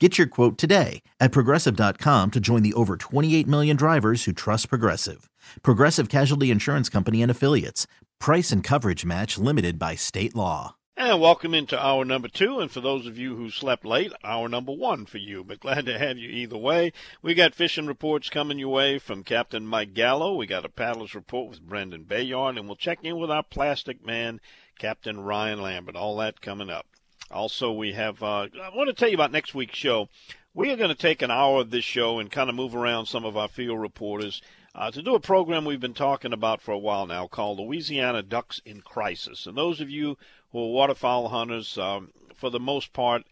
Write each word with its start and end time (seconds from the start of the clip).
Get 0.00 0.18
your 0.18 0.26
quote 0.26 0.58
today 0.58 1.02
at 1.20 1.30
progressive.com 1.30 2.32
to 2.32 2.40
join 2.40 2.64
the 2.64 2.74
over 2.74 2.96
28 2.96 3.46
million 3.46 3.76
drivers 3.76 4.24
who 4.24 4.32
trust 4.32 4.68
Progressive. 4.68 5.30
Progressive 5.62 6.08
Casualty 6.08 6.50
Insurance 6.50 6.88
Company 6.88 7.22
and 7.22 7.30
Affiliates. 7.30 7.86
Price 8.18 8.50
and 8.50 8.64
coverage 8.64 9.04
match 9.04 9.38
limited 9.38 9.78
by 9.78 9.94
state 9.94 10.34
law. 10.34 10.74
And 10.96 11.20
welcome 11.20 11.54
into 11.54 11.80
hour 11.80 12.04
number 12.04 12.26
two. 12.26 12.58
And 12.58 12.72
for 12.72 12.80
those 12.80 13.06
of 13.06 13.16
you 13.16 13.36
who 13.36 13.50
slept 13.50 13.84
late, 13.84 14.12
hour 14.24 14.48
number 14.48 14.72
one 14.72 15.06
for 15.06 15.18
you. 15.18 15.44
But 15.44 15.60
glad 15.60 15.86
to 15.86 15.96
have 15.96 16.18
you 16.18 16.28
either 16.28 16.58
way. 16.58 16.92
We 17.22 17.34
got 17.34 17.54
fishing 17.54 17.86
reports 17.86 18.28
coming 18.28 18.58
your 18.58 18.70
way 18.70 18.98
from 18.98 19.22
Captain 19.22 19.64
Mike 19.64 19.94
Gallo. 19.94 20.34
We 20.34 20.46
got 20.46 20.64
a 20.64 20.68
paddler's 20.68 21.14
report 21.14 21.50
with 21.50 21.62
Brendan 21.62 22.02
Bayard. 22.02 22.58
And 22.58 22.66
we'll 22.66 22.74
check 22.74 22.98
in 23.04 23.16
with 23.16 23.30
our 23.30 23.44
plastic 23.44 24.04
man, 24.04 24.40
Captain 24.76 25.20
Ryan 25.20 25.62
Lambert. 25.62 25.94
All 25.94 26.16
that 26.16 26.40
coming 26.40 26.68
up. 26.68 26.86
Also, 27.30 27.72
we 27.72 27.92
have, 27.92 28.22
uh, 28.22 28.46
I 28.62 28.70
want 28.74 28.88
to 28.88 28.92
tell 28.92 29.08
you 29.08 29.14
about 29.14 29.32
next 29.32 29.54
week's 29.54 29.78
show. 29.78 30.08
We 30.52 30.70
are 30.70 30.76
going 30.76 30.90
to 30.90 30.94
take 30.94 31.22
an 31.22 31.30
hour 31.30 31.60
of 31.60 31.70
this 31.70 31.84
show 31.84 32.18
and 32.18 32.30
kind 32.30 32.48
of 32.48 32.54
move 32.54 32.76
around 32.76 33.06
some 33.06 33.24
of 33.24 33.36
our 33.36 33.48
field 33.48 33.80
reporters 33.80 34.40
uh, 34.74 34.90
to 34.90 35.02
do 35.02 35.14
a 35.14 35.20
program 35.20 35.64
we've 35.64 35.80
been 35.80 35.94
talking 35.94 36.32
about 36.32 36.60
for 36.60 36.72
a 36.72 36.78
while 36.78 37.06
now 37.06 37.26
called 37.26 37.58
Louisiana 37.58 38.22
Ducks 38.22 38.60
in 38.64 38.80
Crisis. 38.80 39.46
And 39.46 39.56
those 39.56 39.80
of 39.80 39.90
you 39.90 40.16
who 40.52 40.58
are 40.58 40.72
waterfowl 40.72 41.28
hunters, 41.28 41.78
um, 41.78 42.10
for 42.34 42.50
the 42.50 42.60
most 42.60 42.92
part, 42.92 43.24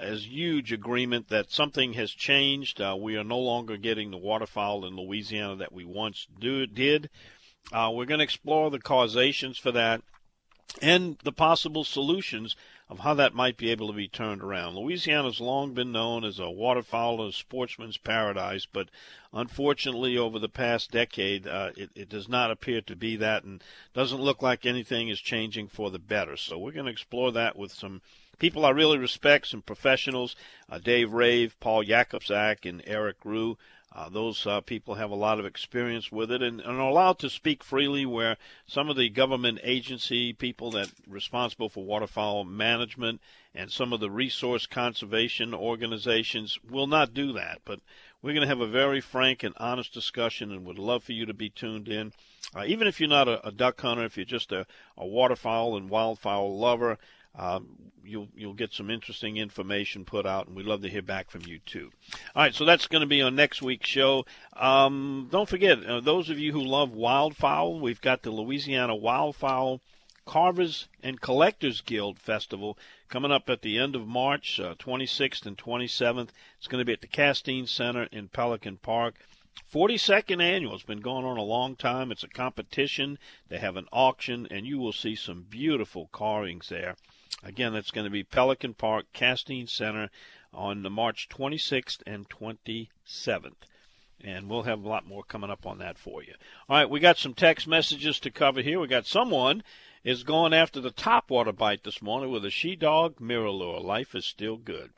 is 0.00 0.26
huge 0.26 0.72
agreement 0.72 1.28
that 1.28 1.50
something 1.50 1.94
has 1.94 2.12
changed. 2.12 2.80
Uh, 2.80 2.96
we 2.98 3.16
are 3.16 3.24
no 3.24 3.38
longer 3.38 3.76
getting 3.76 4.10
the 4.10 4.16
waterfowl 4.16 4.84
in 4.84 4.96
Louisiana 4.96 5.56
that 5.56 5.72
we 5.72 5.84
once 5.84 6.26
do, 6.38 6.66
did. 6.66 7.10
Uh, 7.72 7.90
we're 7.92 8.06
going 8.06 8.18
to 8.18 8.24
explore 8.24 8.70
the 8.70 8.78
causations 8.78 9.58
for 9.58 9.72
that 9.72 10.02
and 10.80 11.18
the 11.24 11.32
possible 11.32 11.84
solutions 11.84 12.56
of 12.90 12.98
how 12.98 13.14
that 13.14 13.32
might 13.32 13.56
be 13.56 13.70
able 13.70 13.86
to 13.86 13.92
be 13.92 14.08
turned 14.08 14.42
around. 14.42 14.74
Louisiana's 14.74 15.40
long 15.40 15.72
been 15.74 15.92
known 15.92 16.24
as 16.24 16.40
a 16.40 16.50
waterfowl 16.50 17.22
and 17.22 17.32
sportsman's 17.32 17.96
paradise, 17.96 18.66
but 18.66 18.88
unfortunately, 19.32 20.18
over 20.18 20.40
the 20.40 20.48
past 20.48 20.90
decade, 20.90 21.46
uh, 21.46 21.70
it, 21.76 21.90
it, 21.94 22.08
does 22.08 22.28
not 22.28 22.50
appear 22.50 22.80
to 22.80 22.96
be 22.96 23.14
that, 23.14 23.44
and 23.44 23.62
doesn't 23.94 24.20
look 24.20 24.42
like 24.42 24.66
anything 24.66 25.08
is 25.08 25.20
changing 25.20 25.68
for 25.68 25.92
the 25.92 26.00
better. 26.00 26.36
So 26.36 26.58
we're 26.58 26.72
going 26.72 26.86
to 26.86 26.92
explore 26.92 27.30
that 27.30 27.56
with 27.56 27.70
some 27.70 28.02
people 28.40 28.66
I 28.66 28.70
really 28.70 28.98
respect, 28.98 29.46
some 29.46 29.62
professionals, 29.62 30.34
uh, 30.68 30.78
Dave 30.78 31.12
Rave, 31.12 31.54
Paul 31.60 31.84
Jakobczak, 31.84 32.68
and 32.68 32.82
Eric 32.84 33.18
Rue. 33.24 33.56
Uh, 33.92 34.08
those 34.08 34.46
uh, 34.46 34.60
people 34.60 34.94
have 34.94 35.10
a 35.10 35.16
lot 35.16 35.40
of 35.40 35.44
experience 35.44 36.12
with 36.12 36.30
it 36.30 36.42
and, 36.42 36.60
and, 36.60 36.78
are 36.78 36.88
allowed 36.88 37.18
to 37.18 37.28
speak 37.28 37.64
freely 37.64 38.06
where 38.06 38.36
some 38.64 38.88
of 38.88 38.96
the 38.96 39.08
government 39.08 39.58
agency 39.64 40.32
people 40.32 40.70
that 40.70 40.88
responsible 41.08 41.68
for 41.68 41.84
waterfowl 41.84 42.44
management 42.44 43.20
and 43.52 43.72
some 43.72 43.92
of 43.92 43.98
the 43.98 44.10
resource 44.10 44.64
conservation 44.64 45.52
organizations 45.52 46.56
will 46.70 46.86
not 46.86 47.12
do 47.12 47.32
that. 47.32 47.58
But 47.64 47.80
we're 48.22 48.34
going 48.34 48.42
to 48.42 48.48
have 48.48 48.60
a 48.60 48.66
very 48.68 49.00
frank 49.00 49.42
and 49.42 49.54
honest 49.56 49.92
discussion 49.92 50.52
and 50.52 50.64
would 50.66 50.78
love 50.78 51.02
for 51.02 51.12
you 51.12 51.26
to 51.26 51.34
be 51.34 51.50
tuned 51.50 51.88
in. 51.88 52.12
Uh, 52.54 52.64
even 52.66 52.86
if 52.86 53.00
you're 53.00 53.08
not 53.08 53.26
a, 53.26 53.44
a, 53.46 53.50
duck 53.50 53.80
hunter, 53.80 54.04
if 54.04 54.16
you're 54.16 54.24
just 54.24 54.52
a, 54.52 54.66
a 54.96 55.06
waterfowl 55.06 55.76
and 55.76 55.90
wildfowl 55.90 56.56
lover, 56.58 56.98
um, 57.36 57.68
you'll 58.04 58.28
you'll 58.34 58.54
get 58.54 58.72
some 58.72 58.90
interesting 58.90 59.36
information 59.36 60.04
put 60.04 60.26
out, 60.26 60.46
and 60.46 60.56
we'd 60.56 60.66
love 60.66 60.82
to 60.82 60.88
hear 60.88 61.02
back 61.02 61.30
from 61.30 61.42
you 61.42 61.60
too. 61.64 61.90
All 62.34 62.42
right, 62.42 62.54
so 62.54 62.64
that's 62.64 62.86
going 62.86 63.00
to 63.00 63.06
be 63.06 63.22
on 63.22 63.34
next 63.34 63.62
week's 63.62 63.88
show. 63.88 64.24
Um, 64.54 65.28
don't 65.30 65.48
forget, 65.48 65.84
uh, 65.84 66.00
those 66.00 66.30
of 66.30 66.38
you 66.38 66.52
who 66.52 66.62
love 66.62 66.90
wildfowl, 66.90 67.80
we've 67.80 68.00
got 68.00 68.22
the 68.22 68.30
Louisiana 68.30 68.94
Wildfowl 68.94 69.80
Carvers 70.26 70.86
and 71.02 71.20
Collectors 71.20 71.80
Guild 71.80 72.18
Festival 72.18 72.78
coming 73.08 73.32
up 73.32 73.50
at 73.50 73.62
the 73.62 73.78
end 73.78 73.96
of 73.96 74.06
March, 74.06 74.60
uh, 74.60 74.74
26th 74.76 75.44
and 75.46 75.58
27th. 75.58 76.28
It's 76.58 76.68
going 76.68 76.80
to 76.80 76.84
be 76.84 76.92
at 76.92 77.00
the 77.00 77.06
Castine 77.06 77.66
Center 77.66 78.04
in 78.12 78.28
Pelican 78.28 78.76
Park. 78.76 79.16
42nd 79.72 80.42
annual. 80.42 80.74
It's 80.74 80.84
been 80.84 81.00
going 81.00 81.24
on 81.24 81.36
a 81.36 81.42
long 81.42 81.74
time. 81.74 82.12
It's 82.12 82.22
a 82.22 82.28
competition. 82.28 83.18
They 83.48 83.58
have 83.58 83.76
an 83.76 83.88
auction, 83.92 84.46
and 84.50 84.66
you 84.66 84.78
will 84.78 84.92
see 84.92 85.16
some 85.16 85.42
beautiful 85.42 86.08
carvings 86.12 86.68
there. 86.68 86.96
Again, 87.42 87.72
that's 87.72 87.90
going 87.90 88.04
to 88.04 88.10
be 88.10 88.22
Pelican 88.22 88.74
Park 88.74 89.06
Castine 89.12 89.66
Center 89.66 90.10
on 90.52 90.82
the 90.82 90.90
March 90.90 91.28
26th 91.28 92.02
and 92.06 92.28
27th. 92.28 93.54
And 94.22 94.50
we'll 94.50 94.64
have 94.64 94.84
a 94.84 94.88
lot 94.88 95.06
more 95.06 95.22
coming 95.22 95.50
up 95.50 95.64
on 95.64 95.78
that 95.78 95.96
for 95.96 96.22
you. 96.22 96.34
All 96.68 96.76
right, 96.76 96.90
we 96.90 97.00
got 97.00 97.16
some 97.16 97.32
text 97.32 97.66
messages 97.66 98.20
to 98.20 98.30
cover 98.30 98.60
here. 98.60 98.78
We 98.78 98.86
got 98.86 99.06
someone 99.06 99.62
is 100.04 100.22
going 100.22 100.52
after 100.52 100.80
the 100.80 100.90
topwater 100.90 101.56
bite 101.56 101.84
this 101.84 102.02
morning 102.02 102.30
with 102.30 102.44
a 102.44 102.50
she 102.50 102.76
dog 102.76 103.16
MirrOlure. 103.16 103.82
Life 103.82 104.14
is 104.14 104.26
still 104.26 104.56
good. 104.56 104.90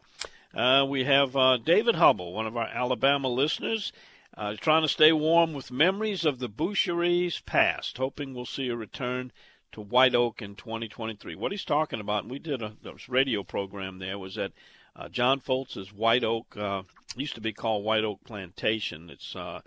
Uh, 0.54 0.84
we 0.88 1.04
have 1.04 1.36
uh, 1.36 1.56
David 1.56 1.94
Hubble, 1.94 2.32
one 2.32 2.46
of 2.46 2.56
our 2.56 2.66
Alabama 2.66 3.28
listeners, 3.28 3.92
uh, 4.36 4.54
trying 4.60 4.82
to 4.82 4.88
stay 4.88 5.12
warm 5.12 5.52
with 5.52 5.70
memories 5.70 6.24
of 6.24 6.38
the 6.38 6.48
Boucheries 6.48 7.44
past, 7.44 7.98
hoping 7.98 8.34
we'll 8.34 8.46
see 8.46 8.68
a 8.68 8.76
return 8.76 9.32
to 9.72 9.80
White 9.80 10.14
Oak 10.14 10.42
in 10.42 10.54
2023. 10.54 11.34
What 11.34 11.52
he's 11.52 11.64
talking 11.64 12.00
about, 12.00 12.24
and 12.24 12.30
we 12.30 12.38
did 12.38 12.62
a, 12.62 12.74
radio 13.08 13.42
program 13.42 13.98
there, 13.98 14.18
was 14.18 14.36
that 14.36 14.52
uh, 14.94 15.08
John 15.08 15.40
Foltz's 15.40 15.92
White 15.92 16.24
Oak 16.24 16.56
uh, 16.56 16.82
used 17.16 17.34
to 17.34 17.40
be 17.40 17.52
called 17.52 17.84
White 17.84 18.04
Oak 18.04 18.20
Plantation. 18.24 19.10
It's 19.10 19.34
uh, 19.34 19.60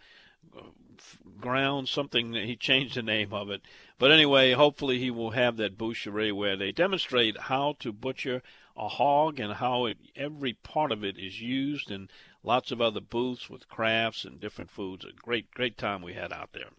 ground 1.41 1.89
something 1.89 2.33
he 2.33 2.55
changed 2.55 2.95
the 2.95 3.03
name 3.03 3.33
of 3.33 3.49
it. 3.49 3.61
But 3.97 4.11
anyway, 4.11 4.51
hopefully 4.53 4.99
he 4.99 5.11
will 5.11 5.31
have 5.31 5.57
that 5.57 5.77
boucherie 5.77 6.31
where 6.31 6.55
they 6.55 6.71
demonstrate 6.71 7.37
how 7.37 7.75
to 7.79 7.91
butcher 7.91 8.41
a 8.77 8.87
hog 8.87 9.39
and 9.39 9.53
how 9.53 9.85
it, 9.85 9.97
every 10.15 10.53
part 10.53 10.91
of 10.91 11.03
it 11.03 11.17
is 11.17 11.41
used, 11.41 11.89
and 11.89 12.11
lots 12.43 12.71
of 12.71 12.81
other 12.81 12.99
booths 12.99 13.49
with 13.49 13.69
crafts 13.69 14.25
and 14.25 14.39
different 14.39 14.69
foods. 14.69 15.05
A 15.05 15.11
great, 15.13 15.49
great 15.51 15.77
time 15.77 16.01
we 16.01 16.13
had 16.13 16.33
out 16.33 16.51
there. 16.53 16.69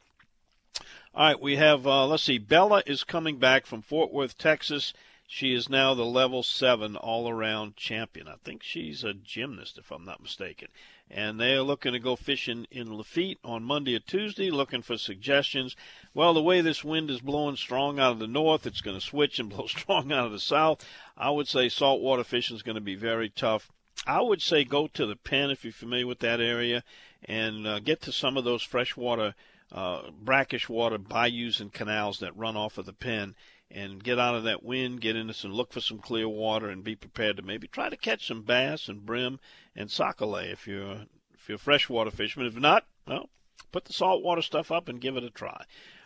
All 1.17 1.25
right, 1.25 1.41
we 1.41 1.57
have, 1.57 1.87
uh, 1.87 2.07
let's 2.07 2.25
see, 2.25 2.37
Bella 2.37 2.83
is 2.85 3.03
coming 3.03 3.39
back 3.39 3.65
from 3.65 3.81
Fort 3.81 4.13
Worth, 4.13 4.37
Texas. 4.37 4.93
She 5.27 5.55
is 5.55 5.67
now 5.67 5.95
the 5.95 6.05
level 6.05 6.43
seven 6.43 6.95
all 6.95 7.27
around 7.27 7.75
champion. 7.75 8.29
I 8.29 8.35
think 8.45 8.63
she's 8.63 9.03
a 9.03 9.15
gymnast, 9.15 9.79
if 9.79 9.91
I'm 9.91 10.05
not 10.05 10.21
mistaken. 10.21 10.69
And 11.11 11.41
they 11.41 11.55
are 11.55 11.63
looking 11.63 11.95
to 11.95 11.99
go 11.99 12.17
fishing 12.17 12.67
in 12.71 12.95
Lafitte 12.95 13.39
on 13.43 13.65
Monday 13.65 13.95
or 13.95 14.01
Tuesday, 14.01 14.51
looking 14.51 14.83
for 14.83 14.99
suggestions. 14.99 15.75
Well, 16.13 16.35
the 16.35 16.43
way 16.43 16.61
this 16.61 16.85
wind 16.85 17.11
is 17.11 17.23
blowing 17.23 17.57
strong 17.57 17.99
out 17.99 18.13
of 18.13 18.19
the 18.19 18.27
north, 18.27 18.67
it's 18.67 18.83
going 18.83 18.99
to 18.99 19.07
switch 19.07 19.39
and 19.39 19.49
blow 19.57 19.69
strong 19.69 20.13
out 20.13 20.27
of 20.27 20.33
the 20.33 20.39
south. 20.39 20.87
I 21.17 21.31
would 21.31 21.49
say 21.49 21.71
saltwater 21.71 22.25
fishing 22.25 22.57
is 22.57 22.63
going 22.63 22.75
to 22.75 22.83
be 22.83 22.95
very 22.95 23.31
tough. 23.31 23.71
I 24.07 24.21
would 24.21 24.43
say 24.43 24.65
go 24.65 24.87
to 24.89 25.07
the 25.07 25.17
pen 25.17 25.51
if 25.51 25.65
you're 25.65 25.73
familiar 25.73 26.07
with 26.07 26.19
that 26.19 26.43
area 26.43 26.85
and 27.25 27.67
uh, 27.67 27.79
get 27.79 28.03
to 28.03 28.13
some 28.13 28.37
of 28.37 28.45
those 28.45 28.63
freshwater 28.63 29.35
uh, 29.73 30.11
brackish 30.21 30.69
water 30.69 30.99
bayous 30.99 31.61
and 31.61 31.73
canals 31.73 32.21
that 32.21 32.37
run 32.37 32.57
off 32.57 32.79
of 32.79 32.87
the 32.87 32.93
pen. 32.93 33.35
and 33.69 34.05
get 34.05 34.19
out 34.19 34.37
of 34.37 34.45
that 34.45 34.63
wind, 34.63 35.01
get 35.01 35.17
into 35.17 35.35
some, 35.35 35.53
look 35.53 35.73
for 35.73 35.81
some 35.81 35.99
clear 35.99 36.29
water, 36.29 36.71
and 36.71 36.85
be 36.85 36.95
prepared 36.95 37.37
to 37.37 37.43
maybe 37.43 37.67
try 37.67 37.89
to 37.89 37.97
catch 37.97 38.27
some 38.27 38.43
bass 38.43 38.89
and 38.89 39.05
brim 39.05 39.41
and 39.75 39.91
sac-a-lait 39.91 40.51
if 40.51 40.69
you're 40.69 41.07
if 41.35 41.49
you're 41.49 41.57
a 41.57 41.59
freshwater 41.59 42.11
fisherman. 42.11 42.47
If 42.47 42.57
not, 42.57 42.87
well, 43.09 43.29
put 43.73 43.85
the 43.87 43.93
saltwater 43.93 44.43
stuff 44.43 44.71
up 44.71 44.89
and 44.89 45.01
give 45.01 45.17
it 45.17 45.25
a 45.25 45.31
try. 45.31 45.65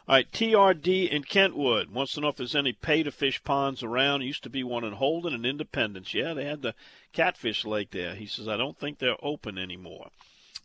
All 0.09 0.17
right, 0.17 0.33
TRD 0.33 1.09
in 1.09 1.23
Kentwood 1.23 1.91
wants 1.91 2.15
to 2.15 2.21
know 2.21 2.29
if 2.29 2.37
there's 2.37 2.57
any 2.57 2.73
pay 2.73 3.03
to 3.03 3.13
fish 3.13 3.45
ponds 3.45 3.83
around. 3.83 4.23
used 4.23 4.43
to 4.43 4.51
be 4.51 4.65
one 4.65 4.83
in 4.83 4.95
Holden 4.95 5.35
and 5.35 5.47
Independence. 5.47 6.15
Yeah, 6.15 6.35
they 6.35 6.47
had 6.47 6.63
the 6.63 6.75
catfish 7.13 7.65
lake 7.65 7.91
there. 7.91 8.15
He 8.15 8.27
says, 8.27 8.49
I 8.49 8.57
don't 8.57 8.77
think 8.77 8.99
they're 8.99 9.23
open 9.23 9.57
anymore. 9.57 10.11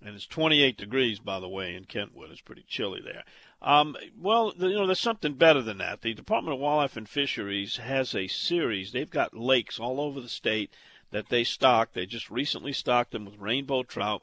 And 0.04 0.16
it's 0.16 0.28
28 0.28 0.78
degrees, 0.78 1.20
by 1.20 1.40
the 1.40 1.50
way, 1.50 1.76
in 1.76 1.86
Kentwood. 1.86 2.32
It's 2.32 2.42
pretty 2.42 2.66
chilly 2.68 3.02
there. 3.04 3.24
Um, 3.62 3.96
well, 4.20 4.54
you 4.58 4.74
know, 4.74 4.86
there's 4.86 5.00
something 5.00 5.34
better 5.34 5.62
than 5.62 5.80
that. 5.80 6.02
The 6.02 6.14
Department 6.14 6.54
of 6.54 6.60
Wildlife 6.60 6.98
and 6.98 7.10
Fisheries 7.10 7.78
has 7.78 8.14
a 8.14 8.28
series. 8.28 8.92
They've 8.92 9.10
got 9.10 9.36
lakes 9.36 9.80
all 9.80 10.00
over 10.00 10.22
the 10.22 10.30
state 10.30 10.72
that 11.12 11.30
they 11.30 11.44
stock. 11.44 11.94
They 11.94 12.06
just 12.06 12.30
recently 12.30 12.74
stocked 12.74 13.12
them 13.12 13.26
with 13.26 13.40
rainbow 13.40 13.84
trout. 13.84 14.22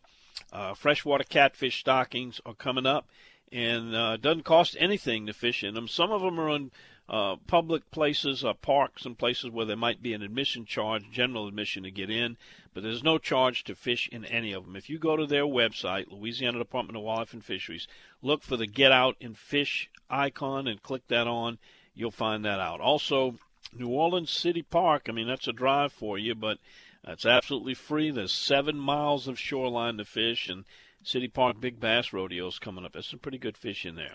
Uh, 0.52 0.74
freshwater 0.74 1.24
catfish 1.24 1.80
stockings 1.80 2.40
are 2.44 2.54
coming 2.54 2.86
up, 2.86 3.08
and 3.50 3.94
uh, 3.94 4.12
it 4.14 4.22
doesn't 4.22 4.44
cost 4.44 4.76
anything 4.78 5.26
to 5.26 5.32
fish 5.32 5.64
in 5.64 5.74
them. 5.74 5.88
Some 5.88 6.12
of 6.12 6.22
them 6.22 6.38
are 6.38 6.48
on 6.48 6.70
uh, 7.08 7.36
public 7.46 7.90
places, 7.90 8.44
uh, 8.44 8.54
parks, 8.54 9.04
and 9.04 9.18
places 9.18 9.50
where 9.50 9.66
there 9.66 9.76
might 9.76 10.02
be 10.02 10.14
an 10.14 10.22
admission 10.22 10.64
charge, 10.64 11.10
general 11.10 11.48
admission 11.48 11.82
to 11.82 11.90
get 11.90 12.08
in, 12.08 12.36
but 12.72 12.82
there's 12.82 13.02
no 13.02 13.18
charge 13.18 13.64
to 13.64 13.74
fish 13.74 14.08
in 14.10 14.24
any 14.24 14.52
of 14.52 14.64
them. 14.64 14.76
If 14.76 14.88
you 14.88 14.98
go 14.98 15.16
to 15.16 15.26
their 15.26 15.44
website, 15.44 16.10
Louisiana 16.10 16.58
Department 16.58 16.96
of 16.96 17.02
Wildlife 17.02 17.34
and 17.34 17.44
Fisheries, 17.44 17.86
look 18.22 18.42
for 18.42 18.56
the 18.56 18.66
Get 18.66 18.92
Out 18.92 19.16
and 19.20 19.36
Fish 19.36 19.90
icon 20.08 20.66
and 20.66 20.82
click 20.82 21.06
that 21.08 21.26
on, 21.26 21.58
you'll 21.94 22.10
find 22.10 22.44
that 22.44 22.60
out. 22.60 22.80
Also, 22.80 23.34
New 23.74 23.88
Orleans 23.88 24.30
City 24.30 24.62
Park, 24.62 25.06
I 25.08 25.12
mean, 25.12 25.26
that's 25.26 25.48
a 25.48 25.52
drive 25.52 25.92
for 25.92 26.18
you, 26.18 26.34
but 26.34 26.58
it's 27.04 27.26
absolutely 27.26 27.74
free. 27.74 28.10
There's 28.10 28.32
seven 28.32 28.78
miles 28.78 29.26
of 29.26 29.38
shoreline 29.38 29.96
to 29.98 30.04
fish, 30.04 30.48
and 30.48 30.64
City 31.02 31.28
Park 31.28 31.60
Big 31.60 31.80
Bass 31.80 32.12
Rodeo's 32.12 32.58
coming 32.58 32.84
up. 32.84 32.92
There's 32.92 33.08
some 33.08 33.18
pretty 33.18 33.38
good 33.38 33.56
fish 33.56 33.84
in 33.84 33.96
there. 33.96 34.14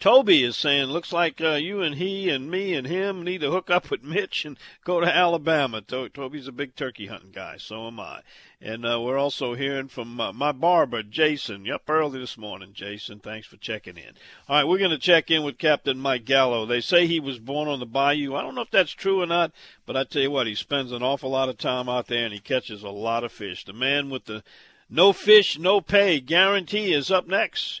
Toby 0.00 0.42
is 0.42 0.56
saying, 0.56 0.86
looks 0.86 1.12
like 1.12 1.40
uh, 1.40 1.52
you 1.52 1.80
and 1.80 1.94
he 1.94 2.28
and 2.28 2.50
me 2.50 2.74
and 2.74 2.86
him 2.86 3.22
need 3.22 3.40
to 3.40 3.50
hook 3.50 3.70
up 3.70 3.90
with 3.90 4.02
Mitch 4.02 4.44
and 4.44 4.58
go 4.84 5.00
to 5.00 5.06
Alabama. 5.06 5.80
To- 5.82 6.08
Toby's 6.08 6.48
a 6.48 6.52
big 6.52 6.74
turkey 6.74 7.06
hunting 7.06 7.30
guy, 7.32 7.56
so 7.56 7.86
am 7.86 7.98
I. 7.98 8.20
And 8.60 8.84
uh, 8.84 9.00
we're 9.00 9.18
also 9.18 9.54
hearing 9.54 9.88
from 9.88 10.20
uh, 10.20 10.32
my 10.32 10.52
barber, 10.52 11.02
Jason. 11.02 11.64
Yep, 11.64 11.88
early 11.88 12.18
this 12.18 12.36
morning, 12.36 12.72
Jason. 12.74 13.18
Thanks 13.18 13.46
for 13.46 13.56
checking 13.56 13.96
in. 13.96 14.12
All 14.48 14.56
right, 14.56 14.68
we're 14.68 14.78
going 14.78 14.90
to 14.90 14.98
check 14.98 15.30
in 15.30 15.42
with 15.42 15.58
Captain 15.58 15.98
Mike 15.98 16.24
Gallo. 16.24 16.66
They 16.66 16.80
say 16.80 17.06
he 17.06 17.20
was 17.20 17.38
born 17.38 17.68
on 17.68 17.80
the 17.80 17.86
bayou. 17.86 18.34
I 18.34 18.42
don't 18.42 18.54
know 18.54 18.62
if 18.62 18.70
that's 18.70 18.92
true 18.92 19.22
or 19.22 19.26
not, 19.26 19.52
but 19.86 19.96
I 19.96 20.04
tell 20.04 20.22
you 20.22 20.30
what, 20.30 20.46
he 20.46 20.54
spends 20.54 20.92
an 20.92 21.02
awful 21.02 21.30
lot 21.30 21.48
of 21.48 21.56
time 21.56 21.88
out 21.88 22.08
there 22.08 22.24
and 22.24 22.34
he 22.34 22.40
catches 22.40 22.82
a 22.82 22.90
lot 22.90 23.24
of 23.24 23.32
fish. 23.32 23.64
The 23.64 23.72
man 23.72 24.10
with 24.10 24.26
the 24.26 24.42
no 24.90 25.12
fish, 25.12 25.58
no 25.58 25.80
pay 25.80 26.20
guarantee 26.20 26.92
is 26.92 27.10
up 27.10 27.26
next 27.26 27.80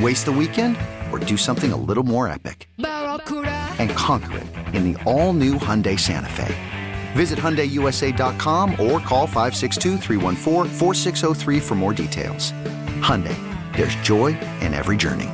Waste 0.00 0.24
the 0.26 0.32
weekend 0.32 0.78
or 1.12 1.18
do 1.18 1.36
something 1.36 1.72
a 1.72 1.76
little 1.76 2.04
more 2.04 2.26
epic? 2.26 2.70
And 2.78 3.90
conquer 3.90 4.38
it 4.38 4.46
in 4.74 4.92
the 4.92 5.02
all-new 5.02 5.54
Hyundai 5.54 5.98
Santa 5.98 6.30
Fe. 6.30 6.54
Visit 7.12 7.38
HyundaiUSA.com 7.38 8.70
or 8.72 9.00
call 9.00 9.26
562 9.26 9.98
for 11.60 11.74
more 11.74 11.92
details. 11.92 12.52
Hyundai, 13.02 13.36
there's 13.76 13.94
joy 13.96 14.28
in 14.60 14.72
every 14.72 14.96
journey. 14.96 15.28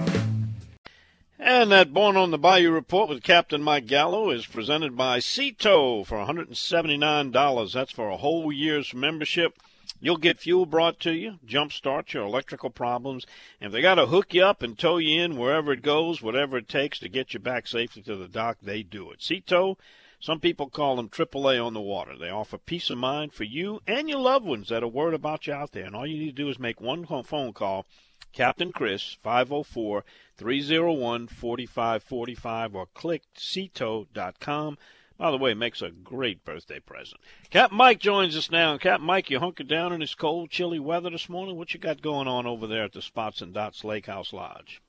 And 1.39 1.70
that 1.70 1.93
Born 1.94 2.17
on 2.17 2.32
the 2.32 2.39
Bayou 2.39 2.73
report 2.73 3.08
with 3.08 3.23
Captain 3.23 3.63
Mike 3.63 3.87
Gallo 3.87 4.31
is 4.31 4.46
presented 4.46 4.96
by 4.96 5.20
Sea-Tow 5.20 6.03
for 6.03 6.19
$179. 6.19 7.73
That's 7.73 7.93
for 7.93 8.08
a 8.08 8.17
whole 8.17 8.51
year's 8.51 8.93
membership. 8.93 9.61
You'll 10.00 10.19
get 10.19 10.38
fuel 10.38 10.67
brought 10.67 11.00
to 11.00 11.12
you, 11.12 11.38
jumpstart 11.46 12.12
your 12.12 12.24
electrical 12.24 12.70
problems. 12.70 13.26
And 13.60 13.69
if 13.69 13.72
they 13.72 13.81
got 13.81 13.94
to 13.94 14.06
hook 14.06 14.34
you 14.34 14.44
up 14.44 14.62
and 14.62 14.79
tow 14.79 14.98
you 14.98 15.22
in 15.22 15.36
wherever 15.36 15.72
it 15.72 15.82
goes, 15.82 16.20
whatever 16.20 16.58
it 16.58 16.69
takes 16.69 16.98
to 16.98 17.08
get 17.08 17.32
you 17.32 17.41
back 17.41 17.67
safely 17.67 18.03
to 18.03 18.17
the 18.17 18.29
dock, 18.29 18.58
they 18.60 18.82
do 18.82 19.10
it. 19.10 19.22
Sea-Tow, 19.22 19.79
some 20.20 20.41
people 20.41 20.69
call 20.69 20.96
them 20.96 21.08
AAA 21.08 21.65
on 21.65 21.74
the 21.74 21.81
water. 21.81 22.17
They 22.17 22.31
offer 22.31 22.58
peace 22.58 22.91
of 22.91 22.98
mind 22.98 23.32
for 23.32 23.44
you 23.44 23.81
and 23.86 24.08
your 24.08 24.19
loved 24.19 24.44
ones 24.44 24.69
that 24.69 24.82
are 24.82 24.88
worried 24.88 25.15
about 25.15 25.46
you 25.46 25.53
out 25.53 25.72
there. 25.72 25.84
And 25.84 25.94
all 25.94 26.06
you 26.06 26.19
need 26.19 26.36
to 26.36 26.43
do 26.43 26.48
is 26.48 26.58
make 26.58 26.81
one 26.81 27.05
phone 27.05 27.53
call, 27.53 27.86
Captain 28.32 28.72
Chris, 28.72 29.17
504 29.22 30.05
301 30.36 31.26
4545, 31.29 32.74
or 32.74 32.86
click 32.94 33.22
seatow.com. 33.34 34.79
By 35.19 35.31
the 35.31 35.39
way, 35.39 35.55
makes 35.55 35.81
a 35.81 35.91
great 35.91 36.44
birthday 36.44 36.79
present. 36.79 37.20
Captain 37.49 37.79
Mike 37.79 38.01
joins 38.01 38.37
us 38.37 38.51
now. 38.51 38.77
Captain 38.77 39.06
Mike, 39.06 39.31
you 39.31 39.39
hunkered 39.39 39.69
down 39.69 39.93
in 39.93 40.01
this 40.01 40.15
cold, 40.15 40.51
chilly 40.51 40.79
weather 40.79 41.08
this 41.08 41.29
morning. 41.29 41.56
What 41.56 41.73
you 41.73 41.81
got 41.81 42.03
going 42.03 42.29
on 42.29 42.46
over 42.46 42.67
there 42.67 42.85
at 42.85 42.93
the 42.93 43.01
Spots 43.01 43.41
and 43.41 43.55
Dots 43.55 43.82
Lake 43.82 44.06
House 44.06 44.32
Lodge? 44.35 44.82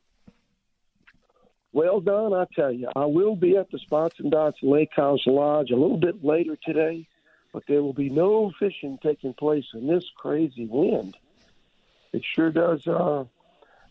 Well, 1.71 2.01
Don, 2.01 2.33
I 2.33 2.45
tell 2.55 2.71
you, 2.71 2.89
I 2.95 3.05
will 3.05 3.35
be 3.35 3.55
at 3.55 3.71
the 3.71 3.79
Spots 3.79 4.15
and 4.19 4.31
Dots 4.31 4.57
Lake 4.61 4.91
House 4.95 5.25
Lodge 5.25 5.71
a 5.71 5.75
little 5.75 5.97
bit 5.97 6.23
later 6.23 6.57
today, 6.65 7.07
but 7.53 7.63
there 7.67 7.81
will 7.81 7.93
be 7.93 8.09
no 8.09 8.51
fishing 8.59 8.99
taking 9.01 9.33
place 9.33 9.65
in 9.73 9.87
this 9.87 10.03
crazy 10.17 10.65
wind. 10.65 11.15
It 12.11 12.23
sure 12.35 12.51
does. 12.51 12.85
Uh, 12.85 13.25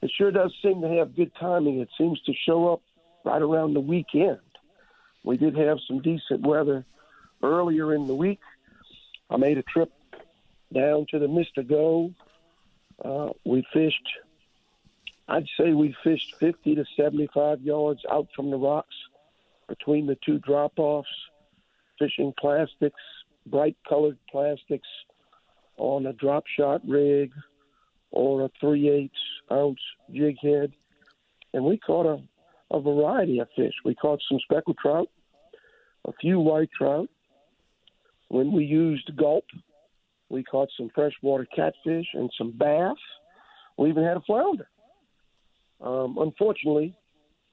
it 0.02 0.11
sure 0.16 0.31
does 0.31 0.52
seem 0.62 0.83
to 0.83 0.88
have 0.88 1.16
good 1.16 1.33
timing. 1.38 1.81
It 1.81 1.88
seems 1.97 2.21
to 2.23 2.33
show 2.35 2.73
up 2.73 2.83
right 3.25 3.40
around 3.40 3.75
the 3.75 3.81
weekend. 3.81 4.38
We 5.26 5.37
did 5.37 5.56
have 5.56 5.78
some 5.88 6.00
decent 6.00 6.47
weather 6.47 6.87
earlier 7.42 7.92
in 7.92 8.06
the 8.06 8.14
week. 8.14 8.38
I 9.28 9.37
made 9.37 9.59
a 9.59 9.62
trip 9.64 9.92
down 10.73 11.06
to 11.11 11.18
the 11.18 11.26
Mystigo. 11.26 12.14
Uh, 13.04 13.30
we 13.45 13.66
fished, 13.73 14.09
I'd 15.26 15.49
say 15.59 15.73
we 15.73 15.97
fished 16.04 16.37
50 16.37 16.76
to 16.76 16.85
75 16.97 17.61
yards 17.61 18.02
out 18.09 18.28
from 18.37 18.52
the 18.52 18.56
rocks 18.56 18.95
between 19.68 20.06
the 20.06 20.16
two 20.25 20.38
drop 20.38 20.75
offs, 20.76 21.09
fishing 21.99 22.33
plastics, 22.38 23.02
bright 23.47 23.76
colored 23.88 24.18
plastics 24.30 24.88
on 25.76 26.06
a 26.06 26.12
drop 26.12 26.45
shot 26.47 26.83
rig 26.87 27.33
or 28.12 28.45
a 28.45 28.50
3 28.61 28.88
8 28.88 29.11
ounce 29.50 29.80
jig 30.12 30.37
head. 30.40 30.73
And 31.52 31.64
we 31.64 31.78
caught 31.78 32.06
a, 32.06 32.23
a 32.71 32.80
variety 32.80 33.40
of 33.40 33.49
fish. 33.56 33.75
We 33.85 33.97
caught 33.97 34.23
some 34.28 34.38
speckled 34.38 34.78
trout, 34.78 35.09
a 36.06 36.12
few 36.20 36.40
white 36.40 36.70
trout. 36.76 37.08
When 38.28 38.52
we 38.52 38.64
used 38.64 39.10
gulp, 39.16 39.44
we 40.28 40.42
caught 40.42 40.68
some 40.76 40.90
freshwater 40.94 41.46
catfish 41.54 42.06
and 42.14 42.30
some 42.36 42.52
bass. 42.56 42.96
We 43.78 43.90
even 43.90 44.04
had 44.04 44.16
a 44.16 44.22
flounder. 44.22 44.68
Um, 45.80 46.16
unfortunately, 46.18 46.96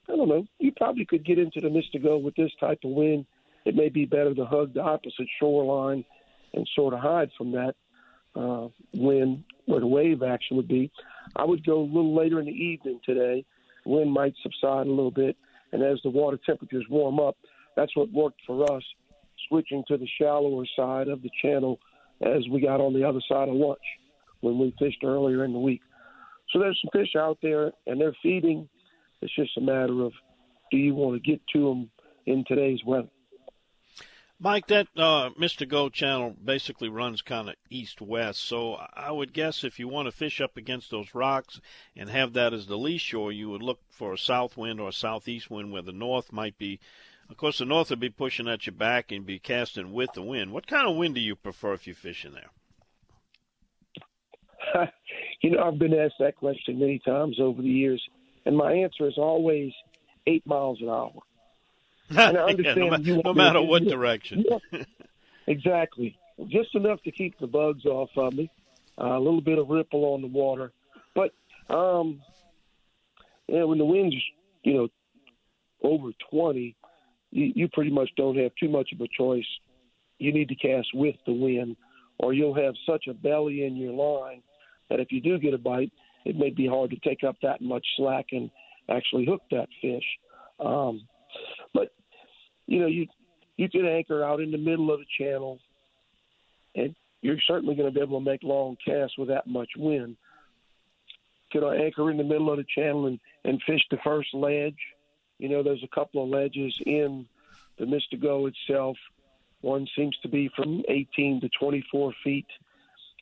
I 0.10 0.15
don't 0.15 0.29
know. 0.29 0.45
You 0.60 0.72
probably 0.75 1.05
could 1.05 1.25
get 1.25 1.39
into 1.39 1.62
the 1.62 1.67
Mystico 1.67 2.22
with 2.22 2.36
this 2.36 2.51
type 2.60 2.79
of 2.83 2.91
wind. 2.91 3.25
It 3.65 3.75
may 3.75 3.89
be 3.89 4.05
better 4.05 4.33
to 4.33 4.45
hug 4.45 4.74
the 4.74 4.81
opposite 4.81 5.27
shoreline 5.39 6.03
and 6.53 6.67
sort 6.75 6.93
of 6.93 7.00
hide 7.00 7.29
from 7.38 7.51
that 7.51 7.75
uh, 8.36 8.67
wind 8.93 9.43
where 9.65 9.79
the 9.79 9.88
wave 9.88 10.24
action 10.24 10.57
would 10.57 10.67
be. 10.67 10.91
I 11.36 11.45
would 11.45 11.65
go 11.65 11.79
a 11.79 11.83
little 11.83 12.15
later 12.15 12.39
in 12.39 12.45
the 12.45 12.51
evening 12.51 13.00
today. 13.05 13.45
Wind 13.86 14.12
might 14.12 14.33
subside 14.41 14.88
a 14.88 14.89
little 14.89 15.12
bit, 15.12 15.38
and 15.72 15.83
as 15.83 16.00
the 16.03 16.10
water 16.10 16.39
temperatures 16.45 16.86
warm 16.89 17.19
up, 17.19 17.38
that's 17.75 17.96
what 17.96 18.12
worked 18.12 18.42
for 18.46 18.72
us, 18.72 18.84
switching 19.48 19.84
to 19.88 19.98
the 19.98 20.08
shallower 20.20 20.65
side 20.75 21.08
of 21.08 21.22
the 21.22 21.30
channel 21.42 21.80
as 22.22 22.48
we 22.50 22.62
got 22.62 22.80
on 22.80 22.94
the 22.94 23.08
other 23.08 23.22
side 23.27 23.50
of 23.50 23.56
lunch 23.56 23.80
when 24.42 24.58
we 24.58 24.74
fished 24.80 25.03
earlier 25.03 25.44
in 25.44 25.53
the 25.53 25.60
week. 25.60 25.82
So 26.51 26.60
there's 26.60 26.80
some 26.84 27.01
fish 27.01 27.15
out 27.18 27.39
there, 27.42 27.72
and 27.88 28.00
they're 28.00 28.15
feeding. 28.22 28.70
It's 29.22 29.36
just 29.36 29.58
a 29.58 29.62
matter 29.62 30.03
of 30.03 30.12
do 30.72 30.77
you 30.77 30.94
want 30.94 31.22
to 31.22 31.32
get 31.32 31.42
to 31.53 31.68
them 31.68 31.89
in 32.25 32.44
today's 32.48 32.80
weather. 32.86 33.10
Mike, 34.39 34.68
that 34.68 34.88
uh, 34.98 35.30
Mystico 35.39 35.92
channel 35.92 36.36
basically 36.44 36.89
runs 36.89 37.22
kind 37.22 37.48
of 37.48 37.56
east 37.70 38.01
west. 38.01 38.44
So 38.44 38.74
I 38.94 39.10
would 39.10 39.32
guess 39.32 39.63
if 39.63 39.80
you 39.80 39.88
want 39.88 40.08
to 40.08 40.12
fish 40.12 40.42
up 40.42 40.58
against 40.58 40.92
those 40.92 41.15
rocks 41.15 41.62
and 41.96 42.10
have 42.10 42.34
that 42.34 42.53
as 42.53 42.68
the 42.68 42.77
lee 42.77 42.98
shore, 42.98 43.32
you 43.32 43.50
would 43.51 43.62
look 43.62 43.80
for 43.89 44.12
a 44.12 44.18
south 44.18 44.58
wind 44.58 44.82
or 44.82 44.89
a 44.89 44.94
southeast 44.94 45.50
wind 45.50 45.72
where 45.72 45.82
the 45.82 45.94
north 45.94 46.34
might 46.34 46.58
be. 46.58 46.80
Of 47.30 47.38
course, 47.38 47.58
the 47.58 47.65
north 47.65 47.89
would 47.89 48.00
be 48.00 48.10
pushing 48.10 48.48
at 48.48 48.65
your 48.68 48.75
back 48.75 49.12
and 49.12 49.25
be 49.25 49.39
casting 49.39 49.92
with 49.94 50.13
the 50.13 50.22
wind. 50.22 50.51
What 50.51 50.68
kind 50.68 50.88
of 50.88 50.96
wind 50.96 51.15
do 51.15 51.22
you 51.22 51.36
prefer 51.36 51.74
if 51.74 51.88
you're 51.88 51.96
fishing 51.96 52.34
there? 52.34 52.50
you 55.42 55.51
know, 55.51 55.63
I've 55.63 55.80
been 55.80 55.94
asked 55.94 56.15
that 56.20 56.36
question 56.36 56.80
many 56.80 57.00
times 57.00 57.39
over 57.39 57.62
the 57.62 57.70
years, 57.70 58.01
and 58.46 58.56
my 58.56 58.74
answer 58.74 59.08
is 59.08 59.18
always 59.18 59.72
eight 60.27 60.46
miles 60.46 60.80
an 60.82 60.89
hour. 60.89 61.13
And 62.10 62.38
I 62.38 62.42
understand 62.42 62.77
yeah, 62.77 62.98
no, 62.98 62.98
you 62.98 63.22
no 63.24 63.34
matter 63.34 63.62
what 63.62 63.86
direction. 63.86 64.46
exactly. 65.48 66.15
Just 66.48 66.75
enough 66.75 67.01
to 67.03 67.12
keep 67.12 67.39
the 67.39 67.48
bugs 67.48 67.86
off 67.86 68.10
of 68.18 68.34
me. 68.34 68.51
Uh, 69.00 69.18
a 69.18 69.20
little 69.20 69.42
bit 69.42 69.58
of 69.58 69.70
ripple 69.70 70.13
on 70.13 70.22
the 70.22 70.27
water. 70.27 70.72
But, 71.15 71.32
um, 71.74 72.22
yeah, 73.48 73.63
when 73.63 73.80
the 73.80 73.86
wind's, 73.86 74.15
you 74.63 74.74
know, 74.74 74.88
over 75.82 76.12
20, 76.30 76.75
you, 77.34 77.52
you 77.56 77.68
pretty 77.74 77.92
much 77.92 78.10
don't 78.16 78.38
have 78.38 78.52
too 78.60 78.70
much 78.70 78.92
of 78.94 79.02
a 79.02 79.08
choice. 79.18 79.46
You 80.20 80.32
need 80.32 80.50
to 80.50 80.56
cast 80.56 80.88
with 80.94 81.16
the 81.25 81.34
wind, 81.34 81.75
or 82.20 82.34
you'll 82.34 82.54
have 82.54 82.75
such 82.88 83.08
a 83.10 83.13
belly 83.13 83.66
in 83.66 83.75
your 83.75 83.92
line 83.92 84.42
that 84.90 85.00
if 85.00 85.12
you 85.12 85.20
do 85.20 85.40
get 85.40 85.54
a 85.54 85.58
bite, 85.58 85.92
it 86.25 86.38
may 86.38 86.52
be 86.52 86.68
hard 86.68 86.92
to 86.92 86.98
take 86.98 87.24
up 87.24 87.36
that 87.42 87.62
much 87.62 87.86
slack 87.98 88.28
and 88.32 88.50
actually 88.90 89.25
hook 89.25 89.42
that 89.52 89.68
fish. 89.82 90.04
Um, 90.60 91.08
but 91.74 91.90
you 92.68 92.80
know, 92.80 92.88
you 92.88 93.08
you 93.58 93.70
can 93.70 93.86
anchor 93.86 94.24
out 94.24 94.40
in 94.40 94.52
the 94.52 94.58
middle 94.58 94.92
of 94.94 95.00
the 95.00 95.06
channel, 95.18 95.60
and 96.75 96.96
you're 97.22 97.38
certainly 97.48 97.75
going 97.75 97.92
to 97.92 97.94
be 97.94 98.02
able 98.02 98.20
to 98.20 98.25
make 98.25 98.44
long 98.44 98.78
casts 98.86 99.18
with 99.18 99.30
that 99.30 99.48
much 99.48 99.70
wind. 99.75 100.16
Can 101.52 101.63
I 101.63 101.75
anchor 101.78 102.10
in 102.10 102.18
the 102.18 102.24
middle 102.24 102.52
of 102.52 102.58
the 102.58 102.66
channel 102.75 103.08
and, 103.08 103.20
and 103.44 103.62
fish 103.66 103.82
the 103.92 103.98
first 104.04 104.30
ledge? 104.34 104.78
You 105.44 105.50
know, 105.50 105.62
there's 105.62 105.84
a 105.84 105.94
couple 105.94 106.24
of 106.24 106.30
ledges 106.30 106.74
in 106.86 107.26
the 107.78 107.84
Mystico 107.84 108.48
itself. 108.48 108.96
One 109.60 109.86
seems 109.94 110.18
to 110.20 110.30
be 110.30 110.50
from 110.56 110.84
18 110.88 111.42
to 111.42 111.50
24 111.60 112.14
feet, 112.24 112.46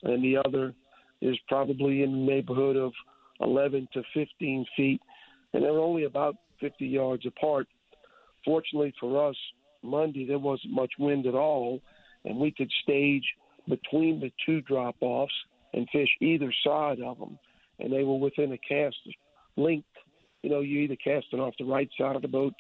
and 0.03 0.23
the 0.23 0.37
other 0.37 0.75
is 1.19 1.35
probably 1.47 2.03
in 2.03 2.11
the 2.11 2.31
neighborhood 2.31 2.77
of 2.77 2.93
11 3.39 3.87
to 3.93 4.03
15 4.13 4.67
feet, 4.77 5.01
and 5.53 5.63
they're 5.63 5.79
only 5.79 6.03
about 6.03 6.35
50 6.59 6.85
yards 6.85 7.25
apart. 7.25 7.65
Fortunately 8.45 8.93
for 8.99 9.27
us, 9.27 9.35
Monday 9.81 10.27
there 10.27 10.37
wasn't 10.37 10.75
much 10.75 10.91
wind 10.99 11.25
at 11.25 11.33
all, 11.33 11.81
and 12.23 12.37
we 12.37 12.51
could 12.51 12.71
stage 12.83 13.25
between 13.67 14.19
the 14.19 14.31
two 14.45 14.61
drop 14.61 14.95
offs 15.01 15.33
and 15.73 15.89
fish 15.89 16.09
either 16.19 16.53
side 16.63 17.01
of 17.01 17.17
them, 17.17 17.39
and 17.79 17.91
they 17.91 18.03
were 18.03 18.19
within 18.19 18.51
a 18.51 18.59
cast 18.59 18.97
length. 19.57 19.87
You 20.43 20.49
know, 20.49 20.61
you 20.61 20.79
either 20.79 20.95
casting 20.95 21.39
off 21.39 21.53
the 21.59 21.65
right 21.65 21.89
side 21.97 22.15
of 22.15 22.21
the 22.21 22.27
boat 22.27 22.53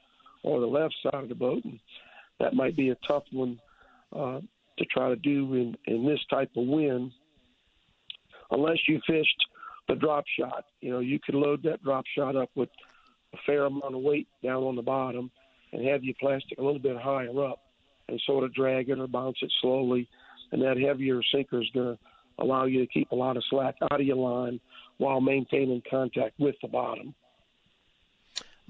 or 0.43 0.59
the 0.59 0.65
left 0.65 0.95
side 1.03 1.23
of 1.23 1.29
the 1.29 1.35
boat, 1.35 1.63
and 1.63 1.79
that 2.39 2.53
might 2.53 2.75
be 2.75 2.89
a 2.89 2.97
tough 3.07 3.23
one 3.31 3.59
uh, 4.15 4.39
to 4.77 4.85
try 4.85 5.09
to 5.09 5.15
do 5.15 5.53
in 5.53 5.75
in 5.85 6.05
this 6.05 6.19
type 6.29 6.51
of 6.55 6.67
wind, 6.67 7.11
unless 8.51 8.77
you 8.87 8.99
fished 9.07 9.45
the 9.87 9.95
drop 9.95 10.25
shot. 10.39 10.65
You 10.81 10.91
know, 10.91 10.99
you 10.99 11.19
could 11.19 11.35
load 11.35 11.63
that 11.63 11.83
drop 11.83 12.05
shot 12.15 12.35
up 12.35 12.49
with 12.55 12.69
a 13.33 13.37
fair 13.45 13.65
amount 13.65 13.95
of 13.95 14.01
weight 14.01 14.27
down 14.43 14.63
on 14.63 14.75
the 14.75 14.81
bottom 14.81 15.31
and 15.73 15.87
have 15.87 16.03
your 16.03 16.15
plastic 16.19 16.57
a 16.57 16.61
little 16.61 16.79
bit 16.79 16.97
higher 16.97 17.45
up 17.45 17.59
and 18.07 18.21
sort 18.25 18.43
of 18.43 18.53
drag 18.53 18.89
it 18.89 18.99
or 18.99 19.07
bounce 19.07 19.37
it 19.41 19.51
slowly. 19.61 20.07
And 20.51 20.61
that 20.61 20.77
heavier 20.77 21.21
sinker 21.33 21.61
is 21.61 21.69
going 21.73 21.95
to 21.95 22.43
allow 22.43 22.65
you 22.65 22.79
to 22.79 22.87
keep 22.87 23.11
a 23.11 23.15
lot 23.15 23.37
of 23.37 23.43
slack 23.49 23.75
out 23.83 24.01
of 24.01 24.05
your 24.05 24.17
line 24.17 24.59
while 24.97 25.21
maintaining 25.21 25.81
contact 25.89 26.33
with 26.39 26.55
the 26.61 26.67
bottom. 26.67 27.15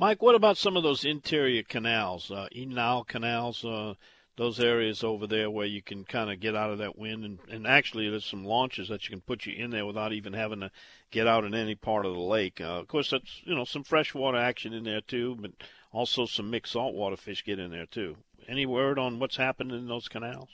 Mike, 0.01 0.23
what 0.23 0.33
about 0.33 0.57
some 0.57 0.75
of 0.75 0.81
those 0.81 1.05
interior 1.05 1.61
canals, 1.61 2.31
uh, 2.31 2.47
Enal 2.55 3.07
canals, 3.07 3.63
uh, 3.63 3.93
those 4.35 4.59
areas 4.59 5.03
over 5.03 5.27
there 5.27 5.51
where 5.51 5.67
you 5.67 5.83
can 5.83 6.03
kind 6.05 6.31
of 6.31 6.39
get 6.39 6.55
out 6.55 6.71
of 6.71 6.79
that 6.79 6.97
wind? 6.97 7.23
And, 7.23 7.37
and 7.51 7.67
actually, 7.67 8.09
there's 8.09 8.25
some 8.25 8.43
launches 8.43 8.89
that 8.89 9.03
you 9.03 9.11
can 9.11 9.21
put 9.21 9.45
you 9.45 9.53
in 9.53 9.69
there 9.69 9.85
without 9.85 10.11
even 10.11 10.33
having 10.33 10.61
to 10.61 10.71
get 11.11 11.27
out 11.27 11.43
in 11.43 11.53
any 11.53 11.75
part 11.75 12.07
of 12.07 12.15
the 12.15 12.19
lake. 12.19 12.59
Uh, 12.59 12.79
of 12.79 12.87
course, 12.87 13.11
that's 13.11 13.43
you 13.43 13.53
know 13.53 13.63
some 13.63 13.83
freshwater 13.83 14.39
action 14.39 14.73
in 14.73 14.85
there 14.85 15.01
too, 15.01 15.37
but 15.39 15.51
also, 15.91 16.25
some 16.25 16.49
mixed 16.49 16.73
saltwater 16.73 17.15
fish 17.15 17.45
get 17.45 17.59
in 17.59 17.69
there 17.69 17.85
too. 17.85 18.17
Any 18.47 18.65
word 18.65 18.97
on 18.97 19.19
what's 19.19 19.37
happened 19.37 19.71
in 19.71 19.87
those 19.87 20.07
canals? 20.07 20.49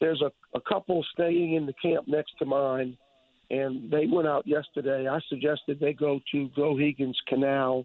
There's 0.00 0.22
a, 0.22 0.32
a 0.56 0.62
couple 0.62 1.04
staying 1.12 1.56
in 1.56 1.66
the 1.66 1.74
camp 1.74 2.08
next 2.08 2.38
to 2.38 2.46
mine, 2.46 2.96
and 3.50 3.90
they 3.90 4.06
went 4.06 4.28
out 4.28 4.46
yesterday. 4.46 5.06
I 5.06 5.18
suggested 5.28 5.78
they 5.78 5.92
go 5.92 6.20
to 6.32 6.48
Geoghegan's 6.56 7.20
Canal. 7.26 7.84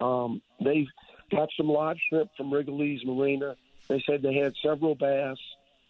Um, 0.00 0.42
they 0.62 0.86
got 1.30 1.48
some 1.56 1.68
live 1.68 1.96
shrimp 2.08 2.30
from 2.36 2.50
Rigolets 2.50 3.04
Marina. 3.04 3.56
They 3.88 4.02
said 4.06 4.22
they 4.22 4.34
had 4.34 4.54
several 4.62 4.94
bass, 4.94 5.38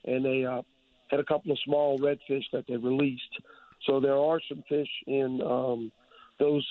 and 0.04 0.24
they 0.24 0.44
uh, 0.44 0.62
had 1.08 1.20
a 1.20 1.24
couple 1.24 1.52
of 1.52 1.58
small 1.64 1.98
redfish 1.98 2.44
that 2.52 2.66
they 2.68 2.76
released. 2.76 3.40
So 3.84 4.00
there 4.00 4.16
are 4.16 4.40
some 4.48 4.62
fish 4.68 4.88
in 5.06 5.40
um, 5.42 5.92
those 6.38 6.66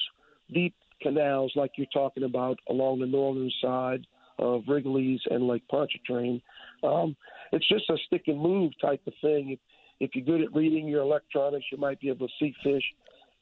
deep 0.53 0.75
canals 1.01 1.53
like 1.55 1.71
you're 1.77 1.87
talking 1.93 2.23
about 2.23 2.59
along 2.69 2.99
the 2.99 3.05
northern 3.05 3.51
side 3.61 4.05
of 4.37 4.63
Rigolets 4.63 5.21
and 5.29 5.47
Lake 5.47 5.67
Pontchartrain. 5.69 6.41
Um, 6.83 7.15
it's 7.51 7.67
just 7.67 7.89
a 7.89 7.97
stick 8.07 8.23
and 8.27 8.39
move 8.39 8.73
type 8.81 9.01
of 9.07 9.13
thing. 9.21 9.51
If, 9.51 9.59
if 9.99 10.15
you're 10.15 10.25
good 10.25 10.45
at 10.45 10.53
reading 10.53 10.87
your 10.87 11.01
electronics, 11.01 11.65
you 11.71 11.77
might 11.77 11.99
be 11.99 12.09
able 12.09 12.27
to 12.27 12.33
see 12.39 12.53
fish 12.63 12.83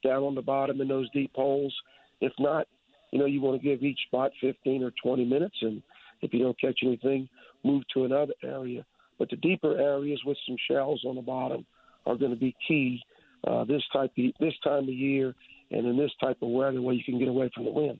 down 0.04 0.24
on 0.24 0.36
the 0.36 0.42
bottom 0.42 0.82
in 0.82 0.88
those 0.88 1.10
deep 1.12 1.32
holes. 1.34 1.74
If 2.22 2.34
not, 2.40 2.68
you 3.13 3.20
know, 3.20 3.25
you 3.25 3.41
want 3.41 3.62
to 3.62 3.63
give 3.63 3.84
each 3.84 4.00
spot 4.08 4.32
15 4.41 4.84
or 4.84 4.91
20 5.03 5.24
minutes, 5.24 5.55
and 5.62 5.84
if 6.24 6.34
you 6.34 6.39
don't 6.39 6.60
catch 6.60 6.79
anything, 6.82 7.29
move 7.63 7.84
to 7.93 8.05
another 8.05 8.34
area. 8.43 8.84
But 9.20 9.29
the 9.29 9.36
deeper 9.36 9.77
areas 9.77 10.20
with 10.25 10.36
some 10.48 10.58
shells 10.67 11.05
on 11.05 11.15
the 11.15 11.22
bottom 11.22 11.63
are 12.08 12.15
going 12.15 12.32
to 12.32 12.38
be 12.38 12.55
key 12.67 13.03
uh, 13.46 13.65
this 13.65 13.84
type 13.93 14.12
of, 14.17 14.25
this 14.39 14.55
time 14.63 14.86
of 14.86 14.89
year 14.89 15.36
and 15.70 15.86
in 15.86 15.96
this 15.96 16.10
type 16.20 16.41
of 16.41 16.50
weather 16.50 16.82
where 16.82 16.96
you 16.96 17.03
can 17.03 17.20
get 17.20 17.27
away 17.27 17.51
from 17.53 17.65
the 17.65 17.72
wind. 17.72 18.00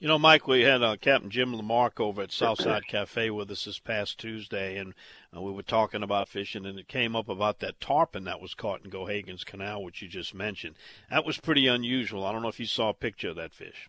You 0.00 0.08
know, 0.08 0.18
Mike, 0.18 0.46
we 0.46 0.62
had 0.62 0.82
uh, 0.82 0.96
Captain 1.00 1.30
Jim 1.30 1.56
Lamarck 1.56 1.98
over 1.98 2.20
at 2.20 2.32
Southside 2.32 2.86
Cafe 2.88 3.30
with 3.30 3.50
us 3.50 3.64
this 3.64 3.78
past 3.78 4.18
Tuesday, 4.18 4.76
and 4.76 4.92
uh, 5.34 5.40
we 5.40 5.50
were 5.50 5.62
talking 5.62 6.02
about 6.02 6.28
fishing, 6.28 6.66
and 6.66 6.78
it 6.78 6.88
came 6.88 7.16
up 7.16 7.30
about 7.30 7.60
that 7.60 7.80
tarpon 7.80 8.24
that 8.24 8.42
was 8.42 8.52
caught 8.52 8.84
in 8.84 8.90
Geoghegan's 8.90 9.44
Canal, 9.44 9.82
which 9.82 10.02
you 10.02 10.08
just 10.08 10.34
mentioned. 10.34 10.74
That 11.08 11.24
was 11.24 11.38
pretty 11.38 11.68
unusual. 11.68 12.26
I 12.26 12.32
don't 12.32 12.42
know 12.42 12.48
if 12.48 12.60
you 12.60 12.66
saw 12.66 12.90
a 12.90 12.94
picture 12.94 13.30
of 13.30 13.36
that 13.36 13.54
fish. 13.54 13.88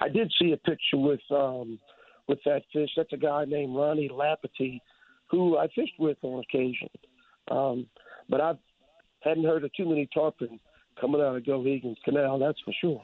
I 0.00 0.08
did 0.08 0.32
see 0.40 0.52
a 0.52 0.56
picture 0.56 0.96
with 0.96 1.20
um, 1.30 1.78
with 2.26 2.38
that 2.44 2.62
fish. 2.72 2.90
That's 2.96 3.12
a 3.12 3.16
guy 3.16 3.44
named 3.44 3.74
Ronnie 3.74 4.08
Lapity, 4.08 4.80
who 5.30 5.58
I 5.58 5.68
fished 5.68 5.98
with 5.98 6.18
on 6.22 6.40
occasion, 6.40 6.90
um, 7.50 7.86
but 8.28 8.40
I 8.40 8.54
hadn't 9.20 9.44
heard 9.44 9.64
of 9.64 9.72
too 9.74 9.88
many 9.88 10.08
tarpon 10.12 10.60
coming 11.00 11.20
out 11.20 11.36
of 11.36 11.42
Geoghegan's 11.42 11.98
Canal, 12.04 12.38
that's 12.38 12.60
for 12.60 12.72
sure. 12.80 13.02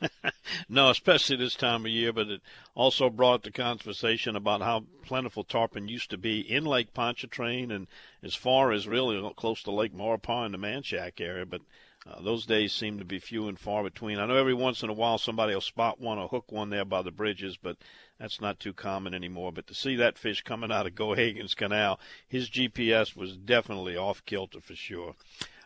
no, 0.68 0.90
especially 0.90 1.36
this 1.36 1.54
time 1.54 1.84
of 1.84 1.90
year, 1.90 2.12
but 2.12 2.28
it 2.28 2.40
also 2.74 3.10
brought 3.10 3.42
the 3.42 3.50
conversation 3.50 4.36
about 4.36 4.60
how 4.60 4.84
plentiful 5.04 5.44
tarpon 5.44 5.88
used 5.88 6.10
to 6.10 6.18
be 6.18 6.40
in 6.40 6.64
Lake 6.64 6.94
Pontchartrain 6.94 7.70
and 7.70 7.86
as 8.22 8.34
far 8.34 8.72
as 8.72 8.86
really 8.86 9.32
close 9.36 9.62
to 9.64 9.70
Lake 9.70 9.94
Maurepas 9.94 10.46
in 10.46 10.52
the 10.52 10.58
Manchac 10.58 11.20
area. 11.20 11.46
But 11.46 11.62
uh, 12.04 12.20
those 12.20 12.46
days 12.46 12.72
seem 12.72 12.98
to 12.98 13.04
be 13.04 13.20
few 13.20 13.46
and 13.46 13.58
far 13.58 13.84
between. 13.84 14.18
I 14.18 14.26
know 14.26 14.36
every 14.36 14.54
once 14.54 14.82
in 14.82 14.90
a 14.90 14.94
while 14.94 15.18
somebody 15.18 15.54
will 15.54 15.60
spot 15.60 16.00
one 16.00 16.18
or 16.18 16.28
hook 16.28 16.50
one 16.50 16.70
there 16.70 16.84
by 16.84 17.02
the 17.02 17.12
bridges, 17.12 17.56
but 17.56 17.76
that's 18.18 18.40
not 18.40 18.58
too 18.58 18.72
common 18.72 19.14
anymore. 19.14 19.52
But 19.52 19.68
to 19.68 19.74
see 19.74 19.94
that 19.96 20.18
fish 20.18 20.42
coming 20.42 20.72
out 20.72 20.86
of 20.86 20.94
Geoghegan's 20.96 21.54
Canal, 21.54 22.00
his 22.26 22.50
GPS 22.50 23.14
was 23.14 23.36
definitely 23.36 23.96
off 23.96 24.24
kilter 24.24 24.60
for 24.60 24.74
sure. 24.74 25.14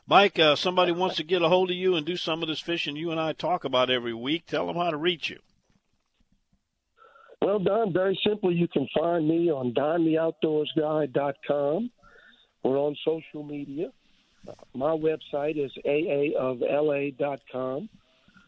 Mike, 0.07 0.39
uh, 0.39 0.57
somebody 0.57 0.93
wants 0.93 1.17
to 1.17 1.25
get 1.25 1.43
a 1.43 1.49
hold 1.49 1.71
of 1.71 1.77
you 1.77 1.97
and 1.97 2.07
do 2.07 2.17
some 2.17 2.43
of 2.43 2.49
this 2.49 2.61
fishing 2.61 2.97
you 2.97 3.11
and 3.11 3.19
I 3.19 3.33
talk 3.33 3.65
about 3.65 3.91
every 3.91 4.15
week. 4.15 4.47
Tell 4.47 4.67
them 4.67 4.77
how 4.77 4.91
to 4.91 4.97
reach 4.97 5.31
you. 5.31 5.41
Well, 7.43 7.59
Don, 7.59 7.93
very 7.93 8.17
simply, 8.27 8.55
you 8.55 8.69
can 8.69 8.87
find 8.99 9.27
me 9.27 9.51
on 9.51 9.73
dontheoutdoorsguy.com. 9.73 11.91
We're 12.63 12.79
on 12.79 12.95
social 13.05 13.43
media. 13.45 13.91
My 14.75 14.91
website 14.91 15.63
is 15.63 15.73
aaofla.com, 15.85 17.89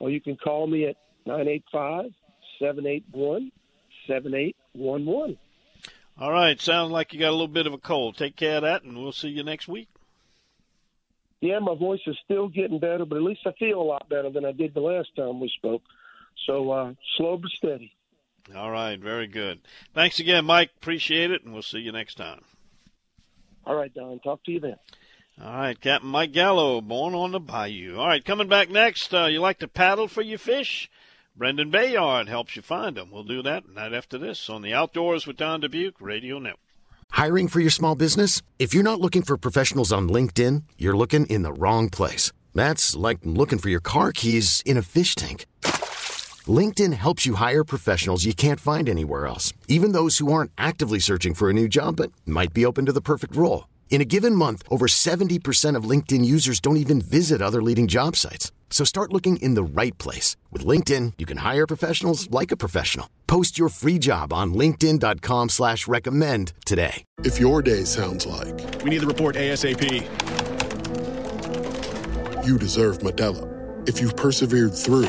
or 0.00 0.10
you 0.10 0.20
can 0.20 0.36
call 0.36 0.66
me 0.66 0.86
at 0.86 0.96
985 1.26 2.12
781 2.58 3.52
7811. 4.06 5.38
All 6.20 6.32
right. 6.32 6.60
Sounds 6.60 6.90
like 6.90 7.12
you 7.12 7.20
got 7.20 7.28
a 7.28 7.32
little 7.32 7.48
bit 7.48 7.66
of 7.66 7.72
a 7.72 7.78
cold. 7.78 8.16
Take 8.16 8.36
care 8.36 8.56
of 8.56 8.62
that, 8.62 8.82
and 8.82 8.98
we'll 8.98 9.12
see 9.12 9.28
you 9.28 9.44
next 9.44 9.68
week 9.68 9.88
yeah, 11.40 11.58
my 11.60 11.74
voice 11.74 12.00
is 12.06 12.18
still 12.24 12.48
getting 12.48 12.78
better, 12.78 13.04
but 13.04 13.16
at 13.16 13.22
least 13.22 13.46
I 13.46 13.52
feel 13.52 13.80
a 13.80 13.82
lot 13.82 14.08
better 14.08 14.30
than 14.30 14.44
I 14.44 14.52
did 14.52 14.74
the 14.74 14.80
last 14.80 15.14
time 15.14 15.40
we 15.40 15.50
spoke. 15.56 15.82
So 16.46 16.70
uh, 16.70 16.92
slow 17.16 17.36
but 17.36 17.50
steady. 17.52 17.92
All 18.56 18.70
right, 18.70 18.98
very 18.98 19.26
good. 19.26 19.60
Thanks 19.94 20.18
again, 20.18 20.44
Mike. 20.44 20.70
Appreciate 20.76 21.30
it, 21.30 21.44
and 21.44 21.52
we'll 21.52 21.62
see 21.62 21.78
you 21.78 21.92
next 21.92 22.16
time. 22.16 22.40
All 23.66 23.74
right, 23.74 23.92
Don. 23.92 24.18
Talk 24.20 24.42
to 24.44 24.52
you 24.52 24.60
then. 24.60 24.76
All 25.40 25.52
right, 25.52 25.80
Captain 25.80 26.08
Mike 26.08 26.32
Gallo, 26.32 26.80
born 26.80 27.14
on 27.14 27.30
the 27.30 27.38
bayou. 27.38 27.96
All 27.96 28.08
right, 28.08 28.24
coming 28.24 28.48
back 28.48 28.70
next, 28.70 29.14
uh, 29.14 29.26
you 29.26 29.40
like 29.40 29.60
to 29.60 29.68
paddle 29.68 30.08
for 30.08 30.20
your 30.20 30.38
fish? 30.38 30.90
Brendan 31.36 31.70
Bayard 31.70 32.28
helps 32.28 32.56
you 32.56 32.62
find 32.62 32.96
them. 32.96 33.12
We'll 33.12 33.22
do 33.22 33.42
that 33.42 33.62
right 33.72 33.92
after 33.92 34.18
this 34.18 34.50
on 34.50 34.62
the 34.62 34.74
Outdoors 34.74 35.28
with 35.28 35.36
Don 35.36 35.60
Dubuque 35.60 36.00
Radio 36.00 36.40
Network. 36.40 36.58
Hiring 37.10 37.46
for 37.46 37.60
your 37.60 37.70
small 37.70 37.94
business? 37.94 38.42
If 38.58 38.74
you're 38.74 38.82
not 38.82 39.00
looking 39.00 39.22
for 39.22 39.36
professionals 39.36 39.92
on 39.92 40.08
LinkedIn, 40.08 40.64
you're 40.76 40.96
looking 40.96 41.26
in 41.26 41.42
the 41.42 41.52
wrong 41.52 41.88
place. 41.88 42.32
That's 42.52 42.96
like 42.96 43.18
looking 43.22 43.60
for 43.60 43.68
your 43.68 43.80
car 43.80 44.10
keys 44.10 44.60
in 44.66 44.76
a 44.76 44.82
fish 44.82 45.14
tank. 45.14 45.46
LinkedIn 46.48 46.94
helps 46.94 47.26
you 47.26 47.34
hire 47.34 47.62
professionals 47.62 48.24
you 48.24 48.34
can't 48.34 48.58
find 48.58 48.88
anywhere 48.88 49.28
else, 49.28 49.52
even 49.68 49.92
those 49.92 50.18
who 50.18 50.32
aren't 50.32 50.50
actively 50.58 50.98
searching 50.98 51.34
for 51.34 51.48
a 51.48 51.54
new 51.54 51.68
job 51.68 51.94
but 51.96 52.10
might 52.26 52.52
be 52.52 52.66
open 52.66 52.86
to 52.86 52.92
the 52.92 53.00
perfect 53.00 53.36
role. 53.36 53.68
In 53.90 54.00
a 54.00 54.04
given 54.04 54.34
month, 54.34 54.62
over 54.70 54.86
70% 54.86 55.74
of 55.74 55.90
LinkedIn 55.90 56.24
users 56.24 56.60
don't 56.60 56.76
even 56.76 57.00
visit 57.00 57.42
other 57.42 57.60
leading 57.60 57.88
job 57.88 58.14
sites. 58.14 58.52
So 58.70 58.84
start 58.84 59.12
looking 59.12 59.38
in 59.38 59.54
the 59.54 59.62
right 59.64 59.96
place. 59.98 60.36
With 60.52 60.64
LinkedIn, 60.64 61.14
you 61.18 61.26
can 61.26 61.38
hire 61.38 61.66
professionals 61.66 62.30
like 62.30 62.52
a 62.52 62.56
professional. 62.56 63.08
Post 63.26 63.58
your 63.58 63.70
free 63.70 63.98
job 63.98 64.32
on 64.32 64.54
linkedin.com 64.54 65.48
slash 65.48 65.88
recommend 65.88 66.52
today. 66.64 67.02
If 67.24 67.40
your 67.40 67.62
day 67.62 67.84
sounds 67.84 68.24
like... 68.24 68.54
We 68.84 68.90
need 68.90 69.00
the 69.00 69.06
report 69.06 69.34
ASAP. 69.34 70.06
You 72.46 72.58
deserve 72.58 72.98
Modelo. 72.98 73.48
If 73.88 74.00
you've 74.00 74.16
persevered 74.16 74.74
through... 74.74 75.08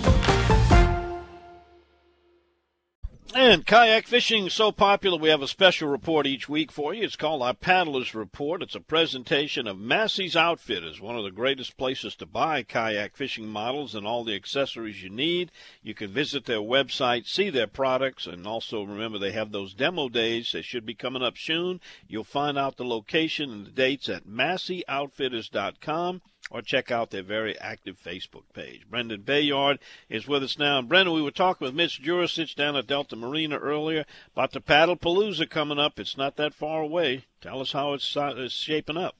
And 3.43 3.65
kayak 3.65 4.05
fishing 4.05 4.45
is 4.45 4.53
so 4.53 4.71
popular, 4.71 5.17
we 5.17 5.29
have 5.29 5.41
a 5.41 5.47
special 5.47 5.89
report 5.89 6.27
each 6.27 6.47
week 6.47 6.71
for 6.71 6.93
you. 6.93 7.01
It's 7.01 7.15
called 7.15 7.41
our 7.41 7.55
Paddlers 7.55 8.13
Report. 8.13 8.61
It's 8.61 8.75
a 8.75 8.79
presentation 8.79 9.65
of 9.65 9.79
Massey's 9.79 10.35
Outfitters, 10.35 11.01
one 11.01 11.17
of 11.17 11.23
the 11.23 11.31
greatest 11.31 11.75
places 11.75 12.15
to 12.17 12.27
buy 12.27 12.61
kayak 12.61 13.15
fishing 13.17 13.47
models 13.47 13.95
and 13.95 14.05
all 14.05 14.23
the 14.23 14.35
accessories 14.35 15.01
you 15.01 15.09
need. 15.09 15.51
You 15.81 15.95
can 15.95 16.11
visit 16.11 16.45
their 16.45 16.59
website, 16.59 17.25
see 17.25 17.49
their 17.49 17.65
products, 17.65 18.27
and 18.27 18.45
also 18.45 18.83
remember 18.83 19.17
they 19.17 19.31
have 19.31 19.51
those 19.51 19.73
demo 19.73 20.07
days. 20.07 20.51
They 20.51 20.61
should 20.61 20.85
be 20.85 20.93
coming 20.93 21.23
up 21.23 21.35
soon. 21.35 21.81
You'll 22.07 22.23
find 22.23 22.59
out 22.59 22.77
the 22.77 22.85
location 22.85 23.51
and 23.51 23.65
the 23.65 23.71
dates 23.71 24.07
at 24.07 24.27
MasseyOutfitters.com 24.27 26.21
or 26.49 26.61
check 26.61 26.91
out 26.91 27.11
their 27.11 27.23
very 27.23 27.57
active 27.59 27.97
Facebook 28.03 28.43
page. 28.53 28.89
Brendan 28.89 29.21
Bayard 29.21 29.79
is 30.09 30.27
with 30.27 30.43
us 30.43 30.57
now. 30.57 30.79
And 30.79 30.89
Brendan, 30.89 31.13
we 31.13 31.21
were 31.21 31.31
talking 31.31 31.65
with 31.65 31.75
Mitch 31.75 32.01
Jurasich 32.01 32.55
down 32.55 32.75
at 32.75 32.87
Delta 32.87 33.15
Marina 33.15 33.57
earlier 33.57 34.05
about 34.33 34.51
the 34.51 34.61
Paddle 34.61 34.97
Palooza 34.97 35.49
coming 35.49 35.79
up. 35.79 35.99
It's 35.99 36.17
not 36.17 36.37
that 36.37 36.53
far 36.53 36.81
away. 36.81 37.25
Tell 37.41 37.61
us 37.61 37.71
how 37.71 37.93
it's, 37.93 38.17
uh, 38.17 38.33
it's 38.35 38.53
shaping 38.53 38.97
up. 38.97 39.15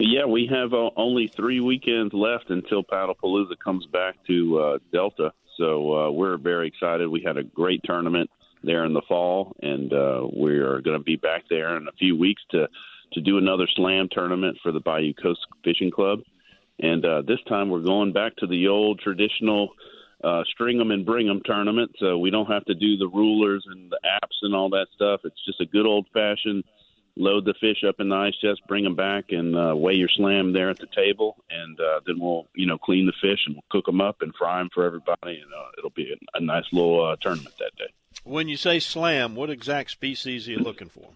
Yeah, 0.00 0.24
we 0.24 0.48
have 0.50 0.72
uh, 0.72 0.90
only 0.96 1.28
three 1.28 1.60
weekends 1.60 2.12
left 2.12 2.50
until 2.50 2.82
Paddle 2.82 3.14
Palooza 3.14 3.56
comes 3.62 3.86
back 3.86 4.16
to 4.26 4.58
uh, 4.58 4.78
Delta. 4.92 5.32
So 5.56 5.94
uh, 5.94 6.10
we're 6.10 6.36
very 6.36 6.66
excited. 6.66 7.08
We 7.08 7.22
had 7.22 7.36
a 7.36 7.44
great 7.44 7.80
tournament 7.84 8.28
there 8.64 8.84
in 8.84 8.92
the 8.92 9.02
fall, 9.02 9.54
and 9.62 9.92
uh, 9.92 10.26
we 10.34 10.56
are 10.58 10.80
going 10.80 10.98
to 10.98 11.04
be 11.04 11.14
back 11.14 11.44
there 11.48 11.76
in 11.76 11.86
a 11.86 11.92
few 11.92 12.18
weeks 12.18 12.42
to 12.50 12.66
to 13.14 13.20
do 13.20 13.38
another 13.38 13.66
slam 13.74 14.08
tournament 14.10 14.58
for 14.62 14.72
the 14.72 14.80
Bayou 14.80 15.14
Coast 15.14 15.40
Fishing 15.62 15.90
Club. 15.90 16.20
And 16.80 17.04
uh, 17.04 17.22
this 17.22 17.38
time 17.48 17.70
we're 17.70 17.80
going 17.80 18.12
back 18.12 18.36
to 18.36 18.46
the 18.46 18.68
old 18.68 19.00
traditional 19.00 19.70
uh, 20.22 20.42
string 20.48 20.78
them 20.78 20.90
and 20.90 21.04
bring 21.04 21.26
them 21.26 21.42
tournament. 21.44 21.92
So 21.98 22.18
we 22.18 22.30
don't 22.30 22.50
have 22.50 22.64
to 22.66 22.74
do 22.74 22.96
the 22.96 23.08
rulers 23.08 23.64
and 23.70 23.90
the 23.90 23.98
apps 24.04 24.36
and 24.42 24.54
all 24.54 24.70
that 24.70 24.86
stuff. 24.94 25.20
It's 25.24 25.44
just 25.44 25.60
a 25.60 25.66
good 25.66 25.86
old 25.86 26.06
fashioned 26.12 26.64
load 27.16 27.44
the 27.44 27.54
fish 27.60 27.84
up 27.86 27.96
in 28.00 28.08
the 28.08 28.16
ice 28.16 28.34
chest, 28.36 28.60
bring 28.66 28.84
them 28.84 28.96
back, 28.96 29.26
and 29.30 29.56
uh, 29.56 29.74
weigh 29.76 29.94
your 29.94 30.08
slam 30.08 30.52
there 30.52 30.70
at 30.70 30.78
the 30.78 30.88
table, 30.94 31.36
and 31.50 31.78
uh, 31.78 32.00
then 32.06 32.18
we'll 32.18 32.46
you 32.54 32.66
know 32.66 32.78
clean 32.78 33.06
the 33.06 33.12
fish 33.20 33.40
and 33.46 33.54
we'll 33.54 33.64
cook 33.70 33.86
them 33.86 34.00
up 34.00 34.16
and 34.20 34.34
fry 34.34 34.58
them 34.58 34.68
for 34.74 34.84
everybody, 34.84 35.40
and 35.40 35.52
uh, 35.52 35.70
it'll 35.78 35.90
be 35.90 36.12
a, 36.12 36.38
a 36.38 36.40
nice 36.40 36.64
little 36.72 37.04
uh, 37.04 37.16
tournament 37.20 37.54
that 37.58 37.72
day. 37.76 37.92
When 38.24 38.48
you 38.48 38.56
say 38.56 38.80
slam, 38.80 39.34
what 39.34 39.50
exact 39.50 39.90
species 39.90 40.48
are 40.48 40.52
you 40.52 40.58
looking 40.58 40.88
for? 40.88 41.10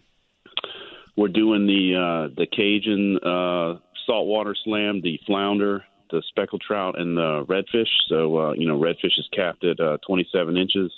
We're 1.19 1.27
doing 1.27 1.67
the 1.67 1.97
uh, 1.97 2.35
the 2.37 2.47
Cajun 2.47 3.19
uh, 3.19 3.81
saltwater 4.07 4.55
slam, 4.63 5.01
the 5.03 5.19
flounder, 5.27 5.85
the 6.13 6.23
speckled 6.29 6.63
trout, 6.65 6.97
and 6.97 7.17
the 7.17 7.45
redfish. 7.47 7.89
So 8.09 8.39
uh, 8.39 8.53
you 8.53 8.69
know, 8.69 8.79
redfish 8.79 9.19
is 9.19 9.29
capped 9.33 9.65
at 9.65 9.81
uh, 9.81 9.99
27 10.07 10.57
inches, 10.57 10.93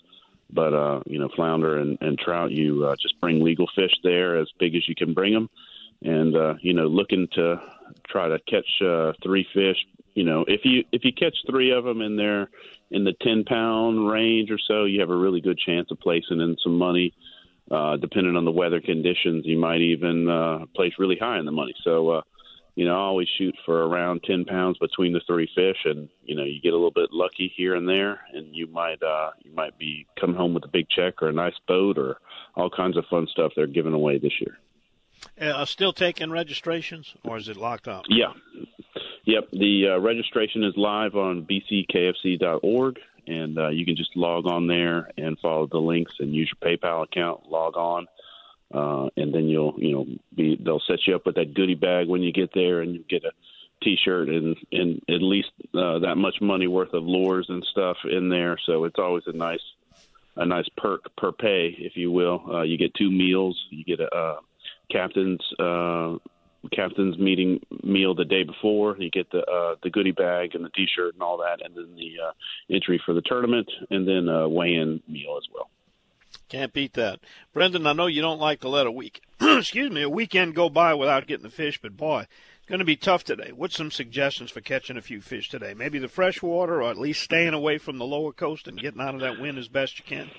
but 0.53 0.75
uh, 0.75 1.01
you 1.07 1.19
know, 1.19 1.31
flounder 1.35 1.79
and, 1.79 1.97
and 2.03 2.19
trout, 2.19 2.51
you 2.51 2.85
uh, 2.85 2.97
just 3.01 3.19
bring 3.19 3.43
legal 3.43 3.67
fish 3.75 3.93
there 4.03 4.37
as 4.37 4.47
big 4.59 4.77
as 4.77 4.87
you 4.87 4.95
can 4.95 5.15
bring 5.15 5.33
them, 5.33 5.49
and 6.03 6.37
uh, 6.37 6.53
you 6.61 6.75
know, 6.75 6.87
looking 6.87 7.27
to 7.33 7.59
try 8.07 8.29
to 8.29 8.39
catch 8.41 8.69
uh, 8.87 9.15
three 9.23 9.47
fish. 9.55 9.79
You 10.13 10.25
know, 10.25 10.45
if 10.47 10.67
you 10.67 10.85
if 10.93 11.03
you 11.03 11.15
catch 11.15 11.37
three 11.49 11.73
of 11.73 11.85
them 11.85 12.03
in 12.03 12.17
there 12.17 12.51
in 12.91 13.05
the 13.05 13.15
10 13.23 13.45
pound 13.45 14.07
range 14.07 14.51
or 14.51 14.59
so, 14.69 14.85
you 14.85 15.01
have 15.01 15.09
a 15.09 15.17
really 15.17 15.41
good 15.41 15.59
chance 15.59 15.91
of 15.91 15.99
placing 15.99 16.43
in 16.43 16.59
some 16.63 16.77
money. 16.77 17.15
Uh, 17.71 17.97
depending 17.97 18.35
on 18.35 18.45
the 18.45 18.51
weather 18.51 18.81
conditions, 18.81 19.47
you 19.47 19.57
might 19.57 19.81
even 19.81 20.29
uh, 20.29 20.67
place 20.75 20.93
really 20.99 21.17
high 21.21 21.39
in 21.39 21.45
the 21.45 21.53
money. 21.53 21.73
So, 21.85 22.09
uh, 22.09 22.23
you 22.75 22.85
know, 22.85 22.95
I 22.95 22.99
always 22.99 23.29
shoot 23.39 23.55
for 23.65 23.87
around 23.87 24.23
10 24.25 24.45
pounds 24.45 24.77
between 24.79 25.13
the 25.13 25.21
three 25.25 25.49
fish, 25.55 25.77
and 25.85 26.09
you 26.25 26.35
know, 26.35 26.43
you 26.43 26.61
get 26.61 26.73
a 26.73 26.77
little 26.77 26.91
bit 26.91 27.11
lucky 27.13 27.53
here 27.57 27.77
and 27.77 27.89
there, 27.89 28.21
and 28.33 28.55
you 28.55 28.67
might 28.67 29.03
uh, 29.03 29.31
you 29.45 29.53
might 29.55 29.79
be 29.79 30.07
coming 30.19 30.37
home 30.37 30.53
with 30.53 30.65
a 30.65 30.69
big 30.69 30.89
check 30.89 31.23
or 31.23 31.29
a 31.29 31.33
nice 31.33 31.55
boat 31.69 31.97
or 31.97 32.17
all 32.57 32.71
kinds 32.71 32.97
of 32.97 33.05
fun 33.07 33.29
stuff 33.31 33.53
they're 33.55 33.67
giving 33.67 33.95
away 33.95 34.19
this 34.19 34.33
year. 34.41 34.59
Uh, 35.41 35.65
still 35.65 35.93
taking 35.93 36.31
registrations, 36.31 37.15
or 37.25 37.37
is 37.37 37.49
it 37.49 37.57
locked 37.57 37.87
up? 37.87 38.05
Yeah, 38.09 38.33
Yep, 39.25 39.51
the 39.53 39.89
uh, 39.95 40.01
registration 40.01 40.65
is 40.65 40.75
live 40.77 41.15
on 41.15 41.47
bckfc.org, 41.47 42.99
and 43.27 43.59
uh, 43.59 43.69
you 43.69 43.85
can 43.85 43.97
just 43.97 44.17
log 44.17 44.47
on 44.47 44.67
there 44.67 45.11
and 45.17 45.39
follow 45.39 45.67
the 45.67 45.79
links 45.79 46.15
and 46.19 46.35
use 46.35 46.51
your 46.53 46.77
PayPal 46.77 47.05
account. 47.05 47.49
Log 47.49 47.77
on, 47.77 48.07
uh, 48.73 49.09
and 49.17 49.35
then 49.35 49.49
you'll 49.49 49.75
you 49.79 49.93
know 49.93 50.07
be 50.35 50.57
they'll 50.57 50.83
set 50.87 51.07
you 51.07 51.15
up 51.15 51.27
with 51.27 51.37
that 51.37 51.55
goodie 51.55 51.75
bag 51.75 52.09
when 52.09 52.23
you 52.23 52.33
get 52.33 52.53
there, 52.55 52.81
and 52.83 52.95
you 52.95 53.05
get 53.09 53.25
a 53.25 53.33
T-shirt 53.83 54.29
and 54.29 54.57
and 54.73 55.03
at 55.09 55.23
least 55.23 55.51
uh, 55.75 56.01
that 56.01 56.17
much 56.17 56.41
money 56.41 56.67
worth 56.67 56.93
of 56.93 57.05
lures 57.05 57.47
and 57.49 57.65
stuff 57.71 57.97
in 58.05 58.29
there. 58.29 58.59
So 58.67 58.85
it's 58.85 58.99
always 58.99 59.25
a 59.27 59.33
nice 59.33 59.63
a 60.37 60.47
nice 60.47 60.69
perk 60.77 61.15
per 61.17 61.33
pay, 61.33 61.75
if 61.79 61.97
you 61.97 62.11
will. 62.11 62.43
Uh, 62.49 62.63
you 62.63 62.79
get 62.79 62.95
two 62.95 63.11
meals. 63.11 63.59
You 63.71 63.85
get 63.85 64.01
a 64.01 64.15
uh, 64.15 64.37
captain's 64.91 65.41
uh, 65.59 66.17
captain's 66.69 67.19
meeting 67.19 67.61
meal 67.83 68.15
the 68.15 68.25
day 68.25 68.43
before. 68.43 68.97
You 68.99 69.11
get 69.11 69.31
the 69.31 69.45
uh, 69.45 69.77
the 69.83 69.91
goodie 69.91 70.13
bag 70.13 70.55
and 70.55 70.65
the 70.65 70.71
T-shirt 70.71 71.15
and 71.15 71.23
all 71.23 71.39
that, 71.39 71.65
and 71.65 71.75
then 71.75 71.95
the 71.97 72.15
uh, 72.29 72.33
entry 72.75 73.01
for 73.05 73.15
the 73.15 73.23
tournament, 73.23 73.71
and 73.91 74.07
then 74.07 74.29
a 74.29 74.49
weigh-in 74.49 75.03
meal 75.09 75.39
as 75.39 75.49
well. 75.53 75.71
Can't 76.49 76.73
beat 76.73 76.95
that, 76.95 77.21
Brendan. 77.53 77.87
I 77.87 77.93
know 77.93 78.07
you 78.07 78.23
don't 78.23 78.41
like 78.41 78.61
to 78.61 78.69
let 78.69 78.87
a 78.87 78.93
week, 78.93 79.23
excuse 79.41 79.91
me, 79.91 80.03
a 80.03 80.09
weekend 80.09 80.55
go 80.55 80.69
by 80.69 80.95
without 80.95 81.27
getting 81.27 81.45
the 81.45 81.51
fish, 81.51 81.81
but 81.81 81.97
boy, 81.97 82.27
it's 82.59 82.69
going 82.69 82.81
to 82.81 82.85
be 82.85 82.97
tough 82.97 83.23
today. 83.23 83.53
What's 83.55 83.77
some 83.77 83.91
suggestions 83.91 84.51
for 84.51 84.61
catching 84.61 84.97
a 84.97 85.03
few 85.03 85.21
fish 85.21 85.49
today? 85.49 85.75
Maybe 85.75 85.99
the 86.01 86.09
freshwater, 86.09 86.83
or 86.83 86.91
at 86.91 86.99
least 86.99 87.23
staying 87.23 87.55
away 87.55 87.79
from 87.79 87.99
the 87.99 88.05
lower 88.05 88.33
coast 88.33 88.67
and 88.67 88.81
getting 88.81 89.01
out 89.01 89.15
of 89.15 89.21
that 89.21 89.41
wind 89.41 89.59
as 89.59 89.69
best 89.69 89.99
you 89.99 90.05
can. 90.05 90.31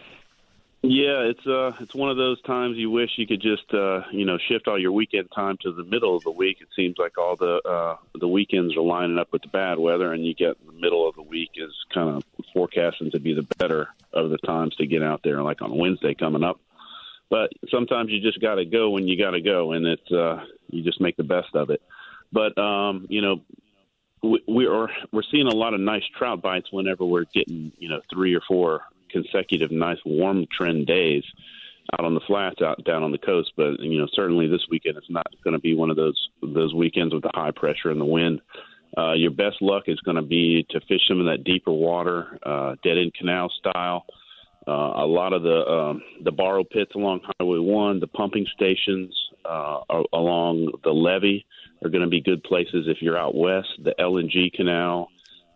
Yeah, 0.84 1.30
it's 1.30 1.46
uh, 1.46 1.74
it's 1.80 1.94
one 1.94 2.10
of 2.10 2.18
those 2.18 2.42
times 2.42 2.76
you 2.76 2.90
wish 2.90 3.12
you 3.16 3.28
could 3.28 3.42
just 3.42 3.72
uh, 3.72 4.02
you 4.12 4.26
know 4.26 4.40
shift 4.48 4.68
all 4.68 4.80
your 4.80 4.92
weekend 4.92 5.30
time 5.34 5.58
to 5.62 5.72
the 5.72 5.84
middle 5.84 6.16
of 6.16 6.24
the 6.24 6.32
week. 6.32 6.58
It 6.60 6.70
seems 6.76 6.98
like 6.98 7.20
all 7.20 7.36
the 7.36 7.62
uh, 7.64 7.98
the 8.20 8.28
weekends 8.28 8.76
are 8.76 8.82
lining 8.82 9.20
up 9.20 9.32
with 9.32 9.44
the 9.44 9.50
bad 9.50 9.78
weather, 9.78 10.12
and 10.12 10.26
you 10.26 10.34
get 10.34 10.58
the 10.66 10.72
middle 10.72 11.08
of 11.08 11.14
the 11.14 11.22
week 11.22 11.52
is 11.56 11.72
kind 11.94 12.10
of 12.10 12.24
forecasting 12.52 13.12
to 13.12 13.20
be 13.20 13.36
the 13.36 13.48
better 13.60 13.90
of 14.12 14.32
the 14.32 14.40
times 14.40 14.76
to 14.78 14.88
get 14.88 15.04
out 15.04 15.22
there, 15.24 15.44
like 15.44 15.62
on 15.62 15.78
Wednesday 15.78 16.16
coming 16.16 16.44
up. 16.44 16.60
But 17.30 17.52
sometimes 17.70 18.10
you 18.10 18.20
just 18.20 18.42
got 18.42 18.56
to 18.56 18.66
go 18.66 18.90
when 18.90 19.08
you 19.08 19.20
got 19.20 19.32
to 19.32 19.42
go, 19.42 19.74
and 19.74 19.86
it's 19.86 20.12
uh, 20.12 20.44
you 20.72 20.84
just 20.84 21.00
make 21.00 21.16
the 21.16 21.24
best 21.24 21.54
of 21.54 21.70
it. 21.70 21.84
But 22.32 22.58
um, 22.58 23.06
you 23.08 23.22
know, 23.22 23.42
we, 24.24 24.44
we 24.48 24.66
are 24.66 24.90
we're 25.12 25.22
seeing 25.32 25.46
a 25.46 25.56
lot 25.56 25.76
of 25.76 25.80
nice 25.80 26.04
trout 26.18 26.42
bites 26.42 26.72
whenever 26.72 27.06
we're 27.06 27.26
getting 27.26 27.72
you 27.78 27.88
know 27.88 28.02
three 28.12 28.34
or 28.34 28.42
four 28.48 28.82
consecutive 29.12 29.72
nice 29.72 30.00
warm 30.06 30.46
trend 30.56 30.88
days 30.88 31.24
out 31.94 32.06
on 32.06 32.14
the 32.14 32.22
flats 32.22 32.62
out 32.62 32.84
down 32.86 33.04
on 33.04 33.12
the 33.12 33.18
coast. 33.18 33.52
But 33.58 33.80
you 33.80 34.00
know, 34.00 34.08
certainly 34.14 34.48
this 34.48 34.66
weekend 34.70 34.98
it's 34.98 35.10
not 35.10 35.28
going 35.44 35.54
to 35.54 35.60
be 35.60 35.76
one 35.76 35.90
of 35.90 35.96
those 35.96 36.30
those 36.42 36.74
weekends 36.74 37.14
with 37.14 37.24
the 37.24 37.32
high 37.34 37.52
pressure 37.52 37.90
and 37.90 38.00
the 38.00 38.06
wind. 38.06 38.42
Uh, 38.98 39.14
your 39.14 39.32
best 39.32 39.62
luck 39.62 39.84
is 39.88 40.00
going 40.02 40.16
to 40.16 40.22
be 40.22 40.66
to 40.70 40.82
fish 40.82 41.02
some 41.08 41.20
of 41.20 41.26
that 41.26 41.44
deeper 41.46 41.72
water, 41.72 42.38
uh, 42.44 42.76
dead 42.84 42.98
end 42.98 43.14
canal 43.14 43.50
style. 43.60 44.06
Uh, 44.68 44.72
a 44.72 45.06
lot 45.06 45.34
of 45.34 45.44
the 45.44 45.66
um, 45.66 46.02
the 46.24 46.32
borrow 46.32 46.64
pits 46.64 46.92
along 46.96 47.22
Highway 47.40 47.60
One, 47.60 48.00
the 48.00 48.08
pumping 48.08 48.46
stations 48.54 49.16
uh, 49.46 49.80
along 50.14 50.72
the 50.84 50.92
levee 50.92 51.46
are 51.84 51.90
going 51.90 52.04
to 52.04 52.10
be 52.10 52.22
good 52.22 52.44
places 52.44 52.86
if 52.88 53.02
you're 53.02 53.18
out 53.18 53.34
west. 53.34 53.70
The 53.84 53.96
LNG 54.00 54.54
Canal 54.54 55.10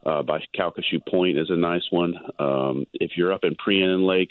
uh, 0.06 0.24
by 0.24 0.40
Calcasieu 0.58 1.06
Point 1.08 1.38
is 1.38 1.50
a 1.50 1.56
nice 1.56 1.86
one. 1.90 2.16
Um, 2.40 2.86
if 2.94 3.12
you're 3.16 3.34
up 3.34 3.44
in 3.44 3.56
Prien 3.56 4.08
Lake, 4.08 4.30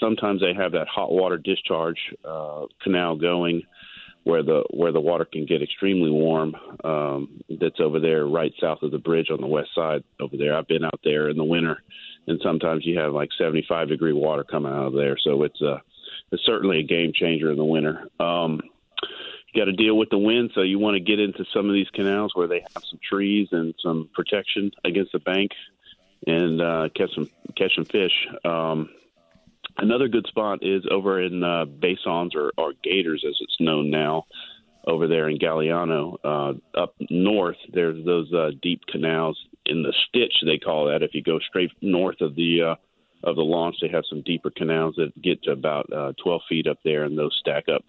sometimes 0.00 0.40
they 0.40 0.54
have 0.54 0.72
that 0.72 0.88
hot 0.88 1.12
water 1.12 1.36
discharge 1.36 1.98
uh, 2.24 2.66
canal 2.82 3.16
going 3.16 3.62
where 4.24 4.42
the 4.42 4.62
where 4.70 4.92
the 4.92 5.00
water 5.00 5.24
can 5.24 5.46
get 5.46 5.62
extremely 5.62 6.10
warm. 6.10 6.54
Um, 6.84 7.42
that's 7.60 7.80
over 7.80 7.98
there, 7.98 8.26
right 8.26 8.52
south 8.60 8.82
of 8.82 8.90
the 8.90 8.98
bridge 8.98 9.30
on 9.30 9.40
the 9.40 9.46
west 9.46 9.70
side 9.74 10.04
over 10.20 10.36
there. 10.36 10.56
I've 10.56 10.68
been 10.68 10.84
out 10.84 11.00
there 11.04 11.28
in 11.28 11.36
the 11.36 11.44
winter, 11.44 11.82
and 12.26 12.40
sometimes 12.42 12.86
you 12.86 12.98
have 12.98 13.12
like 13.12 13.30
75 13.36 13.88
degree 13.88 14.12
water 14.12 14.44
coming 14.44 14.72
out 14.72 14.86
of 14.86 14.92
there. 14.94 15.16
So 15.22 15.42
it's 15.42 15.60
a 15.60 15.82
it's 16.30 16.44
certainly 16.46 16.78
a 16.78 16.84
game 16.84 17.12
changer 17.14 17.50
in 17.50 17.56
the 17.56 17.64
winter. 17.64 18.04
Um, 18.20 18.60
you 19.52 19.60
got 19.60 19.66
to 19.66 19.72
deal 19.72 19.96
with 19.96 20.10
the 20.10 20.18
wind, 20.18 20.50
so 20.54 20.62
you 20.62 20.78
want 20.78 20.94
to 20.94 21.00
get 21.00 21.20
into 21.20 21.44
some 21.52 21.68
of 21.68 21.74
these 21.74 21.88
canals 21.90 22.32
where 22.34 22.46
they 22.46 22.60
have 22.60 22.84
some 22.84 22.98
trees 23.06 23.48
and 23.52 23.74
some 23.82 24.08
protection 24.14 24.70
against 24.84 25.12
the 25.12 25.18
bank, 25.18 25.50
and 26.26 26.60
uh, 26.60 26.88
catch 26.94 27.14
some 27.14 27.28
catch 27.56 27.74
some 27.74 27.84
fish. 27.84 28.12
Um, 28.44 28.88
another 29.76 30.08
good 30.08 30.26
spot 30.26 30.60
is 30.62 30.84
over 30.90 31.20
in 31.20 31.42
uh, 31.42 31.66
Basons 31.66 32.34
or, 32.34 32.52
or 32.56 32.72
Gators, 32.82 33.24
as 33.28 33.36
it's 33.40 33.56
known 33.60 33.90
now, 33.90 34.24
over 34.86 35.06
there 35.06 35.28
in 35.28 35.38
Galliano. 35.38 36.16
Uh, 36.24 36.80
up 36.80 36.94
north, 37.10 37.58
there's 37.72 38.04
those 38.06 38.32
uh, 38.32 38.50
deep 38.62 38.80
canals 38.90 39.38
in 39.66 39.82
the 39.82 39.92
Stitch, 40.08 40.34
they 40.44 40.58
call 40.58 40.86
that. 40.86 41.02
If 41.02 41.14
you 41.14 41.22
go 41.22 41.38
straight 41.38 41.70
north 41.80 42.20
of 42.20 42.34
the 42.34 42.62
uh, 42.62 42.74
of 43.24 43.36
the 43.36 43.42
launch, 43.42 43.76
they 43.80 43.88
have 43.88 44.04
some 44.08 44.22
deeper 44.22 44.50
canals 44.50 44.96
that 44.96 45.20
get 45.22 45.42
to 45.44 45.52
about 45.52 45.92
uh, 45.92 46.12
12 46.22 46.40
feet 46.48 46.66
up 46.66 46.78
there, 46.84 47.04
and 47.04 47.16
those 47.16 47.36
stack 47.38 47.68
up 47.68 47.84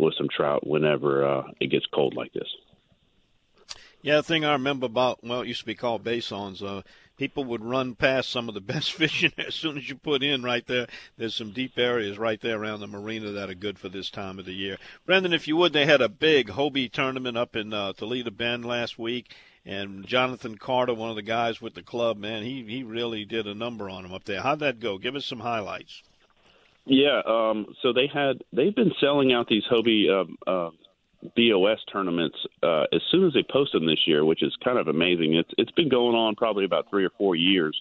with 0.00 0.14
some 0.16 0.28
trout 0.28 0.66
whenever 0.66 1.26
uh, 1.26 1.42
it 1.60 1.68
gets 1.68 1.86
cold 1.86 2.14
like 2.14 2.32
this. 2.32 2.48
Yeah, 4.02 4.16
the 4.16 4.22
thing 4.22 4.44
I 4.44 4.52
remember 4.52 4.86
about 4.86 5.22
well, 5.22 5.42
it 5.42 5.48
used 5.48 5.60
to 5.60 5.66
be 5.66 5.74
called 5.74 6.02
basons. 6.02 6.62
Uh, 6.62 6.82
people 7.18 7.44
would 7.44 7.62
run 7.62 7.94
past 7.94 8.30
some 8.30 8.48
of 8.48 8.54
the 8.54 8.60
best 8.72 8.92
fishing 8.92 9.32
as 9.36 9.54
soon 9.54 9.76
as 9.76 9.90
you 9.90 9.94
put 9.94 10.22
in 10.22 10.42
right 10.42 10.66
there. 10.66 10.86
There's 11.18 11.34
some 11.34 11.52
deep 11.52 11.78
areas 11.78 12.18
right 12.18 12.40
there 12.40 12.58
around 12.58 12.80
the 12.80 12.86
marina 12.86 13.30
that 13.32 13.50
are 13.50 13.54
good 13.54 13.78
for 13.78 13.90
this 13.90 14.08
time 14.08 14.38
of 14.38 14.46
the 14.46 14.54
year. 14.54 14.78
Brendan, 15.04 15.34
if 15.34 15.46
you 15.46 15.54
would, 15.56 15.74
they 15.74 15.84
had 15.84 16.00
a 16.00 16.08
big 16.08 16.48
Hobie 16.48 16.90
tournament 16.90 17.36
up 17.36 17.54
in 17.54 17.74
uh, 17.74 17.92
Toledo 17.92 18.30
Bend 18.30 18.64
last 18.64 18.98
week, 18.98 19.34
and 19.66 20.06
Jonathan 20.06 20.56
Carter, 20.56 20.94
one 20.94 21.10
of 21.10 21.16
the 21.16 21.22
guys 21.22 21.60
with 21.60 21.74
the 21.74 21.82
club, 21.82 22.16
man, 22.16 22.42
he 22.42 22.64
he 22.64 22.82
really 22.82 23.26
did 23.26 23.46
a 23.46 23.54
number 23.54 23.90
on 23.90 24.06
him 24.06 24.14
up 24.14 24.24
there. 24.24 24.40
How'd 24.40 24.60
that 24.60 24.80
go? 24.80 24.96
Give 24.96 25.14
us 25.14 25.26
some 25.26 25.40
highlights. 25.40 26.02
Yeah, 26.86 27.20
um, 27.26 27.66
so 27.82 27.92
they 27.92 28.08
had 28.12 28.42
they've 28.52 28.74
been 28.74 28.92
selling 29.00 29.32
out 29.32 29.46
these 29.48 29.62
Hobie 29.70 30.08
uh, 30.10 30.50
uh, 30.50 30.70
BOS 31.36 31.78
tournaments 31.92 32.36
uh, 32.62 32.84
as 32.92 33.02
soon 33.10 33.26
as 33.26 33.32
they 33.32 33.44
post 33.50 33.72
them 33.72 33.86
this 33.86 34.06
year, 34.06 34.24
which 34.24 34.42
is 34.42 34.56
kind 34.64 34.78
of 34.78 34.88
amazing. 34.88 35.34
It's 35.34 35.50
it's 35.58 35.70
been 35.72 35.88
going 35.88 36.16
on 36.16 36.34
probably 36.36 36.64
about 36.64 36.88
three 36.90 37.04
or 37.04 37.10
four 37.18 37.36
years, 37.36 37.80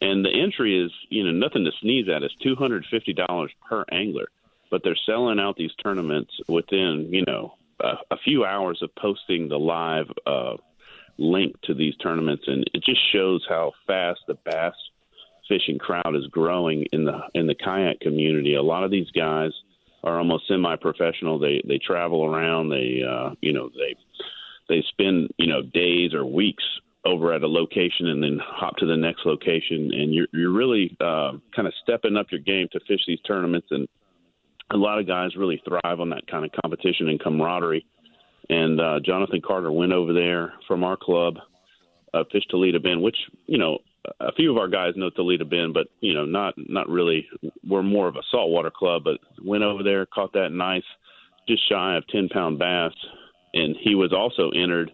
and 0.00 0.24
the 0.24 0.30
entry 0.30 0.84
is 0.84 0.90
you 1.08 1.24
know 1.24 1.30
nothing 1.30 1.64
to 1.64 1.70
sneeze 1.80 2.06
at. 2.14 2.22
It's 2.22 2.34
two 2.42 2.56
hundred 2.56 2.84
fifty 2.90 3.12
dollars 3.12 3.52
per 3.68 3.84
angler, 3.92 4.26
but 4.70 4.82
they're 4.82 4.96
selling 5.06 5.38
out 5.38 5.56
these 5.56 5.74
tournaments 5.82 6.32
within 6.48 7.08
you 7.10 7.24
know 7.26 7.54
a, 7.80 7.94
a 8.10 8.16
few 8.24 8.44
hours 8.44 8.80
of 8.82 8.94
posting 8.96 9.48
the 9.48 9.58
live 9.58 10.06
uh, 10.26 10.56
link 11.18 11.54
to 11.62 11.74
these 11.74 11.96
tournaments, 11.96 12.44
and 12.46 12.68
it 12.74 12.82
just 12.84 13.00
shows 13.12 13.44
how 13.48 13.72
fast 13.86 14.20
the 14.26 14.34
bass 14.44 14.74
fishing 15.48 15.78
crowd 15.78 16.14
is 16.14 16.26
growing 16.30 16.86
in 16.92 17.04
the 17.04 17.20
in 17.34 17.46
the 17.46 17.54
kayak 17.54 18.00
community. 18.00 18.54
A 18.54 18.62
lot 18.62 18.84
of 18.84 18.90
these 18.90 19.10
guys 19.10 19.50
are 20.02 20.18
almost 20.18 20.48
semi-professional. 20.48 21.38
They 21.38 21.62
they 21.66 21.78
travel 21.78 22.24
around. 22.24 22.70
They 22.70 23.02
uh, 23.08 23.30
you 23.40 23.52
know 23.52 23.70
they 23.70 23.96
they 24.68 24.84
spend 24.88 25.30
you 25.38 25.46
know 25.46 25.62
days 25.62 26.14
or 26.14 26.24
weeks 26.24 26.64
over 27.04 27.34
at 27.34 27.42
a 27.42 27.48
location 27.48 28.08
and 28.08 28.22
then 28.22 28.38
hop 28.42 28.76
to 28.76 28.86
the 28.86 28.96
next 28.96 29.26
location. 29.26 29.90
And 29.92 30.14
you're 30.14 30.28
you're 30.32 30.52
really 30.52 30.96
uh, 31.00 31.32
kind 31.54 31.68
of 31.68 31.74
stepping 31.82 32.16
up 32.16 32.26
your 32.30 32.40
game 32.40 32.68
to 32.72 32.80
fish 32.86 33.00
these 33.06 33.20
tournaments. 33.26 33.68
And 33.70 33.88
a 34.70 34.76
lot 34.76 34.98
of 34.98 35.06
guys 35.06 35.36
really 35.36 35.62
thrive 35.64 36.00
on 36.00 36.10
that 36.10 36.26
kind 36.26 36.44
of 36.44 36.50
competition 36.62 37.08
and 37.08 37.20
camaraderie. 37.20 37.86
And 38.50 38.80
uh, 38.80 39.00
Jonathan 39.04 39.40
Carter 39.40 39.72
went 39.72 39.92
over 39.92 40.12
there 40.12 40.52
from 40.68 40.84
our 40.84 40.96
club, 40.96 41.36
uh, 42.12 42.24
Fish 42.30 42.44
Toledo 42.50 42.78
Bend, 42.78 43.02
which 43.02 43.16
you 43.46 43.58
know 43.58 43.78
a 44.20 44.32
few 44.32 44.50
of 44.50 44.58
our 44.58 44.68
guys 44.68 44.94
know 44.96 45.10
Toledo 45.10 45.44
Bend, 45.44 45.74
but 45.74 45.86
you 46.00 46.14
know, 46.14 46.24
not 46.24 46.54
not 46.56 46.88
really. 46.88 47.26
We're 47.66 47.82
more 47.82 48.08
of 48.08 48.16
a 48.16 48.22
saltwater 48.30 48.70
club, 48.70 49.02
but 49.04 49.18
went 49.42 49.64
over 49.64 49.82
there, 49.82 50.06
caught 50.06 50.32
that 50.34 50.50
nice, 50.50 50.84
just 51.48 51.68
shy 51.68 51.96
of 51.96 52.06
ten 52.08 52.28
pound 52.28 52.58
bass, 52.58 52.92
and 53.54 53.76
he 53.80 53.94
was 53.94 54.12
also 54.12 54.50
entered 54.50 54.90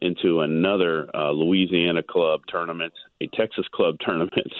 into 0.00 0.40
another 0.40 1.08
uh, 1.14 1.30
Louisiana 1.30 2.02
club 2.02 2.40
tournament, 2.48 2.92
a 3.20 3.26
Texas 3.28 3.66
club 3.72 3.96
tournament, 4.04 4.52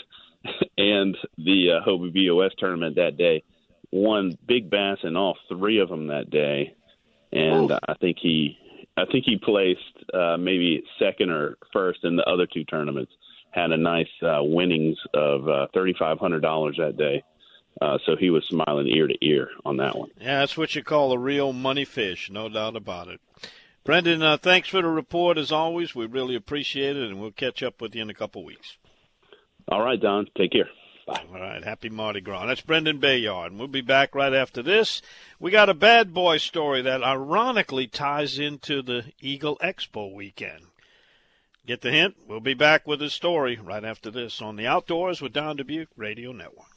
and 0.77 1.17
the 1.37 1.79
uh, 1.79 1.89
Hobie 1.89 2.13
BOS 2.13 2.53
tournament 2.59 2.97
that 2.97 3.17
day. 3.17 3.43
Won 3.91 4.37
big 4.47 4.69
bass 4.69 4.99
in 5.03 5.17
all 5.17 5.35
three 5.49 5.81
of 5.81 5.89
them 5.89 6.09
that 6.09 6.29
day, 6.29 6.75
and 7.33 7.73
I 7.73 7.95
think 7.95 8.19
he, 8.21 8.59
I 8.99 9.07
think 9.11 9.25
he 9.25 9.39
placed 9.39 9.81
uh, 10.13 10.37
maybe 10.37 10.83
second 10.99 11.31
or 11.31 11.57
first 11.73 12.01
in 12.05 12.15
the 12.15 12.25
other 12.25 12.47
two 12.47 12.65
tournaments 12.65 13.13
had 13.51 13.71
a 13.71 13.77
nice 13.77 14.09
uh, 14.23 14.41
winnings 14.43 14.99
of 15.15 15.49
uh, 15.49 15.67
$3,500 15.75 16.77
that 16.79 16.97
day. 16.97 17.23
Uh, 17.81 17.99
so 18.05 18.17
he 18.17 18.31
was 18.31 18.45
smiling 18.49 18.89
ear 18.89 19.07
to 19.07 19.15
ear 19.25 19.49
on 19.65 19.77
that 19.77 19.97
one. 19.97 20.11
Yeah, 20.21 20.41
that's 20.41 20.57
what 20.57 20.75
you 20.75 20.83
call 20.83 21.13
a 21.13 21.19
real 21.19 21.53
money 21.53 21.85
fish, 21.85 22.29
no 22.31 22.49
doubt 22.49 22.75
about 22.75 23.09
it. 23.09 23.21
Brendan, 23.85 24.23
uh, 24.23 24.37
thanks 24.37 24.69
for 24.69 24.83
the 24.83 24.89
report 24.89 25.39
as 25.39 25.53
always. 25.53 25.95
We 25.95 26.07
really 26.07 26.35
appreciate 26.35 26.97
it, 26.97 27.09
and 27.09 27.21
we'll 27.21 27.31
catch 27.31 27.63
up 27.63 27.81
with 27.81 27.95
you 27.95 28.03
in 28.03 28.11
a 28.11 28.15
couple 28.15 28.45
weeks. 28.45 28.77
All 29.69 29.83
right, 29.83 30.01
Don. 30.01 30.29
Take 30.37 30.53
care. 30.53 30.69
Bye. 31.07 31.25
All 31.33 31.41
right. 31.41 31.65
Happy 31.65 31.89
Mardi 31.89 32.21
Gras. 32.21 32.47
That's 32.47 32.61
Brendan 32.61 32.99
Bayard. 32.99 33.53
And 33.53 33.59
we'll 33.59 33.69
be 33.69 33.81
back 33.81 34.15
right 34.15 34.35
after 34.35 34.63
this. 34.63 35.01
We 35.41 35.51
got 35.51 35.71
a 35.71 35.75
bad 35.75 36.13
boy 36.13 36.37
story 36.37 36.83
that 36.83 37.03
ironically 37.03 37.87
ties 37.87 38.39
into 38.39 38.83
the 38.83 39.05
Eagle 39.23 39.57
Expo 39.63 40.13
weekend. 40.13 40.67
Get 41.69 41.83
the 41.83 41.93
hint? 41.93 42.17
We'll 42.27 42.41
be 42.41 42.55
back 42.55 42.87
with 42.87 42.99
his 42.99 43.13
story 43.13 43.59
right 43.63 43.85
after 43.85 44.11
this 44.11 44.41
on 44.41 44.57
the 44.57 44.67
Outdoors 44.67 45.21
with 45.21 45.35
Don 45.35 45.57
Dubuque 45.57 45.91
Radio 45.99 46.33
Network. 46.33 46.71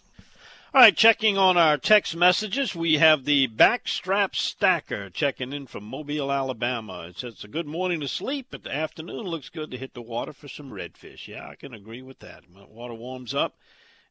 All 0.74 0.82
right, 0.82 0.94
checking 0.94 1.38
on 1.38 1.56
our 1.56 1.78
text 1.78 2.14
messages, 2.14 2.76
we 2.76 2.96
have 2.96 3.24
the 3.24 3.48
backstrap 3.48 4.36
stacker 4.36 5.10
checking 5.10 5.54
in 5.54 5.68
from 5.68 5.86
Mobile, 5.86 6.30
Alabama. 6.30 7.08
It 7.08 7.20
says 7.20 7.42
a 7.46 7.48
good 7.48 7.68
morning 7.68 8.02
to 8.02 8.10
sleep, 8.10 8.48
but 8.52 8.64
the 8.64 8.76
afternoon 8.76 9.28
looks 9.28 9.48
good 9.48 9.72
to 9.72 9.78
hit 9.78 9.94
the 9.94 10.02
water 10.02 10.34
for 10.34 10.50
some 10.50 10.72
redfish. 10.72 11.26
Yeah, 11.26 11.48
I 11.48 11.56
can 11.56 11.74
agree 11.74 12.02
with 12.02 12.20
that. 12.20 12.44
Water 12.50 12.94
warms 12.94 13.34
up 13.34 13.56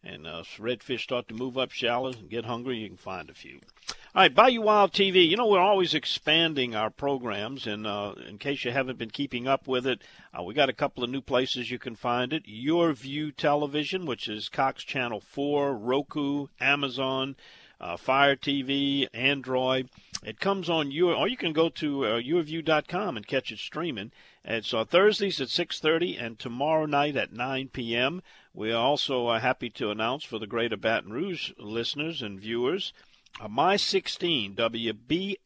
and 0.02 0.26
uh, 0.26 0.42
redfish 0.58 1.00
start 1.00 1.28
to 1.28 1.34
move 1.34 1.58
up 1.58 1.70
shallows 1.70 2.16
and 2.16 2.30
get 2.30 2.44
hungry, 2.44 2.78
you 2.78 2.88
can 2.88 2.96
find 2.96 3.28
a 3.30 3.34
few. 3.34 3.60
All 4.12 4.22
right, 4.22 4.34
Bayou 4.34 4.62
Wild 4.62 4.92
TV. 4.92 5.28
You 5.28 5.36
know, 5.36 5.46
we're 5.46 5.60
always 5.60 5.94
expanding 5.94 6.74
our 6.74 6.90
programs, 6.90 7.66
and 7.66 7.86
uh, 7.86 8.14
in 8.28 8.38
case 8.38 8.64
you 8.64 8.72
haven't 8.72 8.98
been 8.98 9.10
keeping 9.10 9.46
up 9.46 9.68
with 9.68 9.86
it, 9.86 10.02
uh, 10.36 10.42
we 10.42 10.52
got 10.52 10.68
a 10.68 10.72
couple 10.72 11.04
of 11.04 11.10
new 11.10 11.20
places 11.20 11.70
you 11.70 11.78
can 11.78 11.94
find 11.94 12.32
it. 12.32 12.44
YurView 12.44 13.36
Television, 13.36 14.06
which 14.06 14.26
is 14.26 14.48
Cox 14.48 14.82
Channel 14.82 15.20
4, 15.20 15.76
Roku, 15.76 16.48
Amazon, 16.60 17.36
uh, 17.80 17.96
Fire 17.96 18.34
TV, 18.34 19.06
Android. 19.14 19.88
It 20.24 20.40
comes 20.40 20.68
on 20.68 20.90
your, 20.90 21.14
or 21.14 21.28
you 21.28 21.36
can 21.36 21.52
go 21.52 21.68
to 21.68 22.04
uh, 22.04 22.20
yurview.com 22.20 23.16
and 23.16 23.26
catch 23.26 23.52
it 23.52 23.58
streaming. 23.58 24.10
It's 24.44 24.74
uh, 24.74 24.84
Thursdays 24.84 25.40
at 25.40 25.48
6:30 25.48 26.20
and 26.20 26.38
tomorrow 26.38 26.86
night 26.86 27.16
at 27.16 27.32
9 27.32 27.68
p.m. 27.68 28.22
We 28.52 28.72
are 28.72 28.84
also 28.84 29.28
uh, 29.28 29.38
happy 29.38 29.70
to 29.70 29.90
announce 29.90 30.24
for 30.24 30.40
the 30.40 30.46
Greater 30.46 30.76
Baton 30.76 31.12
Rouge 31.12 31.52
listeners 31.56 32.20
and 32.20 32.40
viewers 32.40 32.92
uh, 33.38 33.46
My 33.46 33.76
16 33.76 34.56
WBXH 34.56 35.38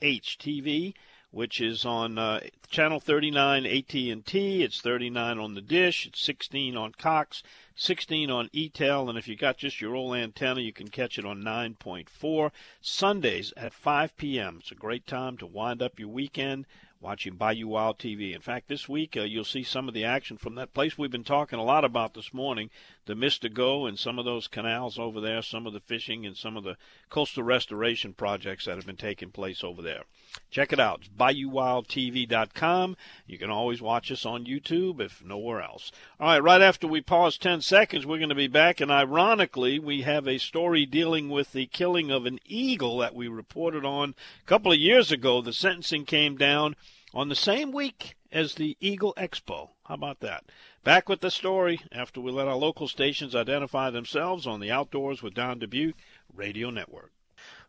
TV, 0.00 0.94
which 1.32 1.60
is 1.60 1.84
on 1.84 2.16
uh, 2.16 2.40
channel 2.68 3.00
39 3.00 3.66
AT&T. 3.66 4.62
It's 4.62 4.80
39 4.80 5.38
on 5.40 5.54
the 5.54 5.60
dish. 5.60 6.06
It's 6.06 6.20
16 6.20 6.76
on 6.76 6.92
Cox, 6.92 7.42
16 7.74 8.30
on 8.30 8.48
EATEL, 8.50 9.08
and 9.08 9.18
if 9.18 9.26
you 9.26 9.34
got 9.34 9.58
just 9.58 9.80
your 9.80 9.96
old 9.96 10.14
antenna, 10.14 10.60
you 10.60 10.72
can 10.72 10.88
catch 10.88 11.18
it 11.18 11.26
on 11.26 11.42
9.4 11.42 12.52
Sundays 12.80 13.52
at 13.56 13.74
5 13.74 14.16
p.m. 14.16 14.58
It's 14.60 14.70
a 14.70 14.76
great 14.76 15.08
time 15.08 15.36
to 15.38 15.46
wind 15.46 15.82
up 15.82 15.98
your 15.98 16.08
weekend 16.08 16.66
watching 17.00 17.36
Bayou 17.36 17.68
Wild 17.68 17.98
TV. 17.98 18.34
In 18.34 18.40
fact, 18.40 18.68
this 18.68 18.88
week 18.88 19.16
uh, 19.16 19.22
you'll 19.22 19.44
see 19.44 19.62
some 19.62 19.88
of 19.88 19.94
the 19.94 20.04
action 20.04 20.38
from 20.38 20.54
that 20.54 20.72
place 20.72 20.96
we've 20.96 21.10
been 21.10 21.22
talking 21.22 21.58
a 21.58 21.64
lot 21.64 21.84
about 21.84 22.14
this 22.14 22.32
morning, 22.32 22.70
the 23.06 23.14
Mystigo 23.14 23.86
and 23.86 23.98
some 23.98 24.18
of 24.18 24.24
those 24.24 24.48
canals 24.48 24.98
over 24.98 25.20
there, 25.20 25.42
some 25.42 25.66
of 25.66 25.74
the 25.74 25.80
fishing 25.80 26.24
and 26.24 26.36
some 26.36 26.56
of 26.56 26.64
the 26.64 26.76
coastal 27.10 27.42
restoration 27.42 28.14
projects 28.14 28.64
that 28.64 28.76
have 28.76 28.86
been 28.86 28.96
taking 28.96 29.30
place 29.30 29.62
over 29.62 29.82
there. 29.82 30.04
Check 30.50 30.72
it 30.72 30.80
out. 30.80 31.00
It's 31.00 31.08
BayouWildTV.com. 31.10 32.96
You 33.26 33.38
can 33.38 33.50
always 33.50 33.82
watch 33.82 34.10
us 34.10 34.24
on 34.24 34.46
YouTube 34.46 35.00
if 35.00 35.22
nowhere 35.22 35.60
else. 35.60 35.92
All 36.18 36.28
right, 36.28 36.42
right 36.42 36.62
after 36.62 36.86
we 36.88 37.02
pause 37.02 37.36
10 37.36 37.60
seconds, 37.60 38.06
we're 38.06 38.18
going 38.18 38.30
to 38.30 38.34
be 38.34 38.48
back. 38.48 38.80
And 38.80 38.90
ironically, 38.90 39.78
we 39.78 40.02
have 40.02 40.26
a 40.26 40.38
story 40.38 40.86
dealing 40.86 41.28
with 41.28 41.52
the 41.52 41.66
killing 41.66 42.10
of 42.10 42.26
an 42.26 42.40
eagle 42.46 42.98
that 42.98 43.14
we 43.14 43.28
reported 43.28 43.84
on 43.84 44.14
a 44.42 44.46
couple 44.46 44.72
of 44.72 44.78
years 44.78 45.12
ago. 45.12 45.40
The 45.42 45.52
sentencing 45.52 46.06
came 46.06 46.36
down 46.36 46.74
on 47.14 47.28
the 47.28 47.36
same 47.36 47.70
week 47.70 48.16
as 48.32 48.54
the 48.54 48.76
Eagle 48.80 49.14
Expo. 49.16 49.70
How 49.86 49.94
about 49.94 50.20
that? 50.20 50.44
Back 50.82 51.08
with 51.08 51.20
the 51.20 51.30
story 51.30 51.80
after 51.92 52.20
we 52.20 52.32
let 52.32 52.48
our 52.48 52.56
local 52.56 52.88
stations 52.88 53.34
identify 53.34 53.90
themselves 53.90 54.46
on 54.46 54.60
the 54.60 54.70
Outdoors 54.70 55.22
with 55.22 55.34
Don 55.34 55.60
Dubuque 55.60 55.96
Radio 56.34 56.70
Network. 56.70 57.12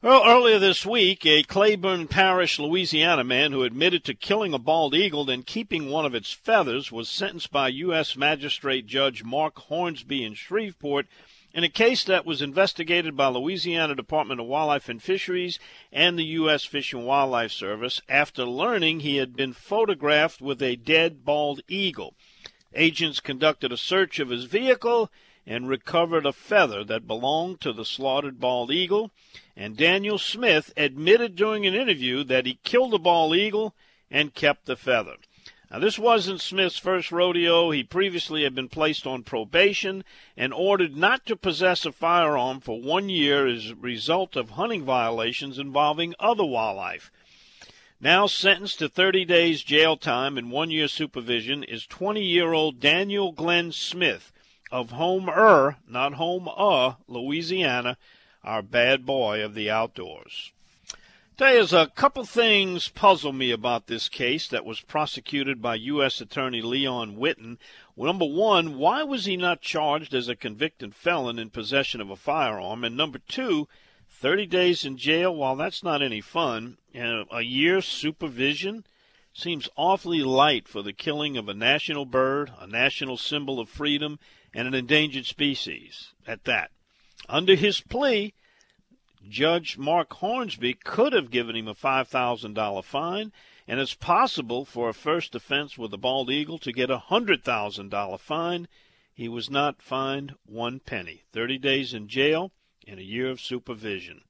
Well, 0.02 0.24
earlier 0.26 0.60
this 0.60 0.86
week, 0.86 1.26
a 1.26 1.44
Claiborne 1.44 2.08
Parish, 2.08 2.60
Louisiana 2.60 3.24
man 3.24 3.52
who 3.52 3.64
admitted 3.64 4.04
to 4.06 4.14
killing 4.14 4.54
a 4.54 4.60
bald 4.60 4.96
eagle 4.96 5.30
and 5.30 5.46
keeping 5.46 5.90
one 5.90 6.06
of 6.06 6.16
its 6.16 6.32
feathers 6.32 6.92
was 6.92 7.10
sentenced 7.10 7.52
by 7.52 7.70
U.S. 7.70 8.16
Magistrate 8.16 8.86
Judge 8.88 9.24
Mark 9.24 9.58
Hornsby 9.58 10.24
in 10.24 10.34
Shreveport 10.34 11.08
in 11.56 11.64
a 11.64 11.70
case 11.70 12.04
that 12.04 12.26
was 12.26 12.42
investigated 12.42 13.16
by 13.16 13.28
Louisiana 13.28 13.96
Department 13.96 14.42
of 14.42 14.46
Wildlife 14.46 14.90
and 14.90 15.02
Fisheries 15.02 15.58
and 15.90 16.20
the 16.20 16.26
U.S. 16.26 16.66
Fish 16.66 16.92
and 16.92 17.06
Wildlife 17.06 17.54
Service 17.54 18.02
after 18.10 18.44
learning 18.44 19.00
he 19.00 19.16
had 19.16 19.38
been 19.38 19.54
photographed 19.54 20.42
with 20.42 20.62
a 20.62 20.76
dead 20.76 21.24
bald 21.24 21.62
eagle. 21.70 22.14
Agents 22.74 23.22
conducted 23.22 23.72
a 23.72 23.78
search 23.78 24.20
of 24.20 24.32
his 24.32 24.44
vehicle 24.44 25.10
and 25.48 25.70
recovered 25.70 26.26
a 26.26 26.34
feather 26.34 26.84
that 26.84 27.08
belonged 27.08 27.62
to 27.62 27.72
the 27.72 27.86
slaughtered 27.86 28.38
bald 28.38 28.70
eagle. 28.70 29.12
And 29.56 29.78
Daniel 29.78 30.18
Smith 30.18 30.74
admitted 30.76 31.38
during 31.38 31.66
an 31.66 31.74
interview 31.74 32.26
that 32.26 32.46
he 32.46 32.60
killed 32.66 32.92
the 32.92 33.00
bald 33.00 33.34
eagle 33.34 33.74
and 34.12 34.34
kept 34.34 34.66
the 34.66 34.76
feather. 34.76 35.16
Now, 35.72 35.80
this 35.80 35.98
wasn't 35.98 36.42
Smith's 36.42 36.78
first 36.78 37.12
rodeo. 37.12 37.72
He 37.72 37.84
previously 37.84 38.44
had 38.44 38.54
been 38.54 38.70
placed 38.70 39.08
on 39.08 39.24
probation 39.24 40.04
and 40.38 40.54
ordered 40.54 40.96
not 40.96 41.26
to 41.26 41.36
possess 41.36 41.86
a 41.86 41.92
firearm 41.92 42.60
for 42.60 42.80
one 42.80 43.10
year 43.10 43.48
as 43.48 43.72
a 43.72 43.76
result 43.76 44.36
of 44.36 44.52
hunting 44.52 44.84
violations 44.84 45.58
involving 45.58 46.14
other 46.20 46.46
wildlife. 46.46 47.12
Now 48.00 48.28
sentenced 48.28 48.80
to 48.80 48.90
30 48.90 49.26
days 49.26 49.64
jail 49.64 49.98
time 49.98 50.38
and 50.38 50.52
one 50.52 50.70
year 50.70 50.88
supervision 50.88 51.64
is 51.64 51.88
20 51.88 52.24
year 52.24 52.54
old 52.54 52.80
Daniel 52.80 53.32
Glenn 53.32 53.72
Smith 53.72 54.32
of 54.72 54.92
Homer, 54.92 55.34
er, 55.34 55.78
not 55.88 56.14
Home 56.14 56.48
Louisiana, 57.08 57.98
our 58.44 58.62
bad 58.62 59.06
boy 59.06 59.44
of 59.44 59.56
the 59.56 59.72
outdoors. 59.72 60.52
There's 61.38 61.74
a 61.74 61.88
couple 61.88 62.24
things 62.24 62.88
puzzle 62.88 63.34
me 63.34 63.52
about 63.52 63.88
this 63.88 64.08
case 64.08 64.48
that 64.48 64.64
was 64.64 64.80
prosecuted 64.80 65.62
by 65.62 65.76
U.S. 65.76 66.22
Attorney 66.22 66.62
Leon 66.62 67.18
Witten. 67.18 67.58
Number 67.98 68.26
one, 68.26 68.78
why 68.78 69.04
was 69.04 69.26
he 69.26 69.36
not 69.36 69.60
charged 69.60 70.14
as 70.14 70.30
a 70.30 70.38
convicted 70.38 70.96
felon 70.96 71.38
in 71.38 71.50
possession 71.50 72.00
of 72.00 72.10
a 72.10 72.16
firearm? 72.16 72.86
And 72.86 72.96
number 72.96 73.20
two, 73.20 73.68
30 74.10 74.46
days 74.46 74.86
in 74.86 74.96
jail, 74.96 75.36
while 75.36 75.58
that's 75.58 75.84
not 75.84 76.02
any 76.02 76.22
fun, 76.22 76.78
and 76.94 77.26
a 77.30 77.42
year's 77.42 77.86
supervision 77.86 78.86
seems 79.34 79.68
awfully 79.76 80.24
light 80.24 80.70
for 80.70 80.82
the 80.82 80.94
killing 80.94 81.36
of 81.36 81.50
a 81.50 81.54
national 81.54 82.06
bird, 82.06 82.54
a 82.62 82.66
national 82.66 83.18
symbol 83.18 83.60
of 83.60 83.68
freedom, 83.68 84.20
and 84.54 84.70
an 84.70 84.74
endangered 84.74 85.26
species 85.26 86.14
at 86.26 86.46
that. 86.46 86.72
Under 87.28 87.56
his 87.56 87.82
plea, 87.82 88.34
Judge 89.28 89.78
Mark 89.78 90.14
Hornsby 90.14 90.76
could 90.76 91.14
have 91.14 91.32
given 91.32 91.56
him 91.56 91.68
a 91.68 91.74
$5,000 91.74 92.84
fine, 92.84 93.32
and 93.68 93.80
it's 93.80 93.96
possible 93.96 94.66
for 94.66 94.90
a 94.90 94.94
first 94.94 95.34
offense 95.34 95.78
with 95.78 95.94
a 95.94 95.98
bald 95.98 96.30
eagle 96.30 96.60
to 96.60 96.72
get 96.72 96.92
a 96.92 97.06
$100,000 97.10 98.20
fine. 98.20 98.68
He 99.14 99.28
was 99.28 99.50
not 99.50 99.82
fined 99.82 100.36
one 100.46 100.80
penny. 100.80 101.24
30 101.32 101.58
days 101.58 101.94
in 101.94 102.08
jail 102.08 102.52
and 102.88 103.00
a 103.00 103.04
year 103.04 103.30
of 103.30 103.42
supervision. 103.42 104.22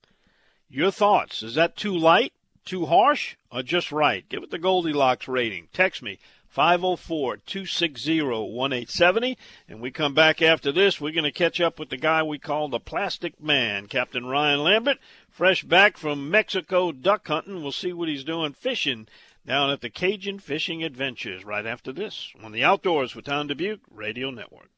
Your 0.68 0.90
thoughts? 0.90 1.42
Is 1.42 1.54
that 1.56 1.76
too 1.76 1.96
light, 1.96 2.32
too 2.66 2.86
harsh, 2.86 3.36
or 3.50 3.62
just 3.62 3.90
right? 3.90 4.28
Give 4.28 4.42
it 4.42 4.50
the 4.50 4.58
Goldilocks 4.58 5.26
rating. 5.26 5.68
Text 5.72 6.02
me 6.02 6.18
504 6.48 7.38
260 7.38 8.22
1870. 8.22 9.38
And 9.68 9.80
we 9.80 9.90
come 9.90 10.12
back 10.12 10.42
after 10.42 10.72
this. 10.72 11.00
We're 11.00 11.12
going 11.12 11.24
to 11.24 11.32
catch 11.32 11.60
up 11.60 11.78
with 11.78 11.88
the 11.88 11.96
guy 11.96 12.22
we 12.22 12.38
call 12.38 12.68
the 12.68 12.80
Plastic 12.80 13.40
Man, 13.40 13.86
Captain 13.86 14.26
Ryan 14.26 14.62
Lambert, 14.62 14.98
fresh 15.30 15.62
back 15.62 15.96
from 15.96 16.30
Mexico 16.30 16.92
duck 16.92 17.26
hunting. 17.28 17.62
We'll 17.62 17.72
see 17.72 17.92
what 17.92 18.08
he's 18.08 18.24
doing 18.24 18.52
fishing 18.52 19.06
down 19.46 19.70
at 19.70 19.80
the 19.80 19.90
Cajun 19.90 20.40
Fishing 20.40 20.82
Adventures 20.82 21.44
right 21.44 21.66
after 21.66 21.92
this 21.92 22.32
on 22.42 22.52
the 22.52 22.64
Outdoors 22.64 23.14
with 23.14 23.26
Don 23.26 23.46
Dubuque 23.46 23.80
Radio 23.90 24.30
Network. 24.30 24.70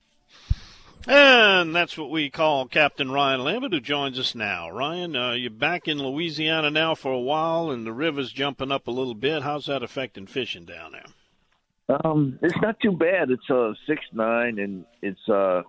And 1.09 1.75
that's 1.75 1.97
what 1.97 2.11
we 2.11 2.29
call 2.29 2.67
Captain 2.67 3.11
Ryan 3.11 3.43
Lambert, 3.43 3.73
who 3.73 3.81
joins 3.81 4.19
us 4.19 4.35
now. 4.35 4.69
Ryan, 4.69 5.17
uh, 5.17 5.33
you're 5.33 5.51
back 5.51 5.89
in 5.89 6.03
Louisiana 6.03 6.71
now 6.71 6.95
for 6.95 7.11
a 7.11 7.19
while, 7.19 7.71
and 7.71 7.87
the 7.87 7.95
river's 7.95 8.31
jumping 8.31 8.71
up 8.71 8.87
a 8.87 8.91
little 8.91 9.15
bit. 9.15 9.43
How's 9.43 9.65
that 9.67 9.83
affecting 9.83 10.27
fishing 10.27 10.67
down 10.67 10.93
there? 10.93 11.99
Um, 12.05 12.39
it's 12.43 12.61
not 12.61 12.79
too 12.81 12.93
bad. 12.93 13.31
It's 13.31 13.49
uh 13.49 13.73
six 13.87 14.03
nine, 14.13 14.59
and 14.59 14.85
it's 15.01 15.27
uh, 15.31 15.63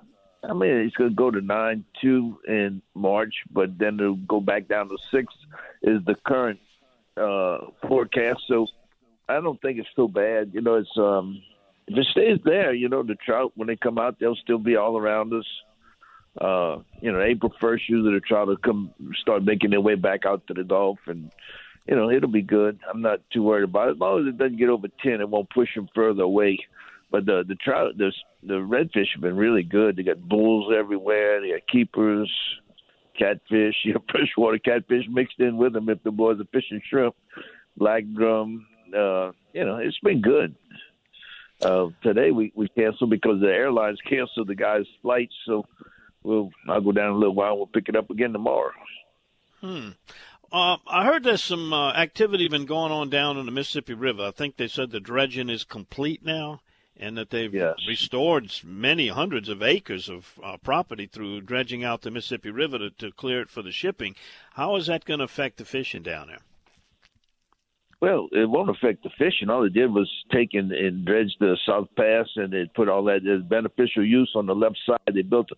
I 0.43 0.54
mean 0.54 0.71
it's 0.71 0.95
going 0.97 1.12
to 1.12 1.15
go 1.15 1.32
to 1.32 1.39
nine 1.39 1.86
two 2.02 2.38
in 2.45 2.82
March, 2.93 3.34
but 3.49 3.78
then 3.78 3.97
it'll 3.97 4.15
go 4.17 4.41
back 4.41 4.67
down 4.67 4.89
to 4.89 4.97
six 5.10 5.34
is 5.82 6.04
the 6.06 6.15
current 6.15 6.60
uh 7.15 7.60
forecast. 7.88 8.41
So 8.49 8.67
I 9.30 9.39
don't 9.39 9.62
think 9.62 9.80
it's 9.80 9.88
so 9.95 10.10
bad. 10.10 10.52
You 10.54 10.60
know, 10.60 10.75
it's 10.75 10.97
um 10.97 11.41
if 11.89 11.97
it 11.97 12.08
stays 12.12 12.39
there, 12.45 12.73
you 12.73 12.88
know, 12.88 13.04
the 13.04 13.15
trout 13.15 13.52
when 13.56 13.67
they 13.67 13.75
come 13.75 13.97
out, 13.97 14.17
they'll 14.19 14.36
still 14.36 14.60
be 14.60 14.75
all 14.75 14.97
around 14.97 15.34
us. 15.34 15.45
Uh, 16.39 16.78
you 17.02 17.12
know, 17.12 17.21
April 17.21 17.54
first, 17.60 17.89
usually 17.89 18.13
the 18.13 18.19
trout 18.19 18.47
will 18.47 18.58
come 18.58 18.93
start 19.19 19.43
making 19.43 19.71
their 19.71 19.82
way 19.82 19.95
back 19.95 20.25
out 20.25 20.45
to 20.47 20.54
the 20.54 20.63
Gulf 20.63 20.99
and 21.08 21.32
you 21.89 21.95
know, 21.95 22.12
it'll 22.12 22.30
be 22.30 22.43
good. 22.43 22.80
I'm 22.88 23.02
not 23.02 23.19
too 23.34 23.41
worried 23.41 23.63
about 23.63 23.88
it. 23.88 23.91
As 23.93 23.97
long 23.97 24.21
as 24.21 24.28
it 24.28 24.38
doesn't 24.38 24.58
get 24.58 24.69
over 24.69 24.88
ten, 25.02 25.21
it 25.21 25.30
won't 25.30 25.49
push 25.49 25.73
them 25.73 25.89
further 25.95 26.21
away. 26.21 26.60
But 27.10 27.25
the 27.25 27.43
the 27.47 27.56
trout, 27.56 27.97
the 27.97 28.12
the 28.43 28.54
redfish 28.54 29.08
have 29.13 29.21
been 29.21 29.36
really 29.36 29.63
good. 29.63 29.95
They 29.95 30.04
got 30.04 30.21
bulls 30.21 30.71
everywhere. 30.78 31.41
They 31.41 31.49
got 31.49 31.67
keepers, 31.67 32.32
catfish, 33.17 33.75
you 33.84 33.93
know, 33.93 34.04
freshwater 34.12 34.60
catfish 34.60 35.06
mixed 35.10 35.39
in 35.39 35.58
with 35.58 35.73
them 35.73 35.89
if 35.89 36.04
the 36.04 36.12
boys 36.12 36.39
are 36.39 36.45
fishing 36.54 36.82
shrimp, 36.88 37.15
black 37.75 38.04
drum. 38.15 38.67
Uh, 38.89 39.32
you 39.54 39.65
know, 39.65 39.78
it's 39.78 39.99
been 39.99 40.21
good. 40.21 40.56
Uh, 41.62 41.88
today 42.02 42.32
we 42.32 42.52
we 42.56 42.67
canceled 42.69 43.10
because 43.10 43.41
the 43.41 43.48
airlines 43.48 44.00
canceled 44.08 44.48
the 44.48 44.56
guys' 44.56 44.86
flights. 45.02 45.34
So 45.45 45.65
we'll 46.24 46.52
I'll 46.67 46.82
go 46.82 46.91
down 46.91 47.12
a 47.12 47.17
little 47.17 47.36
while. 47.36 47.58
We'll 47.58 47.67
pick 47.67 47.89
it 47.89 47.95
up 47.95 48.10
again 48.10 48.34
tomorrow. 48.34 48.72
Hmm. 49.62 49.89
Uh, 50.52 50.78
I 50.88 51.06
heard 51.06 51.24
there's 51.24 51.43
some 51.43 51.72
uh, 51.74 51.91
activity 51.93 52.48
been 52.48 52.65
going 52.65 52.91
on 52.91 53.10
down 53.10 53.38
in 53.38 53.45
the 53.45 53.52
Mississippi 53.52 53.93
River. 53.93 54.24
I 54.24 54.32
think 54.32 54.58
they 54.58 54.67
said 54.67 54.89
the 54.89 55.00
dredging 55.00 55.50
is 55.50 55.63
complete 55.63 56.26
now, 56.26 56.62
and 56.98 57.15
that 57.17 57.30
they've 57.30 57.54
yes. 57.54 57.76
restored 57.88 58.52
many 58.63 59.10
hundreds 59.10 59.48
of 59.48 59.62
acres 59.62 60.10
of 60.10 60.39
uh, 60.43 60.58
property 60.58 61.06
through 61.06 61.41
dredging 61.41 61.84
out 61.84 62.02
the 62.02 62.10
Mississippi 62.10 62.50
River 62.50 62.80
to, 62.80 62.89
to 62.89 63.12
clear 63.12 63.41
it 63.41 63.50
for 63.50 63.62
the 63.62 63.72
shipping. 63.72 64.15
How 64.54 64.76
is 64.76 64.88
that 64.88 65.06
going 65.06 65.19
to 65.19 65.26
affect 65.26 65.58
the 65.58 65.65
fishing 65.65 66.02
down 66.02 66.28
there? 66.28 66.41
Well, 68.02 68.30
it 68.32 68.50
won't 68.50 68.70
affect 68.70 69.04
the 69.04 69.10
fishing. 69.18 69.50
All 69.50 69.66
it 69.66 69.74
did 69.74 69.92
was 69.92 70.10
take 70.32 70.54
and, 70.54 70.72
and 70.72 71.06
dredge 71.06 71.36
the 71.40 71.58
South 71.66 71.90
Pass, 71.98 72.28
and 72.38 72.54
it 72.54 72.74
put 72.74 72.88
all 72.88 73.04
that 73.06 73.28
as 73.28 73.48
beneficial 73.48 74.06
use 74.06 74.32
on 74.36 74.46
the 74.46 74.56
left 74.56 74.80
side. 74.86 75.14
They 75.14 75.22
built 75.22 75.50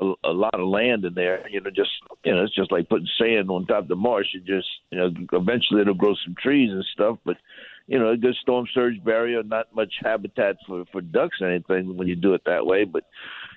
a, 0.00 0.12
a 0.24 0.32
lot 0.32 0.54
of 0.54 0.66
land 0.66 1.04
in 1.04 1.12
there. 1.12 1.46
You 1.50 1.60
know, 1.60 1.68
just 1.68 1.90
you 2.24 2.34
know, 2.34 2.44
it's 2.44 2.54
just 2.54 2.72
like 2.72 2.88
putting 2.88 3.08
sand 3.18 3.50
on 3.50 3.66
top 3.66 3.82
of 3.82 3.88
the 3.88 3.96
marsh. 3.96 4.28
It 4.32 4.46
just 4.46 4.68
you 4.90 4.98
know, 4.98 5.10
eventually 5.32 5.82
it'll 5.82 5.92
grow 5.92 6.14
some 6.24 6.34
trees 6.42 6.70
and 6.70 6.84
stuff, 6.94 7.18
but 7.26 7.36
you 7.86 7.98
know, 7.98 8.10
a 8.10 8.16
good 8.16 8.36
storm 8.40 8.66
surge 8.72 9.02
barrier, 9.04 9.42
not 9.42 9.74
much 9.74 9.92
habitat 10.02 10.56
for 10.66 10.84
for 10.92 11.02
ducks 11.02 11.38
or 11.42 11.50
anything 11.50 11.96
when 11.96 12.08
you 12.08 12.16
do 12.16 12.32
it 12.32 12.42
that 12.46 12.64
way. 12.64 12.84
But 12.84 13.04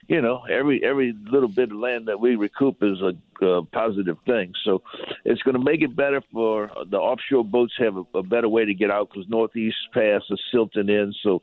you 0.08 0.22
know, 0.22 0.44
every 0.50 0.84
every 0.84 1.16
little 1.32 1.50
bit 1.50 1.72
of 1.72 1.78
land 1.78 2.08
that 2.08 2.20
we 2.20 2.36
recoup 2.36 2.78
is 2.82 2.98
a, 3.02 3.46
a 3.46 3.66
positive 3.66 4.18
thing. 4.26 4.54
So 4.64 4.84
it's 5.24 5.42
going 5.42 5.58
to 5.58 5.64
make 5.64 5.82
it 5.82 5.96
better 5.96 6.22
for 6.32 6.70
the 6.90 6.98
offshore 6.98 7.44
boats 7.44 7.74
have 7.80 7.98
a, 7.98 8.04
a 8.18 8.24
better 8.24 8.50
way 8.50 8.66
to 8.66 8.74
get 8.74 8.92
out 8.92 9.10
because 9.10 9.28
Northeast 9.30 9.78
Pass 9.94 10.22
is 10.30 10.40
silting 10.52 10.90
in, 10.90 11.14
so 11.24 11.42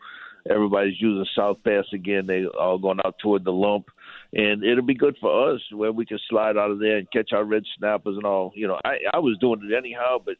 everybody's 0.48 1.00
using 1.00 1.26
South 1.36 1.58
Pass 1.64 1.86
again. 1.92 2.26
They 2.26 2.44
all 2.46 2.78
going 2.78 3.00
out 3.04 3.18
toward 3.18 3.44
the 3.44 3.52
lump, 3.52 3.86
and 4.32 4.62
it'll 4.62 4.84
be 4.84 4.94
good 4.94 5.16
for 5.20 5.52
us 5.52 5.60
where 5.72 5.92
we 5.92 6.06
can 6.06 6.20
slide 6.30 6.56
out 6.56 6.70
of 6.70 6.78
there 6.78 6.98
and 6.98 7.10
catch 7.10 7.32
our 7.32 7.44
red 7.44 7.64
snappers 7.76 8.16
and 8.16 8.24
all. 8.24 8.52
You 8.54 8.68
know, 8.68 8.78
I 8.84 8.98
I 9.12 9.18
was 9.18 9.38
doing 9.38 9.68
it 9.68 9.76
anyhow, 9.76 10.18
but 10.24 10.36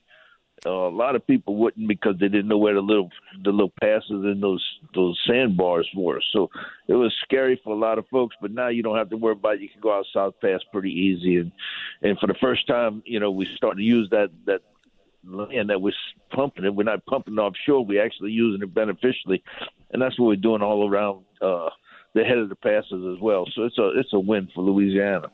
uh, 0.64 0.70
a 0.70 0.94
lot 0.94 1.16
of 1.16 1.26
people 1.26 1.56
wouldn't 1.56 1.88
because 1.88 2.14
they 2.20 2.28
didn't 2.28 2.48
know 2.48 2.58
where 2.58 2.74
the 2.74 2.80
little 2.80 3.10
the 3.42 3.50
little 3.50 3.72
passes 3.80 4.10
and 4.10 4.42
those 4.42 4.64
those 4.94 5.18
sandbars 5.26 5.88
were. 5.94 6.20
So 6.32 6.50
it 6.86 6.94
was 6.94 7.12
scary 7.24 7.60
for 7.64 7.74
a 7.74 7.78
lot 7.78 7.98
of 7.98 8.06
folks. 8.08 8.36
But 8.40 8.52
now 8.52 8.68
you 8.68 8.82
don't 8.82 8.96
have 8.96 9.10
to 9.10 9.16
worry 9.16 9.32
about. 9.32 9.56
It. 9.56 9.62
You 9.62 9.68
can 9.68 9.80
go 9.80 9.96
out 9.96 10.06
South 10.12 10.34
Pass 10.40 10.60
pretty 10.72 10.92
easy, 10.92 11.38
and 11.38 11.52
and 12.02 12.18
for 12.18 12.26
the 12.26 12.36
first 12.40 12.66
time, 12.66 13.02
you 13.04 13.18
know, 13.18 13.30
we 13.30 13.46
starting 13.56 13.78
to 13.78 13.84
use 13.84 14.08
that 14.10 14.30
that 14.46 14.60
land 15.24 15.70
that 15.70 15.80
we're 15.80 15.92
pumping 16.30 16.64
it. 16.64 16.74
We're 16.74 16.84
not 16.84 17.04
pumping 17.06 17.38
offshore. 17.38 17.84
We're 17.84 18.04
actually 18.04 18.32
using 18.32 18.62
it 18.62 18.74
beneficially, 18.74 19.42
and 19.90 20.00
that's 20.00 20.18
what 20.18 20.26
we're 20.26 20.36
doing 20.36 20.62
all 20.62 20.88
around 20.88 21.24
uh, 21.40 21.70
the 22.14 22.24
head 22.24 22.38
of 22.38 22.48
the 22.48 22.56
passes 22.56 23.16
as 23.16 23.20
well. 23.20 23.46
So 23.54 23.64
it's 23.64 23.78
a 23.78 23.98
it's 23.98 24.12
a 24.12 24.20
win 24.20 24.48
for 24.54 24.62
Louisiana. 24.62 25.30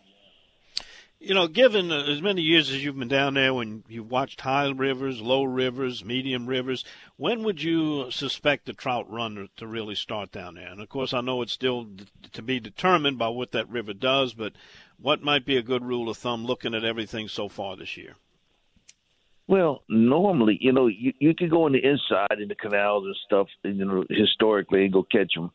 You 1.20 1.34
know, 1.34 1.48
given 1.48 1.90
as 1.90 2.22
many 2.22 2.42
years 2.42 2.70
as 2.70 2.84
you've 2.84 2.96
been 2.96 3.08
down 3.08 3.34
there, 3.34 3.52
when 3.52 3.82
you've 3.88 4.10
watched 4.10 4.40
high 4.40 4.68
rivers, 4.68 5.20
low 5.20 5.42
rivers, 5.42 6.04
medium 6.04 6.46
rivers, 6.46 6.84
when 7.16 7.42
would 7.42 7.60
you 7.60 8.08
suspect 8.12 8.66
the 8.66 8.72
trout 8.72 9.10
run 9.10 9.48
to, 9.56 9.66
really 9.66 9.96
start 9.96 10.30
down 10.30 10.54
there? 10.54 10.68
And 10.68 10.80
of 10.80 10.88
course, 10.88 11.12
I 11.12 11.20
know 11.20 11.42
it's 11.42 11.52
still 11.52 11.88
to 12.32 12.42
be 12.42 12.60
determined 12.60 13.18
by 13.18 13.28
what 13.28 13.50
that 13.50 13.68
river 13.68 13.94
does, 13.94 14.32
but 14.32 14.52
what 14.96 15.20
might 15.20 15.44
be 15.44 15.56
a 15.56 15.62
good 15.62 15.84
rule 15.84 16.08
of 16.08 16.16
thumb 16.16 16.44
looking 16.44 16.72
at 16.72 16.84
everything 16.84 17.26
so 17.26 17.48
far 17.48 17.74
this 17.74 17.96
year? 17.96 18.14
Well, 19.48 19.82
normally, 19.88 20.56
you 20.60 20.72
know, 20.72 20.86
you, 20.86 21.14
you 21.18 21.34
could 21.34 21.50
go 21.50 21.64
on 21.64 21.72
the 21.72 21.84
inside 21.84 22.40
in 22.40 22.46
the 22.46 22.54
canals 22.54 23.04
and 23.06 23.16
stuff, 23.26 23.48
you 23.64 23.84
know, 23.84 24.04
historically 24.08 24.84
and 24.84 24.92
go 24.92 25.02
catch 25.02 25.34
them. 25.34 25.50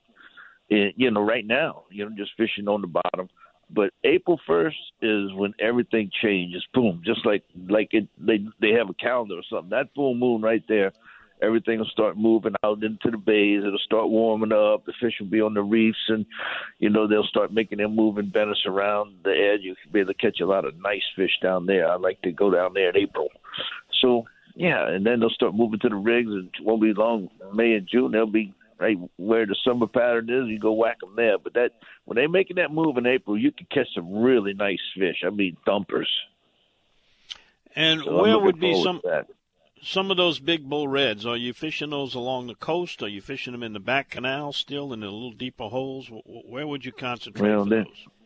And, 0.70 0.92
you 0.98 1.10
know, 1.10 1.22
right 1.22 1.46
now, 1.46 1.84
you 1.90 2.04
know, 2.04 2.12
just 2.18 2.32
fishing 2.36 2.68
on 2.68 2.82
the 2.82 2.88
bottom 2.88 3.30
but 3.74 3.92
April 4.04 4.40
first 4.46 4.78
is 5.02 5.34
when 5.34 5.54
everything 5.60 6.12
changes. 6.22 6.64
Boom, 6.74 7.02
just 7.06 7.26
like 7.26 7.44
like 7.70 7.90
it 7.92 8.08
they 8.18 8.40
they 8.62 8.72
have 8.72 8.90
a 8.90 8.94
calendar 8.94 9.36
or 9.36 9.44
something. 9.50 9.70
That 9.70 9.90
full 9.96 10.16
moon 10.16 10.42
right 10.42 10.64
there, 10.68 10.92
everything 11.42 11.80
will 11.80 11.86
start 11.86 12.18
moving 12.18 12.54
out 12.64 12.84
into 12.84 13.12
the 13.12 13.18
bays. 13.18 13.64
It'll 13.66 13.78
start 13.80 14.10
warming 14.10 14.52
up. 14.52 14.86
The 14.86 14.94
fish 15.02 15.16
will 15.20 15.28
be 15.28 15.42
on 15.42 15.54
the 15.54 15.64
reefs, 15.64 16.10
and 16.10 16.26
you 16.80 16.90
know 16.90 17.08
they'll 17.08 17.24
start 17.24 17.54
making 17.54 17.80
their 17.80 17.88
bend 17.88 18.52
us 18.52 18.64
around 18.66 19.16
the 19.24 19.32
edge. 19.32 19.62
You'll 19.64 19.76
be 19.92 20.02
able 20.02 20.14
to 20.14 20.20
catch 20.20 20.40
a 20.42 20.46
lot 20.46 20.66
of 20.66 20.80
nice 20.80 21.04
fish 21.16 21.38
down 21.42 21.66
there. 21.66 21.90
I 21.90 21.96
like 21.96 22.22
to 22.22 22.32
go 22.32 22.52
down 22.52 22.74
there 22.74 22.90
in 22.90 22.98
April. 22.98 23.30
So 24.02 24.26
yeah, 24.56 24.88
and 24.88 25.06
then 25.06 25.20
they'll 25.20 25.30
start 25.30 25.56
moving 25.56 25.80
to 25.80 25.90
the 25.90 25.96
rigs, 25.96 26.30
and 26.30 26.48
it 26.48 26.64
won't 26.64 26.82
be 26.82 26.94
long. 26.94 27.30
May 27.54 27.74
and 27.74 27.88
June 27.92 28.12
they'll 28.12 28.28
be 28.28 28.54
right 28.84 28.98
where 29.18 29.46
the 29.46 29.56
summer 29.64 29.88
pattern 29.88 30.30
is, 30.30 30.48
you 30.48 30.60
go 30.60 30.74
whack 30.74 31.00
them 31.00 31.16
there. 31.16 31.38
But 31.38 31.54
that 31.54 31.72
when 32.06 32.16
they're 32.16 32.30
making 32.30 32.58
that 32.58 32.72
move 32.72 32.98
in 32.98 33.06
April, 33.06 33.38
you 33.38 33.52
can 33.52 33.68
catch 33.72 33.88
some 33.96 34.22
really 34.22 34.54
nice 34.54 34.82
fish. 34.98 35.24
I 35.26 35.30
mean, 35.30 35.58
dumpers. 35.66 36.10
And 37.76 38.02
so 38.04 38.22
where 38.22 38.38
would 38.38 38.60
be 38.60 38.82
some 38.84 39.02
some 39.82 40.12
of 40.12 40.18
those 40.18 40.40
big 40.40 40.70
bull 40.70 40.88
reds? 40.88 41.26
Are 41.26 41.38
you 41.38 41.54
fishing 41.54 41.90
those 41.90 42.14
along 42.14 42.48
the 42.48 42.56
coast? 42.56 43.02
Are 43.02 43.08
you 43.08 43.22
fishing 43.22 43.54
them 43.54 43.64
in 43.64 43.74
the 43.74 43.80
back 43.80 44.12
canal 44.12 44.54
still 44.54 44.94
in 44.94 45.00
the 45.00 45.08
little 45.08 45.32
deeper 45.32 45.68
holes? 45.70 46.10
Where 46.26 46.68
would 46.68 46.86
you 46.86 46.92
concentrate? 46.92 47.50
Well, 47.50 47.66
they're, 47.66 47.86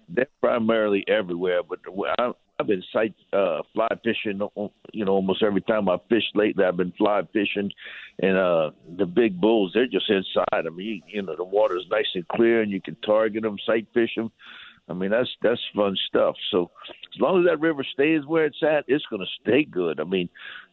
they're 0.10 0.28
primarily 0.42 1.04
everywhere, 1.08 1.62
but 1.64 1.80
I, 2.20 2.32
I've 2.60 2.66
been 2.68 2.84
sight 2.92 3.14
uh, 3.34 3.62
fly 3.74 3.88
fishing. 4.04 4.42
You 4.92 5.06
know, 5.06 5.12
almost 5.12 5.44
every 5.44 5.62
time 5.62 5.88
I 5.90 5.98
fished 6.10 6.36
lately, 6.36 6.66
I've 6.66 6.78
been 6.78 6.94
fly 6.98 7.22
fishing, 7.32 7.70
and 8.20 8.36
uh, 8.36 8.72
the 8.98 9.06
big 9.06 9.40
bulls 9.40 9.72
they're 9.74 9.86
just 9.86 10.10
inside. 10.10 10.66
I 10.66 10.70
mean, 10.70 10.88
you, 10.88 11.02
you 11.08 11.22
know, 11.22 11.36
the 11.36 11.44
water's 11.44 11.86
nice 11.92 12.08
and 12.16 12.28
clear, 12.30 12.62
and 12.62 12.72
you 12.72 12.82
can 12.82 12.96
target 13.06 13.44
them, 13.44 13.58
sight 13.64 13.86
fish 13.94 14.10
them. 14.16 14.32
I 14.90 14.94
mean, 14.94 15.12
that's 15.12 15.30
that's 15.44 15.62
fun 15.76 15.96
stuff. 16.08 16.36
So 16.50 16.72
as 17.14 17.22
long 17.22 17.40
as 17.40 17.46
that 17.46 17.60
river 17.60 17.86
stays 17.94 18.26
where 18.26 18.46
it's 18.46 18.64
at, 18.64 18.86
it's 18.88 19.06
going 19.06 19.22
to 19.22 19.42
stay 19.42 19.64
good. 19.64 20.00
I 20.00 20.04
mean, 20.04 20.28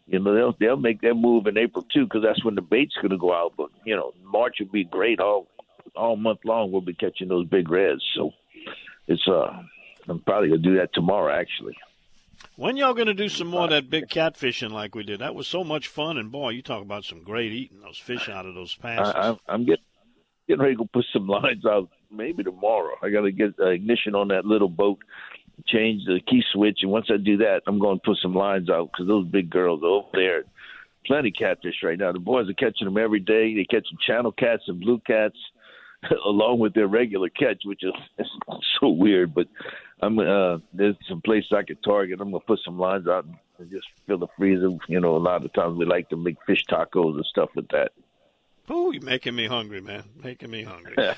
you 0.07 0.19
know, 0.21 0.35
they'll 0.35 0.57
they'll 0.59 0.77
make 0.77 1.03
their 1.03 1.15
move 1.15 1.47
in 1.47 1.59
April 1.59 1.85
too, 1.93 2.05
because 2.05 2.23
that's 2.23 2.45
when 2.47 2.55
the 2.55 2.63
bait's 2.63 2.95
going 2.95 3.11
to 3.11 3.19
go 3.19 3.35
out. 3.35 3.53
But 3.59 3.69
you 3.85 3.95
know, 3.95 4.13
March 4.25 4.57
will 4.61 4.69
be 4.69 4.85
great 4.85 5.21
all 5.21 5.49
all 5.95 6.17
month 6.17 6.41
long. 6.47 6.73
We'll 6.73 6.81
be 6.81 6.95
catching 6.95 7.29
those 7.29 7.47
big 7.47 7.69
reds. 7.69 8.03
So 8.17 8.31
it's 9.07 9.29
uh 9.29 9.63
I'm 10.09 10.21
probably 10.21 10.49
gonna 10.49 10.61
do 10.61 10.77
that 10.77 10.93
tomorrow, 10.95 11.33
actually. 11.33 11.77
When 12.57 12.77
y'all 12.77 12.95
gonna 12.95 13.15
do 13.15 13.29
some 13.29 13.49
more 13.49 13.65
of 13.65 13.71
that 13.71 13.91
big 13.91 14.09
catfishing 14.09 14.71
like 14.71 14.95
we 14.95 15.03
did? 15.03 15.21
That 15.21 15.35
was 15.35 15.47
so 15.47 15.65
much 15.65 15.89
fun, 15.89 16.19
and 16.19 16.31
boy, 16.31 16.51
you 16.51 16.63
talk 16.63 16.83
about 16.83 17.05
some 17.05 17.23
great 17.23 17.53
eating 17.53 17.81
those 17.81 17.99
fish 17.99 18.29
out 18.29 18.47
of 18.47 18.55
those 18.55 18.75
passes. 18.75 19.15
I, 19.15 19.37
I'm 19.49 19.65
getting 19.65 19.85
getting 20.47 20.63
ready 20.63 20.77
to 20.77 20.85
put 20.93 21.05
some 21.13 21.27
lines 21.29 21.65
out 21.67 21.89
maybe 22.11 22.43
tomorrow. 22.45 22.95
I 23.03 23.11
got 23.11 23.23
to 23.23 23.33
get 23.33 23.55
uh, 23.59 23.71
ignition 23.71 24.15
on 24.15 24.29
that 24.29 24.45
little 24.45 24.69
boat, 24.69 24.99
change 25.67 26.05
the 26.07 26.21
key 26.29 26.43
switch, 26.53 26.81
and 26.83 26.91
once 26.91 27.07
I 27.13 27.17
do 27.17 27.39
that, 27.39 27.63
I'm 27.67 27.79
going 27.79 27.99
to 27.99 28.05
put 28.05 28.19
some 28.23 28.35
lines 28.35 28.71
out 28.71 28.91
because 28.93 29.07
those 29.07 29.27
big 29.27 29.51
girls 29.51 29.83
are 29.83 29.87
over 29.87 30.09
there. 30.13 30.45
Plenty 31.07 31.33
catfish 31.33 31.83
right 31.83 31.99
now. 31.99 32.13
The 32.13 32.19
boys 32.19 32.49
are 32.49 32.55
catching 32.55 32.87
them 32.87 32.97
every 32.97 33.21
day. 33.21 33.55
They 33.55 33.65
catch 33.65 33.87
some 33.91 33.99
channel 34.07 34.33
cats 34.33 34.63
and 34.69 34.81
blue 34.81 35.01
cats 35.07 35.37
along 36.27 36.61
with 36.61 36.75
their 36.75 36.87
regular 36.87 37.29
catch, 37.29 37.63
which 37.65 37.83
is 37.83 37.93
so 38.81 38.89
weird. 38.89 39.35
But 39.35 39.49
I'm 40.01 40.19
uh, 40.19 40.59
there's 40.73 40.97
some 41.09 41.21
places 41.23 41.53
I 41.57 41.63
could 41.63 41.83
target. 41.83 42.21
I'm 42.21 42.31
gonna 42.31 42.45
put 42.45 42.61
some 42.65 42.79
lines 42.79 43.09
out 43.09 43.27
and 43.59 43.71
just 43.71 43.87
fill 44.07 44.19
the 44.19 44.27
freezer. 44.37 44.71
You 44.89 45.01
know, 45.01 45.17
a 45.17 45.19
lot 45.19 45.45
of 45.45 45.53
times 45.53 45.79
we 45.79 45.85
like 45.85 46.09
to 46.11 46.17
make 46.17 46.37
fish 46.47 46.65
tacos 46.71 47.15
and 47.15 47.25
stuff 47.27 47.51
with 47.55 47.69
that. 47.69 47.93
Ooh, 48.71 48.91
you're 48.93 49.03
making 49.03 49.35
me 49.35 49.47
hungry, 49.47 49.83
man. 49.83 50.05
Making 50.23 50.51
me 50.51 50.63
hungry. 50.63 50.97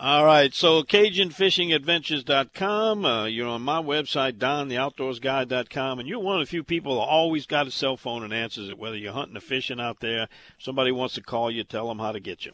All 0.00 0.24
right, 0.24 0.54
so 0.54 0.84
CajunFishingAdventures.com. 0.84 3.04
Uh, 3.04 3.24
you're 3.24 3.48
on 3.48 3.62
my 3.62 3.82
website, 3.82 4.34
DonTheOutdoorsGuide.com, 4.34 5.98
and 5.98 6.08
you're 6.08 6.20
one 6.20 6.40
of 6.40 6.46
the 6.46 6.50
few 6.50 6.62
people 6.62 6.94
who 6.94 7.00
always 7.00 7.46
got 7.46 7.66
a 7.66 7.72
cell 7.72 7.96
phone 7.96 8.22
and 8.22 8.32
answers 8.32 8.68
it, 8.68 8.78
whether 8.78 8.96
you're 8.96 9.12
hunting 9.12 9.36
or 9.36 9.40
fishing 9.40 9.80
out 9.80 9.98
there. 9.98 10.28
Somebody 10.58 10.92
wants 10.92 11.16
to 11.16 11.20
call 11.20 11.50
you, 11.50 11.64
tell 11.64 11.88
them 11.88 11.98
how 11.98 12.12
to 12.12 12.20
get 12.20 12.46
you. 12.46 12.52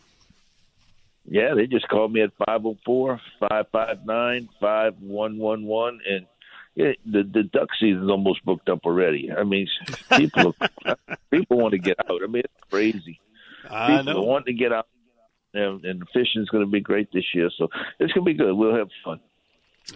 Yeah, 1.27 1.55
they 1.55 1.67
just 1.67 1.89
called 1.89 2.13
me 2.13 2.23
at 2.23 2.33
five 2.47 2.63
zero 2.63 2.75
oh 2.75 2.79
four 2.85 3.21
five 3.41 3.67
five 3.73 4.05
nine 4.05 4.49
five 4.61 4.95
one 5.01 5.39
one 5.39 5.65
one, 5.65 6.01
and 6.09 6.27
yeah, 6.75 6.93
the 7.07 7.23
the 7.23 7.45
duck 7.45 7.69
season's 7.81 8.11
almost 8.11 8.45
booked 8.45 8.69
up 8.69 8.81
already. 8.85 9.31
I 9.33 9.45
mean, 9.45 9.67
people 10.17 10.55
people 11.31 11.59
want 11.59 11.73
to 11.73 11.79
get 11.79 11.99
out. 12.01 12.21
I 12.23 12.27
mean, 12.27 12.43
it's 12.45 12.71
crazy. 12.71 13.21
I 13.71 13.99
people 13.99 14.15
know. 14.15 14.23
want 14.23 14.47
to 14.47 14.53
get 14.53 14.73
out, 14.73 14.87
and, 15.55 15.85
and 15.85 16.03
the 16.03 16.07
fishing's 16.13 16.49
going 16.51 16.65
to 16.65 16.71
be 16.71 16.81
great 16.81 17.11
this 17.13 17.25
year. 17.33 17.51
So 17.57 17.69
it's 17.99 18.13
going 18.13 18.27
to 18.27 18.33
be 18.33 18.35
good. 18.35 18.53
We'll 18.53 18.77
have 18.77 18.89
fun. 19.03 19.21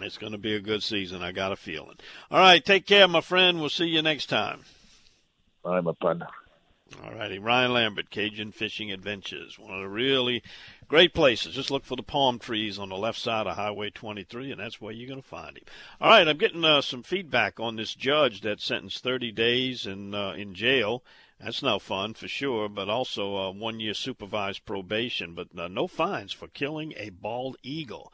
It's 0.01 0.17
going 0.17 0.31
to 0.31 0.37
be 0.37 0.55
a 0.55 0.59
good 0.59 0.83
season. 0.83 1.21
I 1.21 1.31
got 1.31 1.51
a 1.51 1.55
feeling. 1.55 1.97
All 2.31 2.39
right, 2.39 2.63
take 2.63 2.85
care, 2.85 3.07
my 3.07 3.21
friend. 3.21 3.59
We'll 3.59 3.69
see 3.69 3.85
you 3.85 4.01
next 4.01 4.27
time. 4.27 4.61
I'm 5.65 5.87
a 5.87 5.93
partner. 5.93 6.27
All 7.03 7.11
righty, 7.11 7.39
Ryan 7.39 7.73
Lambert, 7.73 8.09
Cajun 8.09 8.51
Fishing 8.51 8.91
Adventures, 8.91 9.59
one 9.59 9.73
of 9.75 9.81
the 9.81 9.87
really 9.87 10.41
great 10.89 11.13
places. 11.13 11.55
Just 11.55 11.71
look 11.71 11.85
for 11.85 11.95
the 11.95 12.03
palm 12.03 12.39
trees 12.39 12.77
on 12.77 12.89
the 12.89 12.97
left 12.97 13.19
side 13.19 13.47
of 13.47 13.55
Highway 13.55 13.91
23, 13.91 14.51
and 14.51 14.59
that's 14.59 14.81
where 14.81 14.91
you're 14.91 15.07
going 15.07 15.21
to 15.21 15.27
find 15.27 15.55
him. 15.55 15.63
All 16.01 16.09
right, 16.09 16.27
I'm 16.27 16.37
getting 16.37 16.65
uh, 16.65 16.81
some 16.81 17.03
feedback 17.03 17.59
on 17.59 17.77
this 17.77 17.93
judge 17.93 18.41
that 18.41 18.59
sentenced 18.59 19.03
30 19.03 19.31
days 19.31 19.85
in 19.85 20.13
uh, 20.13 20.31
in 20.31 20.53
jail 20.53 21.03
That's 21.39 21.63
no 21.63 21.79
fun 21.79 22.15
for 22.15 22.27
sure, 22.27 22.67
but 22.67 22.89
also 22.89 23.37
uh, 23.37 23.51
one 23.51 23.79
year 23.79 23.93
supervised 23.93 24.65
probation, 24.65 25.35
but 25.35 25.47
uh, 25.57 25.69
no 25.69 25.87
fines 25.87 26.33
for 26.33 26.47
killing 26.47 26.93
a 26.97 27.11
bald 27.11 27.55
eagle. 27.63 28.11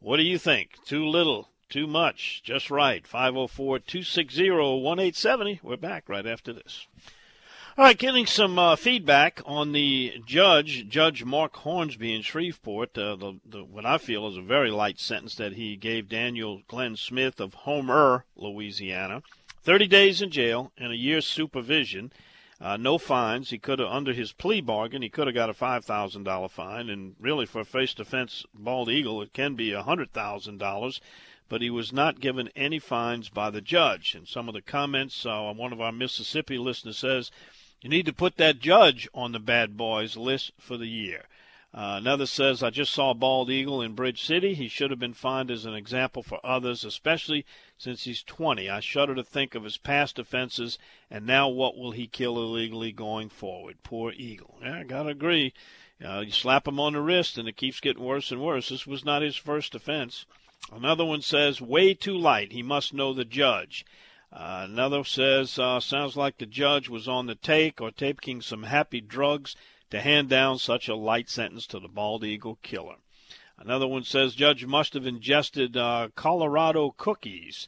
What 0.00 0.18
do 0.18 0.22
you 0.22 0.38
think? 0.38 0.84
Too 0.84 1.06
little, 1.06 1.48
too 1.70 1.86
much, 1.86 2.42
just 2.44 2.70
right. 2.70 3.06
504 3.06 3.78
260 3.78 4.50
1870. 4.50 5.60
We're 5.62 5.76
back 5.76 6.08
right 6.08 6.26
after 6.26 6.52
this. 6.52 6.86
All 7.78 7.84
right, 7.84 7.96
getting 7.96 8.26
some 8.26 8.58
uh, 8.58 8.74
feedback 8.74 9.40
on 9.46 9.70
the 9.70 10.20
judge, 10.26 10.88
Judge 10.88 11.22
Mark 11.22 11.54
Hornsby 11.58 12.12
in 12.12 12.22
Shreveport. 12.22 12.98
Uh, 12.98 13.14
the, 13.14 13.38
the, 13.46 13.62
what 13.62 13.86
I 13.86 13.98
feel 13.98 14.26
is 14.26 14.36
a 14.36 14.42
very 14.42 14.72
light 14.72 14.98
sentence 14.98 15.36
that 15.36 15.52
he 15.52 15.76
gave 15.76 16.08
Daniel 16.08 16.62
Glenn 16.66 16.96
Smith 16.96 17.38
of 17.38 17.54
Homer, 17.54 18.24
Louisiana. 18.34 19.22
30 19.62 19.86
days 19.86 20.20
in 20.20 20.32
jail 20.32 20.72
and 20.76 20.92
a 20.92 20.96
year's 20.96 21.24
supervision. 21.24 22.12
Uh, 22.60 22.76
no 22.76 22.98
fines. 22.98 23.50
He 23.50 23.58
could 23.58 23.78
have, 23.78 23.86
under 23.86 24.12
his 24.12 24.32
plea 24.32 24.60
bargain, 24.60 25.02
he 25.02 25.08
could 25.08 25.28
have 25.28 25.36
got 25.36 25.48
a 25.48 25.54
five 25.54 25.84
thousand 25.84 26.24
dollar 26.24 26.48
fine, 26.48 26.90
and 26.90 27.14
really 27.20 27.46
for 27.46 27.60
a 27.60 27.64
face 27.64 27.94
defense 27.94 28.44
bald 28.52 28.90
eagle, 28.90 29.22
it 29.22 29.32
can 29.32 29.54
be 29.54 29.70
a 29.70 29.84
hundred 29.84 30.12
thousand 30.12 30.58
dollars. 30.58 31.00
But 31.48 31.62
he 31.62 31.70
was 31.70 31.92
not 31.92 32.18
given 32.18 32.50
any 32.56 32.80
fines 32.80 33.28
by 33.28 33.50
the 33.50 33.60
judge. 33.60 34.16
And 34.16 34.26
some 34.26 34.48
of 34.48 34.54
the 34.54 34.62
comments, 34.62 35.24
uh, 35.24 35.52
one 35.54 35.72
of 35.72 35.80
our 35.80 35.92
Mississippi 35.92 36.58
listeners 36.58 36.98
says, 36.98 37.30
you 37.80 37.88
need 37.88 38.06
to 38.06 38.12
put 38.12 38.36
that 38.36 38.58
judge 38.58 39.08
on 39.14 39.32
the 39.32 39.38
bad 39.38 39.76
boys 39.76 40.16
list 40.16 40.52
for 40.58 40.76
the 40.76 40.88
year. 40.88 41.26
Uh, 41.74 41.96
another 41.98 42.24
says, 42.24 42.62
I 42.62 42.70
just 42.70 42.92
saw 42.92 43.12
bald 43.12 43.50
eagle 43.50 43.82
in 43.82 43.94
Bridge 43.94 44.24
City. 44.24 44.54
He 44.54 44.68
should 44.68 44.90
have 44.90 44.98
been 44.98 45.12
fined 45.12 45.50
as 45.50 45.66
an 45.66 45.74
example 45.74 46.22
for 46.22 46.40
others, 46.44 46.82
especially 46.82 47.44
since 47.76 48.04
he's 48.04 48.22
20. 48.22 48.70
I 48.70 48.80
shudder 48.80 49.14
to 49.14 49.22
think 49.22 49.54
of 49.54 49.64
his 49.64 49.76
past 49.76 50.18
offenses, 50.18 50.78
and 51.10 51.26
now 51.26 51.48
what 51.48 51.76
will 51.76 51.90
he 51.90 52.06
kill 52.06 52.38
illegally 52.38 52.90
going 52.90 53.28
forward? 53.28 53.82
Poor 53.82 54.12
eagle. 54.16 54.58
Yeah, 54.62 54.78
I 54.78 54.84
gotta 54.84 55.10
agree. 55.10 55.52
Uh, 56.02 56.20
you 56.20 56.32
slap 56.32 56.66
him 56.66 56.80
on 56.80 56.94
the 56.94 57.02
wrist, 57.02 57.36
and 57.36 57.46
it 57.46 57.56
keeps 57.56 57.80
getting 57.80 58.02
worse 58.02 58.32
and 58.32 58.40
worse. 58.40 58.70
This 58.70 58.86
was 58.86 59.04
not 59.04 59.20
his 59.20 59.36
first 59.36 59.74
offense. 59.74 60.24
Another 60.72 61.04
one 61.04 61.22
says, 61.22 61.60
way 61.60 61.92
too 61.92 62.16
light. 62.16 62.52
He 62.52 62.62
must 62.62 62.94
know 62.94 63.12
the 63.12 63.24
judge. 63.24 63.84
Uh, 64.30 64.66
another 64.68 65.04
says, 65.04 65.58
uh, 65.58 65.80
sounds 65.80 66.16
like 66.16 66.38
the 66.38 66.46
judge 66.46 66.88
was 66.88 67.08
on 67.08 67.26
the 67.26 67.34
take 67.34 67.80
or 67.80 67.90
taking 67.90 68.42
some 68.42 68.64
happy 68.64 69.00
drugs 69.00 69.56
to 69.90 70.00
hand 70.00 70.28
down 70.28 70.58
such 70.58 70.88
a 70.88 70.94
light 70.94 71.30
sentence 71.30 71.66
to 71.66 71.80
the 71.80 71.88
bald 71.88 72.22
eagle 72.24 72.58
killer. 72.62 72.96
Another 73.58 73.88
one 73.88 74.04
says 74.04 74.34
judge 74.34 74.64
must 74.66 74.94
have 74.94 75.06
ingested 75.06 75.76
uh, 75.76 76.08
Colorado 76.14 76.94
cookies. 76.96 77.66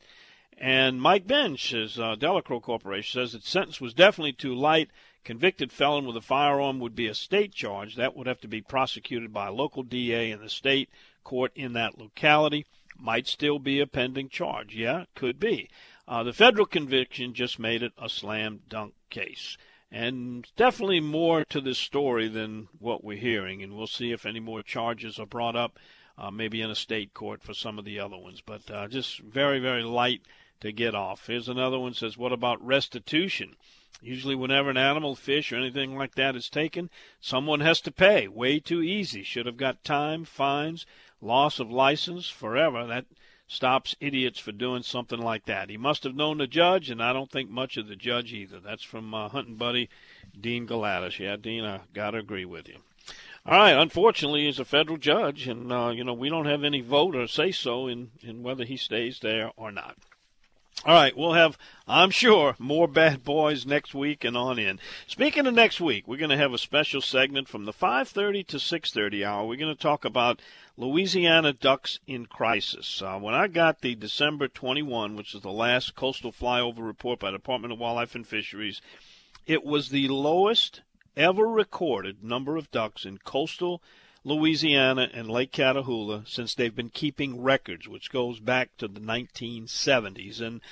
And 0.57 1.01
Mike 1.01 1.27
Bench, 1.27 1.71
his 1.71 1.99
uh, 1.99 2.15
Delacroix 2.15 2.61
Corporation, 2.61 3.21
says 3.21 3.33
the 3.33 3.41
sentence 3.41 3.81
was 3.81 3.95
definitely 3.95 4.35
too 4.35 4.55
light. 4.55 4.91
Convicted 5.25 5.73
felon 5.73 6.07
with 6.07 6.17
a 6.17 6.21
firearm 6.21 6.79
would 6.81 6.95
be 6.95 7.07
a 7.07 7.15
state 7.15 7.55
charge. 7.55 7.97
That 7.97 8.15
would 8.15 8.27
have 8.27 8.41
to 8.43 8.49
be 8.49 8.61
prosecuted 8.61 9.33
by 9.33 9.49
a 9.49 9.53
local 9.53 9.83
DA 9.83 10.31
in 10.31 10.41
the 10.41 10.51
state 10.51 10.91
court 11.25 11.53
in 11.55 11.73
that 11.73 11.99
locality. 11.99 12.67
Might 12.97 13.27
still 13.27 13.59
be 13.59 13.81
a 13.81 13.87
pending 13.87 14.29
charge. 14.29 14.75
Yeah, 14.75 15.07
could 15.15 15.41
be. 15.41 15.71
Uh, 16.11 16.25
the 16.25 16.33
federal 16.33 16.67
conviction 16.67 17.33
just 17.33 17.61
made 17.61 17.85
it 17.85 17.93
a 17.97 18.09
slam 18.09 18.59
dunk 18.69 18.95
case. 19.11 19.57
And 19.93 20.45
definitely 20.57 20.99
more 20.99 21.45
to 21.45 21.61
this 21.61 21.79
story 21.79 22.27
than 22.27 22.67
what 22.81 23.05
we're 23.05 23.17
hearing. 23.17 23.63
And 23.63 23.77
we'll 23.77 23.87
see 23.87 24.11
if 24.11 24.27
any 24.27 24.41
more 24.41 24.61
charges 24.61 25.21
are 25.21 25.27
brought 25.27 25.55
up, 25.55 25.79
uh, 26.19 26.33
maybe 26.33 26.63
in 26.63 26.71
a 26.71 26.75
state 26.75 27.15
court 27.15 27.45
for 27.45 27.55
some 27.55 27.79
of 27.79 27.85
the 27.85 28.01
other 28.01 28.19
ones. 28.19 28.43
But 28.45 28.69
uh, 28.69 28.89
just 28.89 29.21
very, 29.21 29.61
very 29.61 29.85
light 29.85 30.23
to 30.63 30.73
get 30.73 30.97
off. 30.97 31.29
Here's 31.29 31.49
another 31.49 31.79
one 31.79 31.95
says, 31.95 32.19
What 32.19 32.33
about 32.33 32.65
restitution? 32.65 33.55
Usually, 34.03 34.35
whenever 34.35 34.69
an 34.69 34.77
animal, 34.77 35.15
fish, 35.15 35.53
or 35.53 35.57
anything 35.57 35.97
like 35.97 36.17
that 36.17 36.35
is 36.35 36.49
taken, 36.49 36.91
someone 37.21 37.61
has 37.61 37.81
to 37.83 37.93
pay. 37.93 38.27
Way 38.27 38.59
too 38.59 38.83
easy. 38.83 39.23
Should 39.23 39.47
have 39.47 39.57
got 39.57 39.85
time, 39.85 40.25
fines, 40.25 40.87
loss 41.21 41.61
of 41.61 41.71
license, 41.71 42.29
forever. 42.29 42.85
That 42.85 43.07
stops 43.51 43.97
idiots 43.99 44.39
for 44.39 44.53
doing 44.53 44.81
something 44.81 45.21
like 45.21 45.45
that. 45.47 45.71
He 45.71 45.77
must 45.77 46.05
have 46.05 46.15
known 46.15 46.39
the 46.39 46.47
judge, 46.47 46.89
and 46.89 47.03
I 47.03 47.13
don't 47.13 47.31
think 47.31 47.51
much 47.51 47.77
of 47.77 47.89
the 47.89 47.97
judge 47.97 48.33
either. 48.33 48.61
That's 48.61 48.85
from 48.85 49.13
uh, 49.13 49.29
hunting 49.29 49.57
buddy 49.57 49.91
Dean 50.41 50.69
Galatis. 50.69 51.19
Yeah, 51.19 51.35
Dean, 51.35 51.65
I 51.65 51.81
got 51.93 52.13
to 52.13 52.19
agree 52.19 52.45
with 52.45 52.69
you. 52.69 52.77
All 53.45 53.59
right. 53.59 53.73
Unfortunately, 53.73 54.45
he's 54.45 54.61
a 54.61 54.65
federal 54.65 54.99
judge, 54.99 55.49
and 55.49 55.73
uh, 55.73 55.89
you 55.89 56.05
know 56.05 56.13
we 56.13 56.29
don't 56.29 56.47
have 56.47 56.63
any 56.63 56.81
vote 56.81 57.17
or 57.17 57.27
say 57.27 57.51
so 57.51 57.89
in 57.89 58.13
in 58.23 58.45
whether 58.45 58.65
he 58.65 58.77
stays 58.77 59.19
there 59.19 59.51
or 59.57 59.73
not. 59.73 59.97
All 60.87 60.95
right, 60.95 61.15
we'll 61.15 61.35
have, 61.35 61.59
I'm 61.87 62.11
sure, 62.11 62.55
more 62.59 62.89
bad 62.89 63.23
boys 63.23 63.67
next 63.67 63.95
week 63.95 64.25
and 64.25 64.35
on 64.35 64.59
in. 64.59 64.81
Speaking 65.07 65.47
of 65.47 65.53
next 65.53 65.79
week, 65.79 66.09
we're 66.09 66.17
going 66.17 66.31
to 66.31 66.39
have 66.39 66.55
a 66.55 66.59
special 66.59 67.03
segment 67.03 67.49
from 67.49 67.67
the 67.67 67.73
5:30 67.73 68.47
to 68.47 68.57
6:30 68.57 69.23
hour. 69.23 69.45
We're 69.45 69.57
going 69.57 69.75
to 69.75 69.83
talk 69.83 70.07
about 70.07 70.41
Louisiana 70.81 71.53
ducks 71.53 71.99
in 72.07 72.25
crisis. 72.25 73.03
Uh, 73.03 73.19
when 73.19 73.35
I 73.35 73.49
got 73.49 73.83
the 73.83 73.95
December 73.95 74.49
21, 74.49 75.15
which 75.15 75.35
is 75.35 75.43
the 75.43 75.51
last 75.51 75.95
coastal 75.95 76.33
flyover 76.33 76.79
report 76.79 77.19
by 77.19 77.31
the 77.31 77.37
Department 77.37 77.75
of 77.75 77.79
Wildlife 77.79 78.15
and 78.15 78.27
Fisheries, 78.27 78.81
it 79.47 79.63
was 79.63 79.91
the 79.91 80.09
lowest 80.09 80.81
ever 81.19 81.47
recorded 81.47 82.25
number 82.25 82.57
of 82.57 82.71
ducks 82.71 83.05
in 83.05 83.19
coastal 83.19 83.83
Louisiana 84.25 85.11
and 85.13 85.29
Lake 85.29 85.53
Catahoula 85.53 86.27
since 86.27 86.55
they've 86.55 86.75
been 86.75 86.89
keeping 86.89 87.43
records, 87.43 87.87
which 87.87 88.11
goes 88.11 88.41
back 88.41 88.75
to 88.79 88.89
the 88.89 89.01
1970s. 89.01 90.41
And 90.41 90.63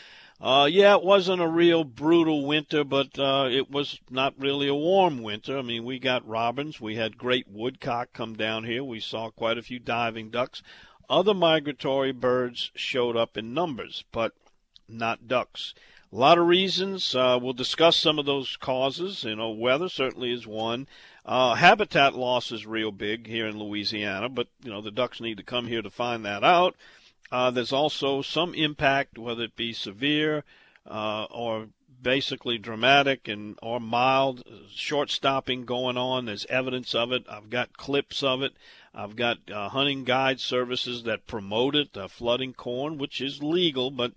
uh, 0.40 0.68
yeah, 0.70 0.94
it 0.94 1.02
wasn't 1.02 1.42
a 1.42 1.48
real 1.48 1.84
brutal 1.84 2.46
winter, 2.46 2.84
but 2.84 3.18
uh, 3.18 3.48
it 3.50 3.70
was 3.70 4.00
not 4.08 4.34
really 4.38 4.68
a 4.68 4.74
warm 4.74 5.22
winter. 5.22 5.58
I 5.58 5.62
mean, 5.62 5.84
we 5.84 5.98
got 5.98 6.26
robins, 6.26 6.80
we 6.80 6.96
had 6.96 7.18
great 7.18 7.48
woodcock 7.48 8.12
come 8.12 8.34
down 8.34 8.64
here, 8.64 8.84
we 8.84 9.00
saw 9.00 9.30
quite 9.30 9.58
a 9.58 9.62
few 9.62 9.78
diving 9.78 10.30
ducks. 10.30 10.62
Other 11.10 11.34
migratory 11.34 12.12
birds 12.12 12.70
showed 12.74 13.16
up 13.16 13.36
in 13.36 13.54
numbers, 13.54 14.04
but 14.12 14.32
not 14.88 15.26
ducks. 15.26 15.74
A 16.12 16.16
lot 16.16 16.38
of 16.38 16.46
reasons. 16.46 17.14
Uh, 17.14 17.38
we'll 17.40 17.52
discuss 17.52 17.96
some 17.96 18.18
of 18.18 18.24
those 18.24 18.56
causes. 18.56 19.24
You 19.24 19.36
know, 19.36 19.50
weather 19.50 19.88
certainly 19.88 20.32
is 20.32 20.46
one. 20.46 20.86
Uh, 21.26 21.54
habitat 21.54 22.14
loss 22.14 22.50
is 22.50 22.64
real 22.64 22.90
big 22.90 23.26
here 23.26 23.46
in 23.46 23.58
Louisiana, 23.58 24.30
but 24.30 24.48
you 24.62 24.70
know 24.70 24.80
the 24.80 24.90
ducks 24.90 25.20
need 25.20 25.36
to 25.36 25.42
come 25.42 25.66
here 25.66 25.82
to 25.82 25.90
find 25.90 26.24
that 26.24 26.42
out. 26.42 26.74
Uh, 27.30 27.50
there's 27.50 27.72
also 27.72 28.22
some 28.22 28.54
impact, 28.54 29.18
whether 29.18 29.44
it 29.44 29.56
be 29.56 29.72
severe 29.72 30.44
uh, 30.86 31.24
or 31.24 31.68
basically 32.00 32.58
dramatic 32.58 33.28
and 33.28 33.58
or 33.60 33.80
mild 33.80 34.42
short 34.74 35.10
stopping 35.10 35.64
going 35.64 35.96
on. 35.96 36.24
There's 36.24 36.46
evidence 36.46 36.94
of 36.94 37.12
it. 37.12 37.24
I've 37.28 37.50
got 37.50 37.76
clips 37.76 38.22
of 38.22 38.42
it. 38.42 38.52
I've 38.94 39.16
got 39.16 39.38
uh, 39.50 39.68
hunting 39.68 40.04
guide 40.04 40.40
services 40.40 41.02
that 41.04 41.26
promote 41.26 41.76
it, 41.76 41.96
uh, 41.96 42.08
flooding 42.08 42.54
corn, 42.54 42.98
which 42.98 43.20
is 43.20 43.42
legal, 43.42 43.90
but 43.90 44.12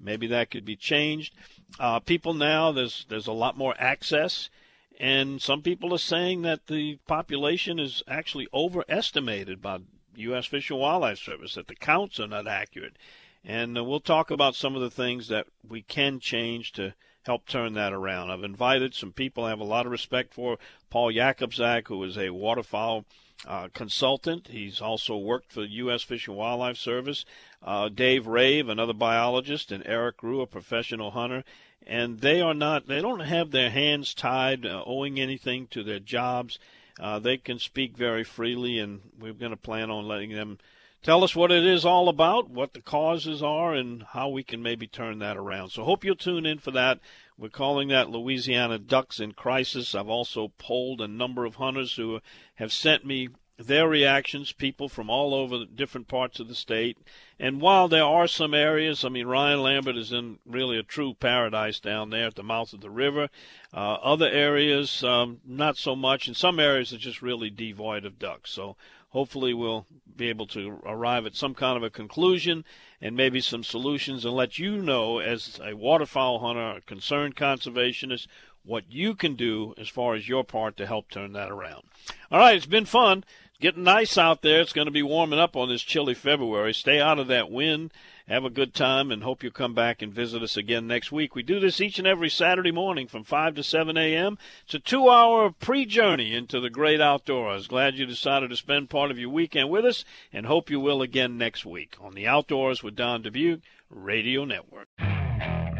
maybe 0.00 0.26
that 0.28 0.50
could 0.50 0.64
be 0.64 0.76
changed. 0.76 1.34
Uh, 1.78 2.00
people 2.00 2.34
now, 2.34 2.72
there's 2.72 3.06
there's 3.08 3.26
a 3.26 3.32
lot 3.32 3.56
more 3.56 3.74
access, 3.78 4.50
and 4.98 5.40
some 5.40 5.62
people 5.62 5.94
are 5.94 5.98
saying 5.98 6.42
that 6.42 6.66
the 6.66 6.98
population 7.06 7.78
is 7.78 8.02
actually 8.08 8.48
overestimated 8.52 9.62
by 9.62 9.78
U.S. 10.16 10.46
Fish 10.46 10.70
and 10.70 10.78
Wildlife 10.78 11.18
Service 11.18 11.54
that 11.54 11.68
the 11.68 11.74
counts 11.74 12.18
are 12.20 12.26
not 12.26 12.46
accurate. 12.46 12.96
And 13.44 13.78
uh, 13.78 13.84
we'll 13.84 14.00
talk 14.00 14.30
about 14.30 14.54
some 14.54 14.74
of 14.74 14.82
the 14.82 14.90
things 14.90 15.28
that 15.28 15.46
we 15.66 15.82
can 15.82 16.20
change 16.20 16.72
to 16.72 16.94
help 17.22 17.46
turn 17.46 17.74
that 17.74 17.92
around. 17.92 18.30
I've 18.30 18.44
invited 18.44 18.94
some 18.94 19.12
people 19.12 19.44
I 19.44 19.50
have 19.50 19.60
a 19.60 19.64
lot 19.64 19.86
of 19.86 19.92
respect 19.92 20.32
for. 20.32 20.58
Paul 20.90 21.12
Jakobczak, 21.12 21.88
who 21.88 22.02
is 22.04 22.16
a 22.16 22.30
waterfowl 22.30 23.04
uh, 23.46 23.68
consultant. 23.74 24.48
He's 24.48 24.80
also 24.80 25.16
worked 25.16 25.52
for 25.52 25.60
the 25.60 25.70
U.S. 25.72 26.02
Fish 26.02 26.28
and 26.28 26.36
Wildlife 26.36 26.76
Service. 26.76 27.24
Uh, 27.62 27.88
Dave 27.88 28.26
Rave, 28.26 28.68
another 28.68 28.92
biologist, 28.92 29.72
and 29.72 29.82
Eric 29.86 30.22
Rue, 30.22 30.40
a 30.40 30.46
professional 30.46 31.10
hunter. 31.10 31.44
And 31.86 32.20
they 32.20 32.40
are 32.40 32.54
not, 32.54 32.86
they 32.86 33.00
don't 33.00 33.20
have 33.20 33.50
their 33.50 33.70
hands 33.70 34.14
tied, 34.14 34.64
uh, 34.64 34.82
owing 34.86 35.20
anything 35.20 35.66
to 35.68 35.82
their 35.82 36.00
jobs. 36.00 36.58
Uh, 36.98 37.18
they 37.18 37.36
can 37.36 37.58
speak 37.58 37.96
very 37.96 38.24
freely, 38.24 38.78
and 38.78 39.00
we're 39.18 39.32
going 39.32 39.50
to 39.50 39.56
plan 39.56 39.90
on 39.90 40.08
letting 40.08 40.32
them 40.32 40.58
tell 41.02 41.22
us 41.22 41.36
what 41.36 41.52
it 41.52 41.64
is 41.64 41.84
all 41.84 42.08
about, 42.08 42.48
what 42.48 42.72
the 42.72 42.80
causes 42.80 43.42
are, 43.42 43.74
and 43.74 44.02
how 44.02 44.28
we 44.28 44.42
can 44.42 44.62
maybe 44.62 44.86
turn 44.86 45.18
that 45.18 45.36
around. 45.36 45.70
So, 45.70 45.84
hope 45.84 46.04
you'll 46.04 46.16
tune 46.16 46.46
in 46.46 46.58
for 46.58 46.70
that. 46.72 47.00
We're 47.38 47.48
calling 47.50 47.88
that 47.88 48.08
Louisiana 48.08 48.78
Ducks 48.78 49.20
in 49.20 49.32
Crisis. 49.32 49.94
I've 49.94 50.08
also 50.08 50.52
polled 50.58 51.00
a 51.00 51.08
number 51.08 51.44
of 51.44 51.56
hunters 51.56 51.96
who 51.96 52.20
have 52.54 52.72
sent 52.72 53.04
me 53.04 53.28
their 53.58 53.88
reactions, 53.88 54.52
people 54.52 54.88
from 54.88 55.08
all 55.08 55.34
over 55.34 55.64
different 55.64 56.08
parts 56.08 56.38
of 56.40 56.48
the 56.48 56.54
state. 56.54 56.98
And 57.38 57.60
while 57.60 57.88
there 57.88 58.04
are 58.04 58.28
some 58.28 58.52
areas, 58.54 59.04
I 59.04 59.08
mean, 59.08 59.26
Ryan 59.26 59.62
Lambert 59.62 59.96
is 59.96 60.12
in 60.12 60.38
really 60.44 60.78
a 60.78 60.82
true 60.82 61.14
paradise 61.14 61.80
down 61.80 62.10
there 62.10 62.26
at 62.26 62.34
the 62.34 62.42
mouth 62.42 62.72
of 62.72 62.80
the 62.80 62.90
river. 62.90 63.28
Uh, 63.72 63.94
other 63.94 64.28
areas, 64.28 65.02
um, 65.02 65.40
not 65.46 65.76
so 65.76 65.96
much. 65.96 66.26
And 66.26 66.36
some 66.36 66.60
areas 66.60 66.92
are 66.92 66.98
just 66.98 67.22
really 67.22 67.50
devoid 67.50 68.04
of 68.04 68.18
ducks. 68.18 68.50
So 68.50 68.76
hopefully 69.10 69.54
we'll 69.54 69.86
be 70.16 70.28
able 70.28 70.46
to 70.48 70.80
arrive 70.84 71.24
at 71.24 71.34
some 71.34 71.54
kind 71.54 71.76
of 71.76 71.82
a 71.82 71.90
conclusion 71.90 72.64
and 73.00 73.16
maybe 73.16 73.40
some 73.40 73.64
solutions 73.64 74.24
and 74.24 74.34
let 74.34 74.58
you 74.58 74.82
know, 74.82 75.18
as 75.18 75.60
a 75.62 75.74
waterfowl 75.74 76.40
hunter, 76.40 76.76
a 76.76 76.80
concerned 76.82 77.36
conservationist, 77.36 78.26
what 78.64 78.84
you 78.90 79.14
can 79.14 79.34
do 79.34 79.74
as 79.78 79.88
far 79.88 80.14
as 80.14 80.28
your 80.28 80.44
part 80.44 80.76
to 80.76 80.86
help 80.86 81.08
turn 81.08 81.32
that 81.32 81.50
around. 81.50 81.84
All 82.30 82.38
right, 82.40 82.56
it's 82.56 82.66
been 82.66 82.84
fun. 82.84 83.24
Getting 83.60 83.82
nice 83.82 84.18
out 84.18 84.42
there. 84.42 84.60
It's 84.60 84.72
going 84.72 84.86
to 84.86 84.92
be 84.92 85.02
warming 85.02 85.38
up 85.38 85.56
on 85.56 85.68
this 85.68 85.82
chilly 85.82 86.14
February. 86.14 86.74
Stay 86.74 87.00
out 87.00 87.18
of 87.18 87.28
that 87.28 87.50
wind. 87.50 87.92
Have 88.28 88.44
a 88.44 88.50
good 88.50 88.74
time 88.74 89.12
and 89.12 89.22
hope 89.22 89.44
you'll 89.44 89.52
come 89.52 89.74
back 89.74 90.02
and 90.02 90.12
visit 90.12 90.42
us 90.42 90.56
again 90.56 90.88
next 90.88 91.12
week. 91.12 91.36
We 91.36 91.44
do 91.44 91.60
this 91.60 91.80
each 91.80 92.00
and 92.00 92.08
every 92.08 92.28
Saturday 92.28 92.72
morning 92.72 93.06
from 93.06 93.22
5 93.22 93.54
to 93.54 93.62
7 93.62 93.96
a.m. 93.96 94.36
It's 94.64 94.74
a 94.74 94.80
two 94.80 95.08
hour 95.08 95.50
pre 95.52 95.86
journey 95.86 96.34
into 96.34 96.58
the 96.58 96.70
great 96.70 97.00
outdoors. 97.00 97.68
Glad 97.68 97.94
you 97.94 98.04
decided 98.04 98.50
to 98.50 98.56
spend 98.56 98.90
part 98.90 99.12
of 99.12 99.18
your 99.18 99.30
weekend 99.30 99.70
with 99.70 99.84
us 99.84 100.04
and 100.32 100.46
hope 100.46 100.70
you 100.70 100.80
will 100.80 101.02
again 101.02 101.38
next 101.38 101.64
week 101.64 101.94
on 102.00 102.14
the 102.14 102.26
Outdoors 102.26 102.82
with 102.82 102.96
Don 102.96 103.22
Dubuque 103.22 103.60
Radio 103.90 104.44
Network. 104.44 104.88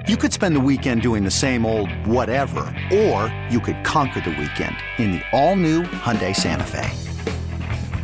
You 0.06 0.16
could 0.16 0.32
spend 0.32 0.54
the 0.54 0.60
weekend 0.60 1.02
doing 1.02 1.24
the 1.24 1.32
same 1.32 1.66
old 1.66 1.90
whatever, 2.06 2.60
or 2.92 3.32
you 3.50 3.58
could 3.58 3.82
conquer 3.82 4.20
the 4.20 4.36
weekend 4.38 4.76
in 4.98 5.10
the 5.10 5.22
all-new 5.32 5.82
Hyundai 5.82 6.34
Santa 6.34 6.62
Fe. 6.62 7.05